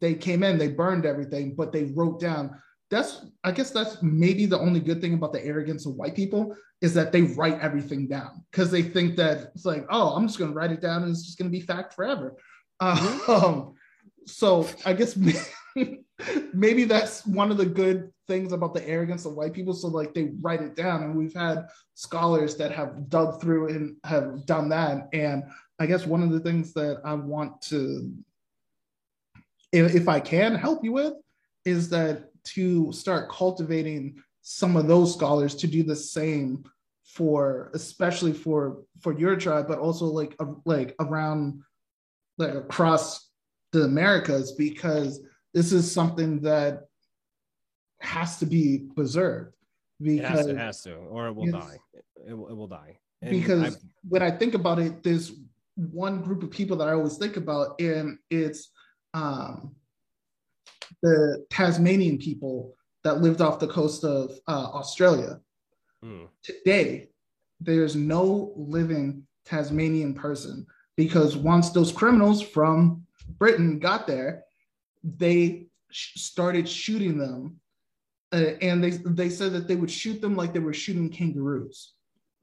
[0.01, 2.61] they came in they burned everything but they wrote down
[2.93, 6.55] that's i guess that's maybe the only good thing about the arrogance of white people
[6.81, 10.39] is that they write everything down because they think that it's like oh i'm just
[10.39, 12.37] going to write it down and it's just going to be fact forever.
[12.81, 13.31] Mm-hmm.
[13.31, 13.75] um,
[14.27, 16.05] so i guess maybe,
[16.53, 19.75] maybe that's one of the good things about the arrogance of white people.
[19.75, 23.97] So like they write it down and we've had scholars that have dug through and
[24.05, 25.09] have done that.
[25.13, 25.45] And
[25.83, 28.13] i guess one of the things that i want to
[29.73, 31.15] if, if i can help you with
[31.65, 36.65] is that to start cultivating some of those scholars to do the same
[37.05, 41.63] for especially for for your tribe but also like uh, like around
[42.39, 43.29] like across
[43.73, 45.21] the americas because
[45.53, 46.85] this is something that
[48.01, 49.55] has to be preserved
[50.01, 51.77] because it has to, it has to or it will die.
[52.27, 52.99] It will, it will die.
[53.21, 53.77] And because I've...
[54.09, 55.33] when i think about it there's
[55.77, 58.71] one group of people that i always think about and it's
[59.15, 59.75] um
[61.03, 62.75] the Tasmanian people
[63.05, 65.41] that lived off the coast of uh, Australia.
[66.05, 66.29] Mm.
[66.43, 67.09] Today,
[67.61, 70.67] there's no living Tasmanian person
[70.97, 73.07] because once those criminals from
[73.39, 74.45] Britain got there,
[75.03, 77.61] they sh- started shooting them,
[78.33, 81.95] uh, and they they said that they would shoot them like they were shooting kangaroos.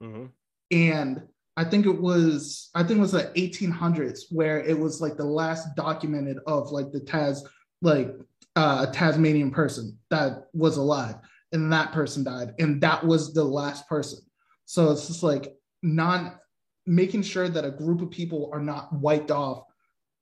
[0.02, 0.26] Mm-hmm.
[0.70, 1.22] And
[1.56, 5.24] I think it was I think it was the 1800s where it was like the
[5.24, 7.44] last documented of like the Tas
[7.82, 8.14] like
[8.56, 11.16] uh, a Tasmanian person that was alive,
[11.52, 14.18] and that person died, and that was the last person.
[14.64, 16.38] So it's just like not
[16.86, 19.64] making sure that a group of people are not wiped off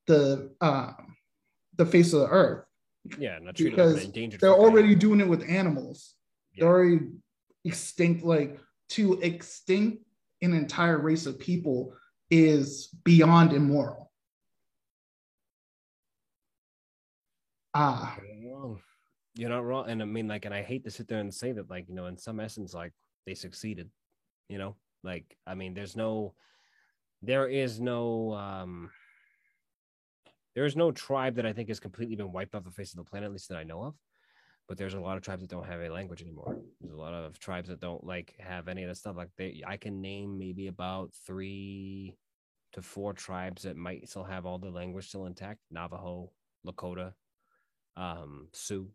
[0.07, 0.93] the uh,
[1.77, 2.65] the face of the earth.
[3.19, 6.15] Yeah, not because they're already doing it with animals.
[6.55, 6.65] Yeah.
[6.65, 7.07] They're already
[7.65, 8.59] extinct, like
[8.91, 10.03] to extinct
[10.43, 11.95] an entire race of people
[12.31, 14.08] is beyond immoral.
[17.81, 18.19] Ah.
[19.37, 19.89] You're not wrong.
[19.89, 21.95] And I mean, like, and I hate to sit there and say that, like, you
[21.95, 22.93] know, in some essence, like
[23.25, 23.89] they succeeded,
[24.49, 24.75] you know,
[25.05, 26.35] like, I mean, there's no,
[27.23, 28.91] there is no, um,
[30.57, 32.97] there is no tribe that I think has completely been wiped off the face of
[32.97, 33.95] the planet, at least that I know of.
[34.67, 36.59] But there's a lot of tribes that don't have a language anymore.
[36.81, 39.17] There's a lot of tribes that don't like have any of that stuff.
[39.17, 42.17] Like they, I can name maybe about three
[42.73, 46.33] to four tribes that might still have all the language still intact: Navajo,
[46.67, 47.13] Lakota,
[47.99, 48.89] um, Sioux,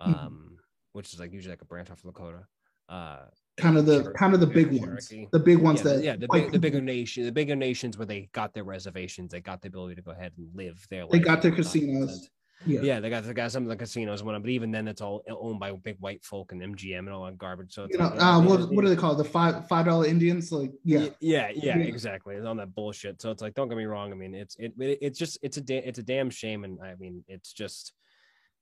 [0.00, 0.54] um, mm-hmm.
[0.92, 2.44] which is like usually like a branch off of Lakota.
[2.88, 3.24] Uh,
[3.56, 6.16] kind of the Cherokee, kind of the big ones, the big ones yeah, that yeah,
[6.16, 9.60] the, big, the bigger nation, the bigger nations where they got their reservations, they got
[9.62, 11.06] the ability to go ahead and live their.
[11.10, 12.28] They got their casinos.
[12.64, 12.80] Yeah.
[12.80, 15.22] yeah, they got they got some of the casinos and but even then it's all
[15.28, 17.74] owned by big white folk and MGM and all that garbage.
[17.74, 19.18] So you know, like, uh, what, what do they call it?
[19.18, 20.50] The five five dollar Indians?
[20.50, 21.08] Like yeah.
[21.20, 22.34] yeah, yeah, yeah, exactly.
[22.34, 23.20] It's on that bullshit.
[23.20, 24.10] So it's like, don't get me wrong.
[24.10, 26.80] I mean, it's it, it it's just it's a da- it's a damn shame, and
[26.80, 27.92] I mean, it's just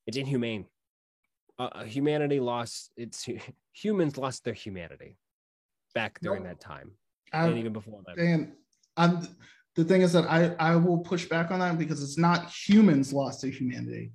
[0.06, 0.66] it's inhumane.
[1.58, 3.28] Uh, uh humanity lost its
[3.72, 5.16] humans lost their humanity
[5.94, 6.92] back during that time,
[7.32, 8.18] I, and even before that.
[8.18, 8.52] And
[8.96, 9.26] I'm
[9.76, 13.12] the thing is that I, I will push back on that because it's not humans
[13.12, 14.12] lost their humanity.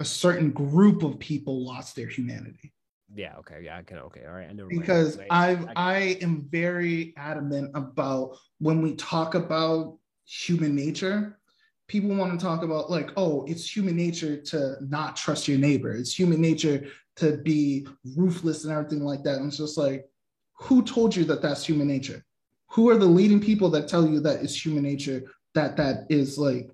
[0.00, 2.72] A certain group of people lost their humanity.
[3.14, 3.60] Yeah, okay.
[3.64, 4.24] Yeah, I can okay.
[4.26, 4.48] All right.
[4.48, 10.74] I know because I I, I am very adamant about when we talk about human
[10.74, 11.38] nature,
[11.92, 15.92] people want to talk about like, oh, it's human nature to not trust your neighbor.
[15.92, 16.86] It's human nature
[17.16, 17.86] to be
[18.16, 19.36] ruthless and everything like that.
[19.36, 20.06] And it's just like,
[20.54, 22.24] who told you that that's human nature?
[22.70, 25.24] Who are the leading people that tell you that it's human nature
[25.54, 26.70] that that is like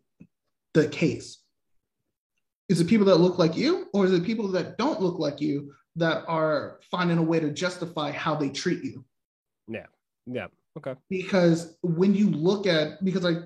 [0.72, 1.38] the case?
[2.68, 5.40] Is it people that look like you, or is it people that don't look like
[5.40, 9.04] you that are finding a way to justify how they treat you?
[9.66, 9.86] Yeah.
[10.26, 10.46] Yeah.
[10.76, 10.94] Okay.
[11.10, 13.38] Because when you look at, because I,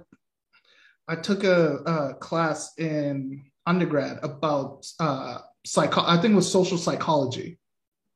[1.13, 6.03] I took a, a class in undergrad about uh, psycho.
[6.05, 7.59] I think it was social psychology.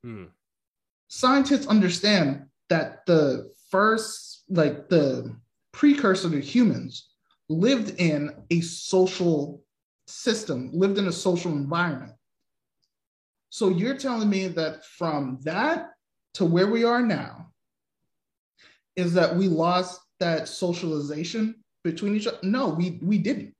[0.02, 0.24] Hmm
[1.08, 5.36] scientists understand that the first, like the
[5.72, 7.10] precursor to humans,
[7.48, 9.62] lived in a social
[10.06, 12.12] system, lived in a social environment.
[13.50, 15.90] So you're telling me that from that
[16.34, 17.52] to where we are now,
[18.96, 22.38] is that we lost that socialization between each other?
[22.42, 23.54] No, we, we didn't.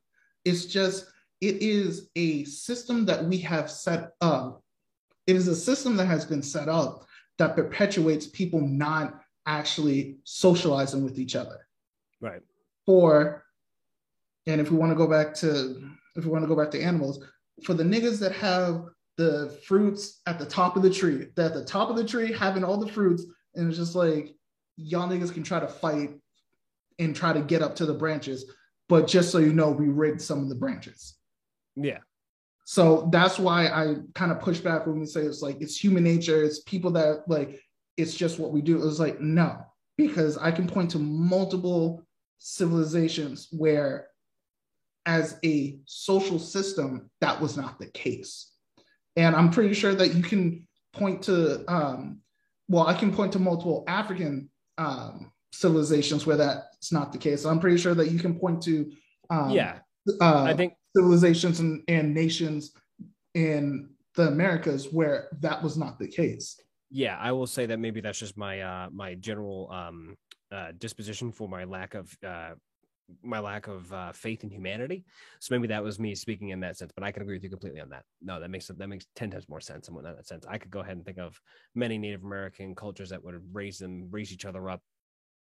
[0.45, 1.07] It's just,
[1.41, 4.63] it is a system that we have set up.
[5.27, 7.07] It is a system that has been set up
[7.39, 11.67] that perpetuates people not actually socializing with each other.
[12.21, 12.43] Right.
[12.87, 13.45] Or,
[14.47, 16.83] and if we want to go back to if we want to go back to
[16.83, 17.23] animals,
[17.65, 18.85] for the niggas that have
[19.17, 22.33] the fruits at the top of the tree, that at the top of the tree
[22.33, 23.25] having all the fruits,
[23.55, 24.35] and it's just like
[24.77, 26.11] y'all niggas can try to fight
[26.99, 28.51] and try to get up to the branches,
[28.89, 31.15] but just so you know, we rigged some of the branches.
[31.75, 31.99] Yeah.
[32.65, 36.03] So that's why I kind of push back when we say it's like it's human
[36.03, 37.61] nature, it's people that like
[37.97, 38.77] it's just what we do.
[38.77, 39.59] It was like, no,
[39.97, 42.03] because I can point to multiple
[42.39, 44.09] civilizations where
[45.07, 48.53] as a social system, that was not the case.
[49.15, 52.19] And I'm pretty sure that you can point to, um,
[52.69, 57.45] well, I can point to multiple African um, civilizations where that's not the case.
[57.45, 58.93] I'm pretty sure that you can point to,
[59.31, 59.79] um, yeah,
[60.21, 62.73] uh, I think civilizations and, and nations
[63.35, 66.61] in the Americas where that was not the case.
[66.91, 70.17] Yeah, I will say that maybe that's just my uh my general um
[70.53, 72.55] uh disposition for my lack of uh
[73.23, 75.05] my lack of uh, faith in humanity.
[75.41, 77.51] So maybe that was me speaking in that sense, but I can agree with you
[77.51, 78.05] completely on that.
[78.21, 80.45] No, that makes that makes ten times more sense in that sense.
[80.49, 81.41] I could go ahead and think of
[81.75, 84.81] many Native American cultures that would raise them, raise each other up,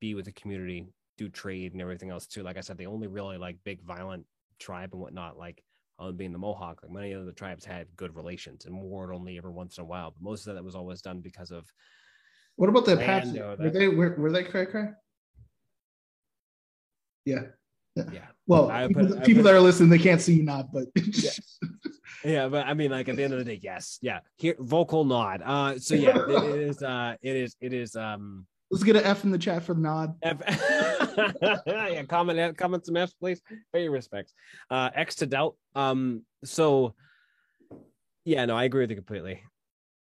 [0.01, 2.43] be with the community, do trade and everything else too.
[2.43, 4.25] Like I said, the only really like big violent
[4.59, 5.62] tribe and whatnot, like
[5.99, 9.37] uh, being the Mohawk, like many of the tribes had good relations and warred only
[9.37, 10.12] every once in a while.
[10.12, 11.66] But most of that was always done because of.
[12.57, 13.39] What about the Apache?
[13.39, 14.89] Were they were, were they cray cray?
[17.25, 17.43] Yeah.
[18.12, 18.27] Yeah.
[18.47, 21.31] Well, I people, put, people that are listening, they can't see you nod, but yeah.
[22.25, 24.20] yeah, but I mean, like at the end of the day, yes, yeah.
[24.37, 25.43] Here, vocal nod.
[25.45, 26.83] Uh, so yeah, it is.
[26.83, 27.57] Uh, it is.
[27.61, 27.97] It is.
[27.97, 30.15] Um, Let's get an F in the chat for nod.
[30.23, 30.43] F-
[31.66, 33.40] yeah, comment comment some F's, please.
[33.73, 34.35] Pay your respects.
[34.70, 35.57] Uh, X to doubt.
[35.74, 36.95] Um, so
[38.24, 39.43] yeah, no, I agree with you completely.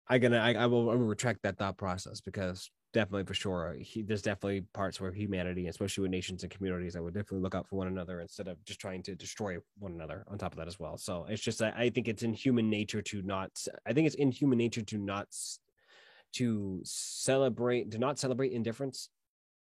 [0.08, 4.02] I gonna I, I will I retract that thought process because definitely for sure he,
[4.02, 7.68] there's definitely parts where humanity especially with nations and communities i would definitely look out
[7.68, 10.68] for one another instead of just trying to destroy one another on top of that
[10.68, 13.50] as well so it's just i think it's in human nature to not
[13.86, 15.28] i think it's in human nature to not
[16.34, 19.10] to celebrate, to not celebrate indifference.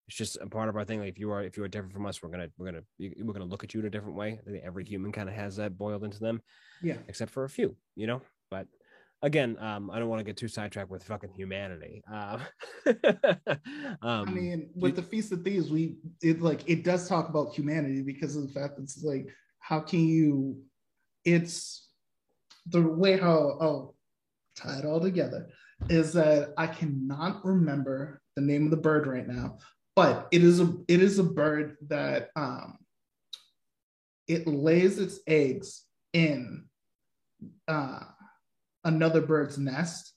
[0.07, 0.99] It's just a part of our thing.
[0.99, 3.33] Like if you are if you are different from us, we're gonna we're gonna we're
[3.33, 4.39] gonna look at you in a different way.
[4.47, 6.41] I think every human kind of has that boiled into them.
[6.81, 6.97] Yeah.
[7.07, 8.21] Except for a few, you know.
[8.51, 8.67] But
[9.23, 12.03] again, um, I don't want to get too sidetracked with fucking humanity.
[12.11, 12.37] Uh,
[12.85, 12.95] um,
[14.01, 18.03] I mean, with the Feast of Thieves, we it like it does talk about humanity
[18.03, 19.27] because of the fact that it's like,
[19.59, 20.61] how can you?
[21.23, 21.89] It's
[22.67, 23.95] the way how oh
[24.55, 25.47] tie it all together
[25.89, 29.57] is that I cannot remember the name of the bird right now,
[29.95, 32.77] but it is a it is a bird that um,
[34.27, 35.83] it lays its eggs
[36.13, 36.65] in
[37.67, 37.99] uh,
[38.83, 40.13] another bird's nest.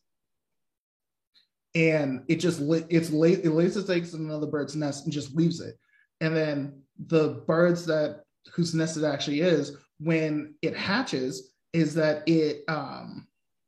[1.74, 5.34] And it just it's lay, it lays its eggs in another bird's nest and just
[5.34, 5.76] leaves it.
[6.20, 8.22] And then the birds that
[8.54, 13.26] whose nest it actually is when it hatches is that it um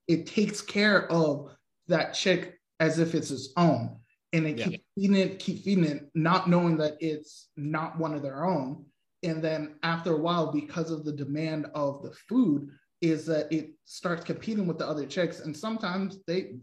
[0.08, 1.50] it takes care of
[1.90, 3.96] that chick as if it's its own
[4.32, 4.64] and it yeah.
[4.66, 8.84] keep feeding it keep feeding it not knowing that it's not one of their own
[9.22, 13.70] and then after a while because of the demand of the food is that it
[13.84, 16.56] starts competing with the other chicks, and sometimes they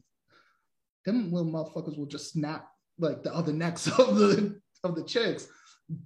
[1.06, 2.68] them little motherfuckers will just snap
[3.00, 5.48] like the other necks of the of the chicks.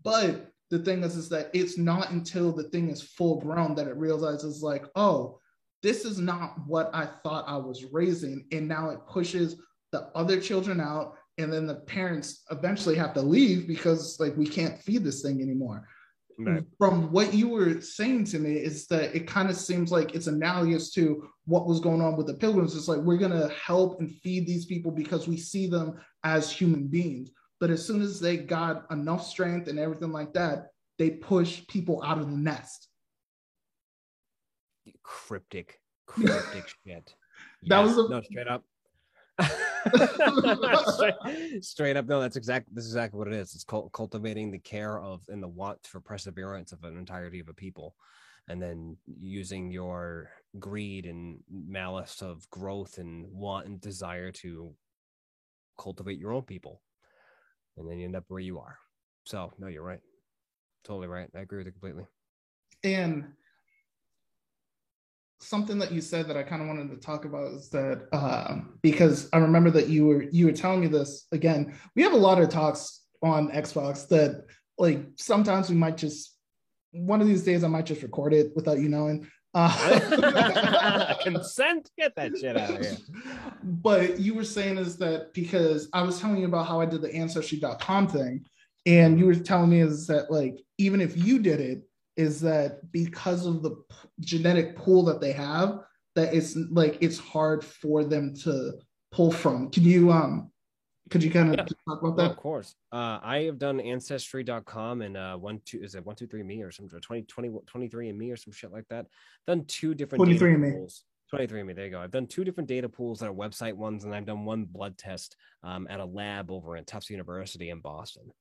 [0.03, 3.87] But the thing is, is that it's not until the thing is full grown that
[3.87, 5.39] it realizes like, oh,
[5.83, 9.55] this is not what I thought I was raising, and now it pushes
[9.91, 14.47] the other children out, and then the parents eventually have to leave because like we
[14.47, 15.87] can't feed this thing anymore.
[16.39, 16.63] Right.
[16.77, 20.27] From what you were saying to me, is that it kind of seems like it's
[20.27, 22.75] analogous to what was going on with the pilgrims.
[22.75, 26.51] It's like we're going to help and feed these people because we see them as
[26.51, 27.31] human beings.
[27.59, 32.01] But as soon as they got enough strength and everything like that, they push people
[32.03, 32.87] out of the nest.
[35.11, 37.15] Cryptic, cryptic shit.
[37.67, 38.63] That was a, no straight up.
[40.93, 43.53] straight, straight, up, no, that's exactly this is exactly what it is.
[43.53, 47.49] It's cult- cultivating the care of and the want for perseverance of an entirety of
[47.49, 47.95] a people,
[48.47, 50.29] and then using your
[50.59, 54.73] greed and malice of growth and want and desire to
[55.77, 56.81] cultivate your own people,
[57.75, 58.77] and then you end up where you are.
[59.25, 60.01] So, no, you're right,
[60.85, 61.29] totally right.
[61.35, 62.05] I agree with you completely.
[62.83, 63.33] And
[65.41, 68.59] something that you said that I kind of wanted to talk about is that uh,
[68.81, 71.77] because I remember that you were you were telling me this again.
[71.95, 74.45] We have a lot of talks on Xbox that
[74.77, 76.37] like sometimes we might just
[76.91, 79.27] one of these days I might just record it without you knowing.
[79.53, 82.97] Uh, Consent, get that shit out of here.
[83.63, 87.01] But you were saying is that because I was telling you about how I did
[87.01, 88.45] the ancestry.com thing,
[88.85, 91.83] and you were telling me is that like even if you did it,
[92.17, 93.75] is that because of the
[94.19, 95.79] genetic pool that they have,
[96.15, 98.73] that it's like it's hard for them to
[99.11, 99.69] pull from.
[99.69, 100.51] Can you um
[101.09, 101.65] could you kind of yeah.
[101.87, 102.23] talk about that?
[102.23, 102.75] Well, of course.
[102.91, 106.61] Uh, I have done ancestry.com and uh, one, two, is it one, two, three me
[106.63, 109.07] or some 20, 20, 23 and me or some shit like that.
[109.45, 110.71] Done two different 23 and me.
[110.71, 111.03] Pools.
[111.29, 111.73] 23 and me.
[111.73, 111.99] There you go.
[111.99, 114.97] I've done two different data pools that are website ones, and I've done one blood
[114.97, 118.31] test um, at a lab over at Tufts University in Boston.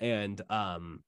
[0.00, 1.02] And um,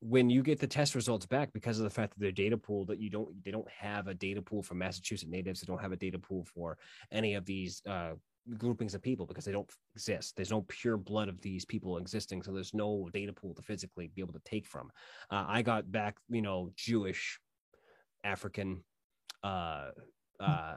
[0.00, 2.84] when you get the test results back because of the fact that their data pool
[2.84, 5.92] that you don't they don't have a data pool for massachusetts natives they don't have
[5.92, 6.76] a data pool for
[7.10, 8.12] any of these uh,
[8.58, 12.42] groupings of people because they don't exist there's no pure blood of these people existing
[12.42, 14.90] so there's no data pool to physically be able to take from
[15.30, 17.40] uh, i got back you know jewish
[18.24, 18.82] african
[19.42, 19.88] uh,
[20.40, 20.74] uh,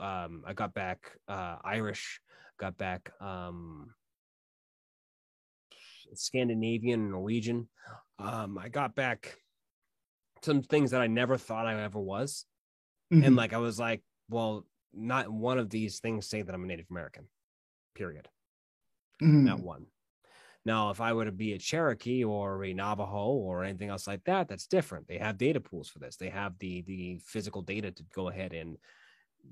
[0.00, 2.20] um, i got back uh, irish
[2.58, 3.94] got back um,
[6.14, 7.68] Scandinavian, Norwegian.
[8.18, 9.36] Um, I got back
[10.42, 12.44] some things that I never thought I ever was.
[13.12, 13.24] Mm-hmm.
[13.24, 16.66] And like I was like, well, not one of these things say that I'm a
[16.66, 17.26] Native American.
[17.94, 18.28] Period.
[19.22, 19.44] Mm-hmm.
[19.44, 19.86] Not one.
[20.66, 24.24] Now, if I were to be a Cherokee or a Navajo or anything else like
[24.24, 25.06] that, that's different.
[25.06, 26.16] They have data pools for this.
[26.16, 28.78] They have the the physical data to go ahead and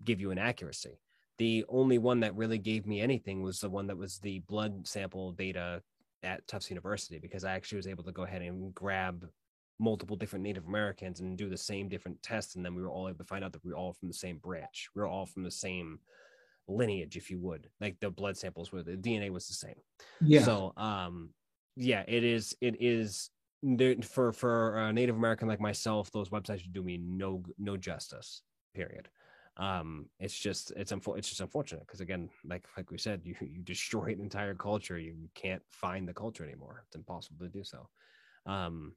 [0.04, 0.98] give you an accuracy.
[1.38, 4.86] The only one that really gave me anything was the one that was the blood
[4.86, 5.82] sample data
[6.22, 9.26] at Tufts University because I actually was able to go ahead and grab
[9.78, 12.54] multiple different Native Americans and do the same different tests.
[12.54, 14.14] And then we were all able to find out that we are all from the
[14.14, 14.88] same branch.
[14.94, 15.98] We are all from the same
[16.68, 17.68] lineage, if you would.
[17.80, 19.76] Like the blood samples were the DNA was the same.
[20.20, 20.42] Yeah.
[20.42, 21.30] So um
[21.76, 23.30] yeah, it is it is
[24.04, 28.42] for for a Native American like myself, those websites do me no no justice.
[28.74, 29.08] Period
[29.58, 33.34] um it's just it's unfo- it's just unfortunate because again like like we said you
[33.40, 37.62] you destroy an entire culture you can't find the culture anymore it's impossible to do
[37.62, 37.88] so
[38.46, 38.94] um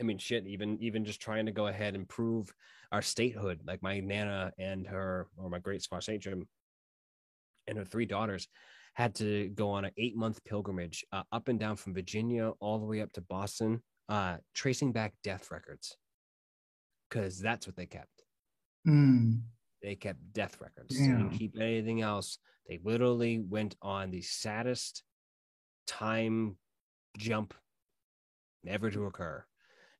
[0.00, 2.52] i mean shit even even just trying to go ahead and prove
[2.90, 6.46] our statehood like my nana and her or my great squaw sachem
[7.68, 8.48] and her three daughters
[8.94, 12.78] had to go on an eight month pilgrimage uh, up and down from Virginia all
[12.78, 15.96] the way up to Boston, uh, tracing back death records
[17.08, 18.21] because that's what they kept.
[18.86, 19.40] Mm.
[19.82, 20.96] They kept death records.
[20.96, 22.38] They didn't keep anything else.
[22.68, 25.02] They literally went on the saddest
[25.86, 26.56] time
[27.18, 27.54] jump
[28.66, 29.44] ever to occur.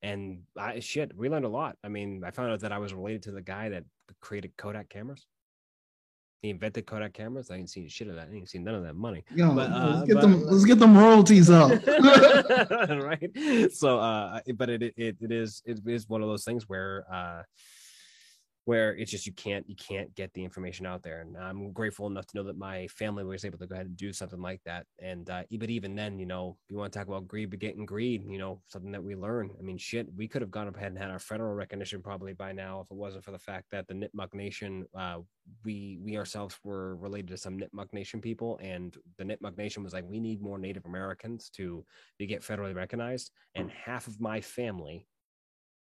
[0.02, 1.76] And I shit, we learned a lot.
[1.84, 3.84] I mean, I found out that I was related to the guy that
[4.20, 5.26] created Kodak cameras.
[6.42, 7.50] He invented Kodak cameras.
[7.52, 8.28] I ain't seen shit of that.
[8.32, 9.22] I ain't seen none of that money.
[9.34, 10.44] Yo, But, uh, let's get but- them.
[10.46, 11.70] Let's get them royalties up.
[11.86, 13.30] right.
[13.72, 17.42] So, uh, but it, it it is it is one of those things where uh,
[18.64, 22.06] where it's just you can't you can't get the information out there and i'm grateful
[22.06, 24.60] enough to know that my family was able to go ahead and do something like
[24.64, 27.59] that and uh but even then you know you want to talk about greed but
[27.59, 30.68] getting greed you know something that we learn i mean shit we could have gone
[30.68, 33.66] ahead and had our federal recognition probably by now if it wasn't for the fact
[33.72, 35.18] that the nipmuc nation uh
[35.64, 39.93] we we ourselves were related to some nipmuc nation people and the nipmuc nation was
[39.93, 41.84] like we need more native americans to
[42.18, 45.05] to get federally recognized and half of my family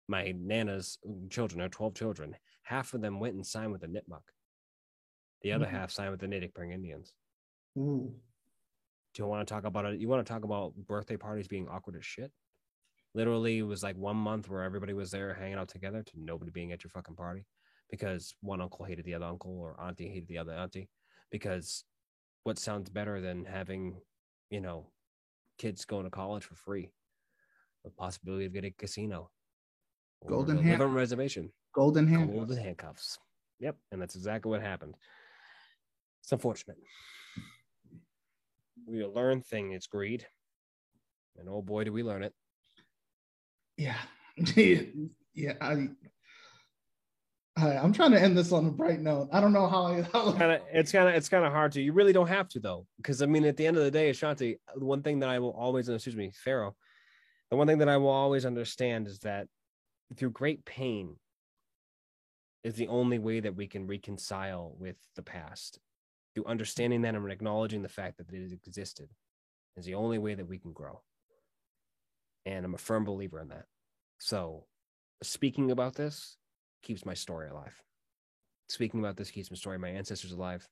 [0.08, 0.98] my nana's
[1.30, 2.34] children her 12 children
[2.64, 4.22] half of them went and signed with the nipmuc.
[5.42, 5.70] The other Mhm.
[5.70, 7.14] half signed with the native American indians.
[7.78, 8.20] Ooh.
[9.12, 10.00] do you want to talk about it?
[10.00, 12.32] You want to talk about birthday parties being awkward as shit?
[13.14, 16.50] Literally it was like one month where everybody was there hanging out together to nobody
[16.50, 17.46] being at your fucking party
[17.88, 20.90] because one uncle hated the other uncle or auntie hated the other auntie
[21.30, 21.84] because
[22.42, 24.00] what sounds better than having
[24.50, 24.90] you know
[25.58, 26.92] kids going to college for free?
[27.84, 29.30] The possibility of getting a casino
[30.26, 32.32] Golden to hand- live on a reservation Golden hand.
[32.32, 33.18] golden handcuffs
[33.58, 34.94] yep and that's exactly what happened
[36.22, 36.76] it's unfortunate
[38.86, 40.26] we learn thing is greed
[41.38, 42.32] and oh boy do we learn it
[43.76, 43.96] Yeah.
[45.34, 45.54] yeah.
[45.60, 45.88] I,
[47.56, 49.28] I, I'm trying to end this on a bright note.
[49.32, 50.02] I don't know how I.
[50.12, 52.48] How, kind of it's kind of it's kind of hard to you really don't have
[52.50, 55.20] to though because i mean at the end of the day ashanti the one thing
[55.20, 56.74] that i will always excuse me pharaoh
[57.50, 59.46] the one thing that i will always understand is that
[60.16, 61.16] through great pain
[62.64, 65.78] is the only way that we can reconcile with the past
[66.34, 69.08] through understanding that and acknowledging the fact that it existed
[69.76, 71.00] is the only way that we can grow.
[72.46, 73.66] And i'm a firm believer in that.
[74.18, 74.64] So
[75.22, 76.36] speaking about this
[76.82, 77.74] keeps my story alive.
[78.68, 80.66] Speaking about this keeps my story, my ancestors alive.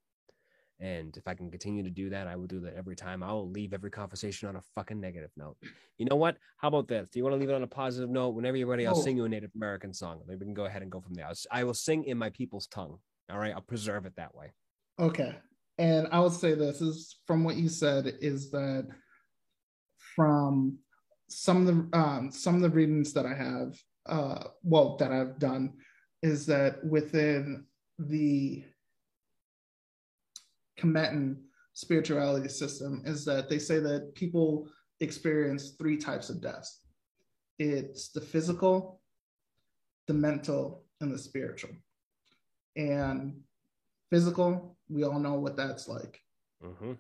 [0.82, 3.22] And if I can continue to do that, I will do that every time.
[3.22, 5.56] I will leave every conversation on a fucking negative note.
[5.96, 6.38] You know what?
[6.56, 7.08] How about this?
[7.08, 8.30] Do you want to leave it on a positive note?
[8.30, 9.00] Whenever you're ready, I'll Oh.
[9.00, 10.22] sing you a Native American song.
[10.26, 11.26] Maybe we can go ahead and go from there.
[11.28, 12.98] I'll, I will sing in my people's tongue.
[13.30, 13.54] All right.
[13.54, 14.50] I'll preserve it that way.
[14.98, 15.36] Okay.
[15.78, 18.88] And I would say this is from what you said is that
[20.16, 20.78] from
[21.28, 25.38] some of the um, some of the readings that I have, uh, well, that I've
[25.38, 25.74] done,
[26.24, 27.66] is that within
[28.00, 28.64] the
[30.82, 31.36] Cometan
[31.74, 34.68] spirituality system is that they say that people
[34.98, 36.80] experience three types of deaths.
[37.60, 39.00] It's the physical,
[40.08, 41.70] the mental, and the spiritual.
[42.76, 43.42] And
[44.10, 46.20] physical, we all know what that's like.
[46.62, 46.98] Mhm.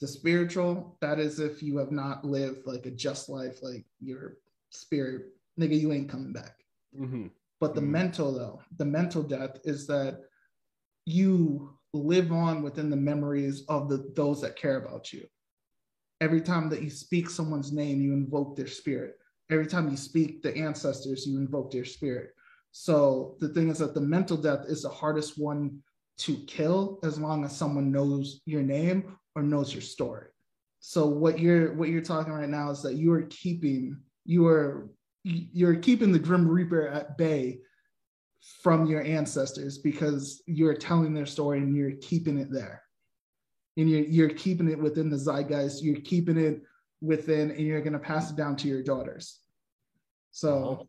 [0.00, 4.36] The spiritual, that is if you have not lived like a just life, like your
[4.70, 6.64] spirit, nigga, you ain't coming back.
[6.94, 7.32] Mhm.
[7.58, 7.90] But the Mhm.
[7.90, 10.22] mental, though, the mental death is that
[11.04, 15.26] you live on within the memories of the those that care about you.
[16.20, 19.16] Every time that you speak someone's name, you invoke their spirit.
[19.50, 22.30] Every time you speak the ancestors, you invoke their spirit.
[22.72, 25.82] So the thing is that the mental death is the hardest one
[26.18, 30.26] to kill as long as someone knows your name or knows your story.
[30.80, 34.90] So what you're what you're talking right now is that you are keeping you are
[35.24, 37.60] you're keeping the grim reaper at bay
[38.62, 42.82] from your ancestors because you're telling their story and you're keeping it there.
[43.76, 45.82] And you're, you're keeping it within the zeitgeist.
[45.82, 46.62] You're keeping it
[47.00, 49.40] within and you're going to pass it down to your daughters.
[50.30, 50.88] So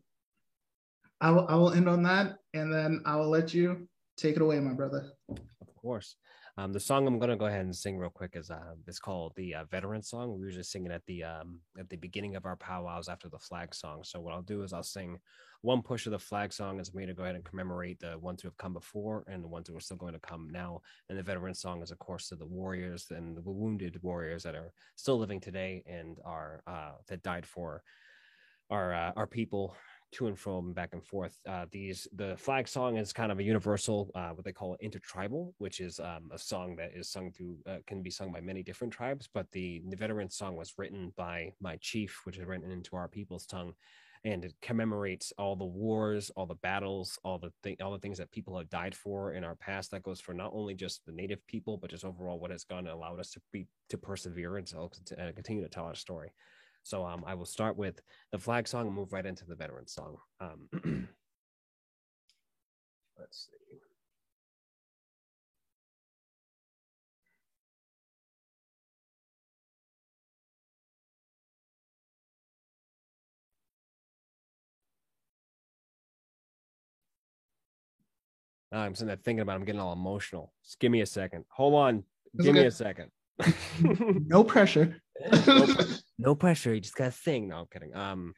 [1.20, 4.42] I, will, I will end on that and then i will let you take it
[4.42, 5.12] away my brother.
[5.28, 6.16] Of course.
[6.60, 9.32] Um, the song I'm gonna go ahead and sing real quick is uh, it's called
[9.34, 10.38] the uh, Veteran Song.
[10.38, 13.38] We usually sing it at the um, at the beginning of our powwows after the
[13.38, 14.04] flag song.
[14.04, 15.18] So what I'll do is I'll sing
[15.62, 18.42] one push of the flag song as way to go ahead and commemorate the ones
[18.42, 20.82] who have come before and the ones who are still going to come now.
[21.08, 24.54] And the Veteran Song is of course to the warriors and the wounded warriors that
[24.54, 27.82] are still living today and are uh, that died for
[28.68, 29.74] our uh, our people
[30.12, 31.38] to and from back and forth.
[31.48, 35.54] Uh, these the flag song is kind of a universal, uh, what they call intertribal,
[35.58, 38.62] which is um, a song that is sung through uh, can be sung by many
[38.62, 39.28] different tribes.
[39.32, 43.46] But the veteran song was written by my chief, which is written into our people's
[43.46, 43.74] tongue,
[44.24, 48.18] and it commemorates all the wars, all the battles, all the th- all the things
[48.18, 49.90] that people have died for in our past.
[49.90, 52.80] That goes for not only just the native people, but just overall what has gone
[52.80, 54.88] and allowed us to be to persevere and to
[55.34, 56.32] continue to tell our story.
[56.82, 58.00] So um, I will start with
[58.32, 60.16] the flag song and move right into the veteran song.
[60.40, 60.68] Um,
[63.18, 63.60] let's see.
[78.72, 79.54] I'm sitting there thinking about.
[79.54, 79.56] It.
[79.56, 80.52] I'm getting all emotional.
[80.64, 81.44] Just give me a second.
[81.50, 82.04] Hold on.
[82.34, 82.62] It's give okay.
[82.62, 83.10] me a second.
[84.26, 84.96] no pressure.
[85.46, 85.66] no,
[86.20, 86.74] no pressure.
[86.74, 87.48] You just gotta sing.
[87.48, 87.94] No, I'm kidding.
[87.96, 88.34] Um,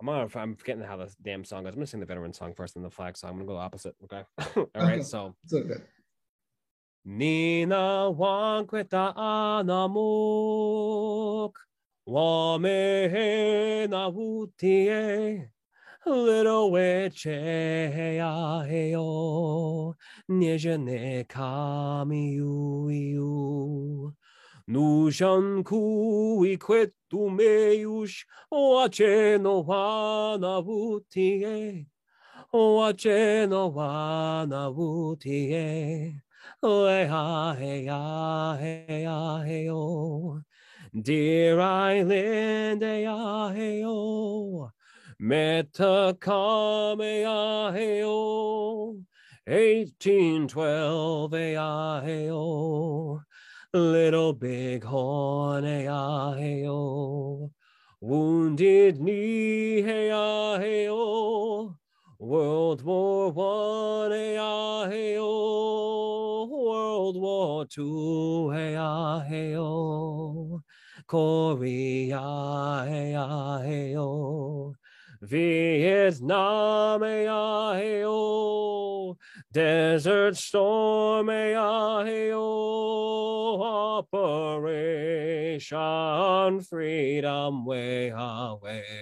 [0.00, 1.72] I'm on, I'm forgetting how the damn song goes.
[1.72, 3.30] I'm gonna sing the veteran song first, and the flag song.
[3.30, 3.96] I'm gonna go opposite.
[4.04, 4.22] Okay.
[4.56, 4.94] All right.
[4.94, 5.02] Okay.
[5.02, 5.34] So.
[5.44, 5.80] It's okay.
[7.04, 9.94] Nina wanqueta anamuk,
[13.88, 15.48] na utie
[16.06, 17.26] little witch
[18.22, 19.06] ayo
[20.28, 22.46] niezhene kamiuiu
[24.68, 28.06] nushanku ikwetu o
[28.52, 31.06] oache no wanavutie
[32.54, 33.68] oache no
[35.52, 36.22] e,
[36.62, 40.42] leha heya heya heyo
[40.94, 41.60] dear
[41.96, 44.70] island heya heyo
[45.18, 46.92] Metta Kameaheo,
[49.46, 53.22] 1812 Aaheo,
[53.72, 57.50] Little Big Horn Aaheo,
[58.02, 61.76] Wounded Knee Aaheo,
[62.18, 65.30] World War One Aaheo,
[66.46, 69.80] World War Two Aaheo,
[71.06, 72.18] Korea
[73.16, 74.74] Aaheo.
[75.22, 79.16] Vietnam, ayo.
[79.52, 82.46] Desert Storm, ayo.
[84.02, 85.70] Operation
[86.60, 88.10] Freedom, way
[88.62, 88.96] way away,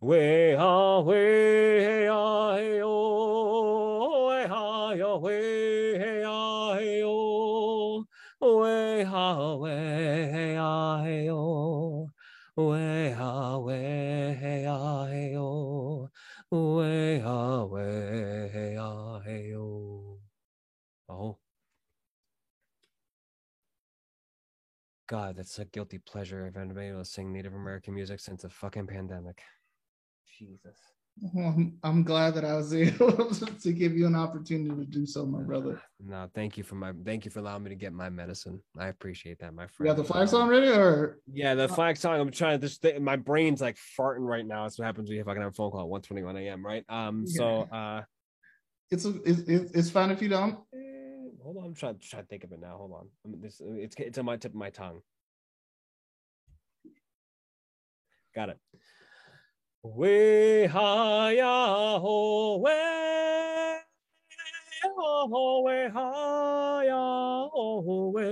[0.00, 2.08] way ha way
[6.24, 8.04] ah hey oh
[8.40, 10.56] way ha way hey
[12.58, 16.08] way ha way hey oh
[21.08, 21.38] oh
[25.08, 26.46] God, that's a guilty pleasure.
[26.46, 29.40] I've been able to sing Native American music since the fucking pandemic.
[30.38, 30.97] Jesus.
[31.20, 35.26] Well, I'm glad that I was able to give you an opportunity to do so,
[35.26, 35.80] my brother.
[36.04, 38.62] No, thank you for my thank you for allowing me to get my medicine.
[38.78, 39.88] I appreciate that, my friend.
[39.88, 42.20] You got the flag song ready, or yeah, the flag song.
[42.20, 44.62] I'm trying to just my brain's like farting right now.
[44.62, 46.64] That's what happens if I can have a phone call at 1:21 a.m.
[46.64, 46.84] Right?
[46.88, 47.38] Um, yeah.
[47.38, 48.02] so uh,
[48.90, 49.40] it's a, it's
[49.72, 50.58] it's fine if you don't.
[50.74, 52.76] Eh, hold on, I'm trying, trying to think of it now.
[52.76, 55.00] Hold on, I'm, this it's it's on my tip of my tongue.
[58.34, 58.58] Got it.
[59.82, 62.72] We ha ya ho we
[64.84, 68.28] ho we ha ya ho we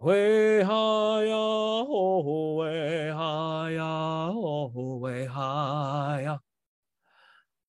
[0.00, 6.38] we ha ya ho we ha ya ho we ha ya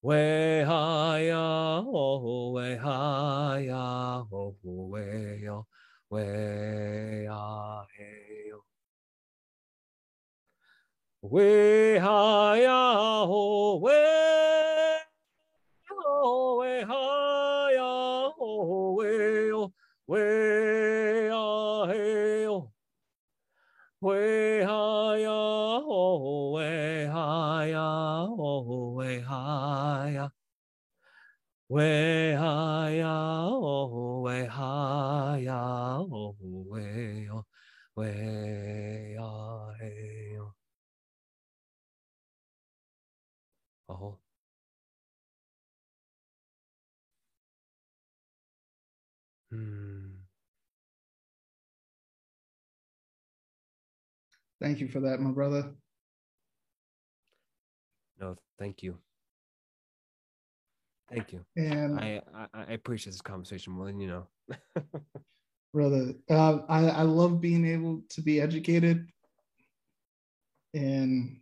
[0.01, 5.67] we ha ya ho we ha ya ho we yo
[6.09, 8.24] we ya he yo
[11.31, 13.97] we ha ya ho we
[15.89, 19.73] ho we ha ya ho we o
[20.07, 20.21] we
[21.33, 22.69] a he o
[24.01, 27.89] we ha ya ho we ha ya
[28.37, 30.29] ho we ha ya
[31.69, 33.15] we ha ya
[33.49, 35.61] ho we ha ya
[36.11, 36.35] ho
[36.69, 37.43] we o
[37.95, 38.09] we
[54.61, 55.71] Thank you for that, my brother.
[58.19, 58.97] No, thank you.
[61.09, 61.45] Thank you.
[61.55, 64.27] And I, I, I appreciate this conversation more than you know.
[65.73, 69.07] brother, uh, I, I love being able to be educated
[70.73, 71.37] and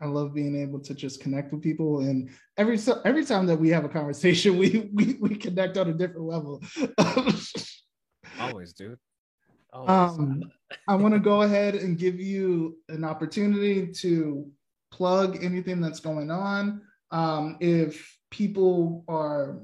[0.00, 3.70] I love being able to just connect with people, and every every time that we
[3.70, 6.62] have a conversation, we we, we connect on a different level.
[8.40, 8.98] Always, dude.
[9.72, 9.90] Always.
[9.90, 10.42] Um,
[10.88, 14.50] I want to go ahead and give you an opportunity to
[14.90, 16.82] plug anything that's going on.
[17.10, 19.62] Um, if people are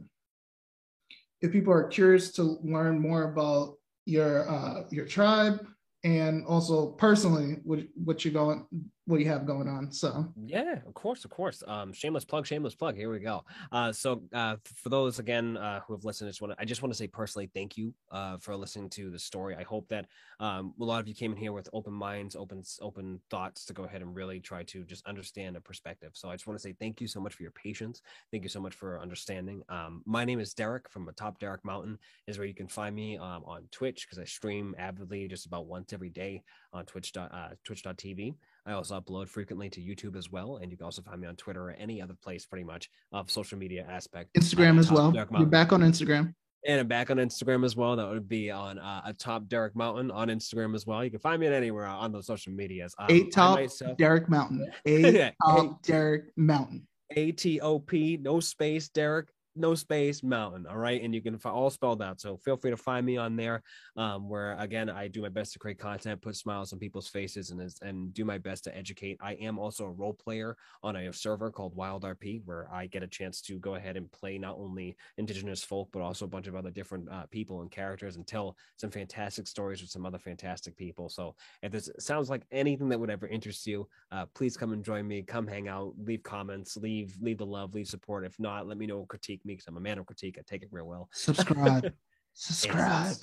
[1.41, 3.74] if people are curious to learn more about
[4.05, 5.66] your uh, your tribe
[6.05, 8.66] and also personally what what you going
[9.07, 9.91] what you have going on.
[9.91, 11.62] So yeah, of course, of course.
[11.66, 12.97] Um, shameless plug, shameless plug.
[12.97, 13.45] Here we go.
[13.73, 16.65] Uh, so uh, for those again uh, who have listened, I just want to I
[16.65, 19.57] just want to say personally thank you uh, for listening to the story.
[19.57, 20.07] I hope that
[20.39, 23.73] um, a lot of you came in here with open minds, open open thoughts to
[23.73, 26.12] go ahead and really try to just understand a perspective.
[26.15, 28.03] So I just want to say thank you so much for your patience.
[28.31, 29.62] Thank you so much for understanding.
[29.69, 31.99] Um, my name is Derek from Atop Derek Mountain
[32.29, 35.66] is where you can find me um, on Twitch because I stream avidly just about
[35.66, 36.43] once every day
[36.73, 38.35] on Twitch uh, Twitch.tv.
[38.67, 41.37] I also upload frequently to YouTube as well, and you can also find me on
[41.37, 44.31] Twitter or any other place, pretty much of social media aspect.
[44.35, 45.13] Instagram as well.
[45.15, 46.35] You're back on Instagram.
[46.65, 47.97] And I'm back on Instagram as well.
[47.97, 51.03] That would be on uh, a top Derek Mountain on Instagram as well.
[51.03, 52.95] You can find me anywhere on those social medias.
[52.99, 53.99] Um, a top myself...
[53.99, 54.71] Derek Mountain.
[54.87, 56.87] A top Derek Mountain.
[57.17, 61.03] A T O P, no space, Derek no space mountain all right?
[61.03, 63.62] And you can all spelled out so feel free to find me on there
[63.97, 67.51] um, where again i do my best to create content put smiles on people's faces
[67.51, 69.19] and and do my best to educate.
[69.20, 73.03] I am also a role player on a server called wild rp where i get
[73.03, 76.47] a chance to go ahead and play not only indigenous folk but also a bunch
[76.47, 80.19] of other different uh, people and characters and tell some fantastic stories with some other
[80.19, 81.09] fantastic people.
[81.09, 84.85] So if this sounds like anything that would ever interest you uh, please come and
[84.85, 85.23] join me.
[85.23, 88.24] Come hang out leave comments leave leave the love leave support.
[88.24, 90.36] If not let me know critique me because I'm a man of critique.
[90.39, 91.09] I take it real well.
[91.12, 91.93] Subscribe.
[92.35, 93.16] subscribe.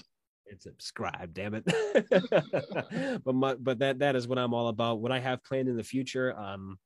[0.49, 1.63] And subscribe, damn it.
[3.23, 4.99] but my, but that that is what I'm all about.
[4.99, 6.37] What I have planned in the future.
[6.37, 6.79] Um,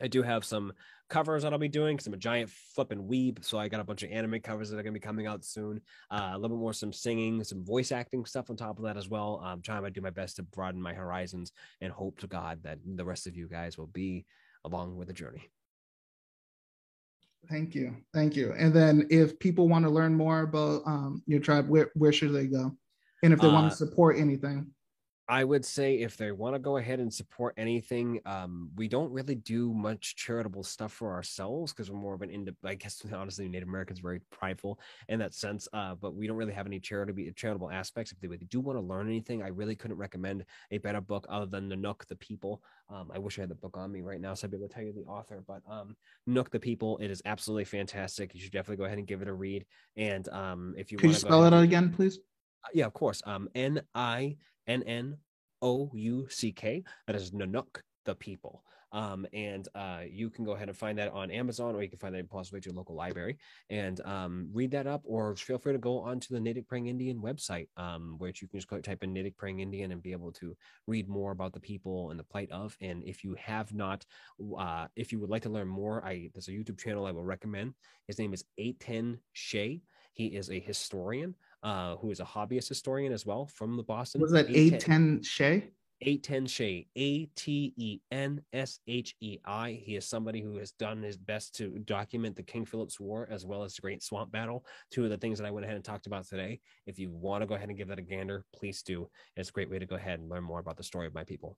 [0.00, 0.72] I do have some
[1.08, 3.44] covers that I'll be doing because I'm a giant flipping weeb.
[3.44, 5.44] So I got a bunch of anime covers that are going to be coming out
[5.44, 5.80] soon.
[6.10, 8.96] Uh, a little bit more some singing, some voice acting stuff on top of that
[8.96, 9.40] as well.
[9.42, 12.78] I'm trying to do my best to broaden my horizons and hope to God that
[12.84, 14.26] the rest of you guys will be
[14.64, 15.48] along with the journey.
[17.48, 17.96] Thank you.
[18.12, 18.52] Thank you.
[18.52, 22.32] And then if people want to learn more about um, your tribe, where, where should
[22.32, 22.76] they go?
[23.22, 24.66] And if they uh, want to support anything?
[25.28, 29.10] I would say if they want to go ahead and support anything, um, we don't
[29.10, 33.02] really do much charitable stuff for ourselves because we're more of an ind- I guess
[33.12, 34.78] honestly, Native Americans very prideful
[35.08, 35.66] in that sense.
[35.72, 38.12] Uh, but we don't really have any charitable charitable aspects.
[38.12, 41.00] If they, if they do want to learn anything, I really couldn't recommend a better
[41.00, 42.62] book other than Ninnuock the People.
[42.88, 44.68] Um, I wish I had the book on me right now, so I'd be able
[44.68, 45.42] to tell you the author.
[45.46, 45.96] But um,
[46.28, 48.32] Nook the People, it is absolutely fantastic.
[48.32, 49.66] You should definitely go ahead and give it a read.
[49.96, 52.18] And um, if you could you spell it out again, please?
[52.64, 53.22] Uh, yeah, of course.
[53.26, 54.36] Um, N I
[54.66, 55.16] N N
[55.62, 56.84] O U C K.
[57.06, 58.62] That is Ninnuock, the people.
[58.92, 61.98] Um, and uh, you can go ahead and find that on Amazon, or you can
[61.98, 63.36] find that possibly at your local library
[63.68, 67.20] and um, read that up, or feel free to go onto the Natick Praying Indian
[67.20, 70.56] website, um, which you can just type in Natick Praying Indian and be able to
[70.86, 72.76] read more about the people and the plight of.
[72.80, 74.06] And if you have not,
[74.56, 77.24] uh, if you would like to learn more, I there's a YouTube channel I will
[77.24, 77.74] recommend.
[78.06, 79.82] His name is 810 Shay.
[80.14, 84.20] He is a historian uh, who is a hobbyist historian as well from the Boston.
[84.20, 85.70] Was that Atenshei?
[86.02, 89.80] 810 Shay, A T E N S H E I.
[89.82, 93.46] He is somebody who has done his best to document the King Philip's War as
[93.46, 94.64] well as the Great Swamp Battle.
[94.90, 96.60] Two of the things that I went ahead and talked about today.
[96.86, 99.08] If you want to go ahead and give that a gander, please do.
[99.36, 101.24] It's a great way to go ahead and learn more about the story of my
[101.24, 101.56] people.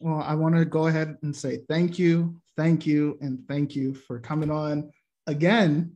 [0.00, 3.94] Well, I want to go ahead and say thank you, thank you, and thank you
[3.94, 4.90] for coming on
[5.26, 5.92] again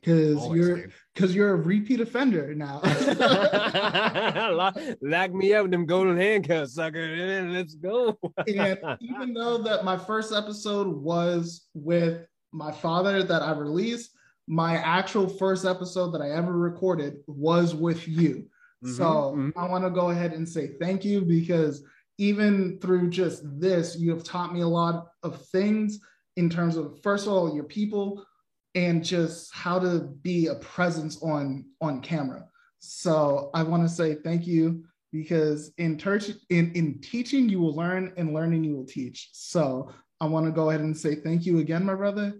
[0.00, 2.80] because you're because you're a repeat offender now.
[5.00, 7.42] Lock me up with them golden handcuffs, sucker.
[7.50, 8.18] Let's go.
[8.46, 14.10] and even though that my first episode was with my father that I released,
[14.46, 18.46] my actual first episode that I ever recorded was with you.
[18.84, 19.58] Mm-hmm, so mm-hmm.
[19.58, 21.82] I want to go ahead and say thank you because
[22.18, 25.98] even through just this, you have taught me a lot of things
[26.36, 28.24] in terms of first of all your people
[28.76, 32.46] and just how to be a presence on on camera.
[32.78, 36.20] So I want to say thank you because in, ter-
[36.50, 39.30] in in teaching you will learn and learning you will teach.
[39.32, 39.90] So
[40.20, 42.34] I want to go ahead and say thank you again, my brother.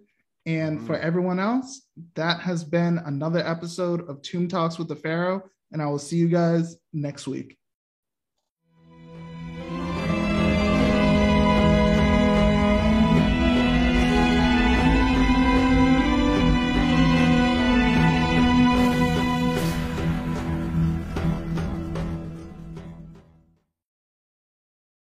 [0.44, 0.86] And mm-hmm.
[0.86, 1.82] for everyone else,
[2.14, 5.42] that has been another episode of Tomb Talks with the Pharaoh.
[5.72, 7.58] And I will see you guys next week.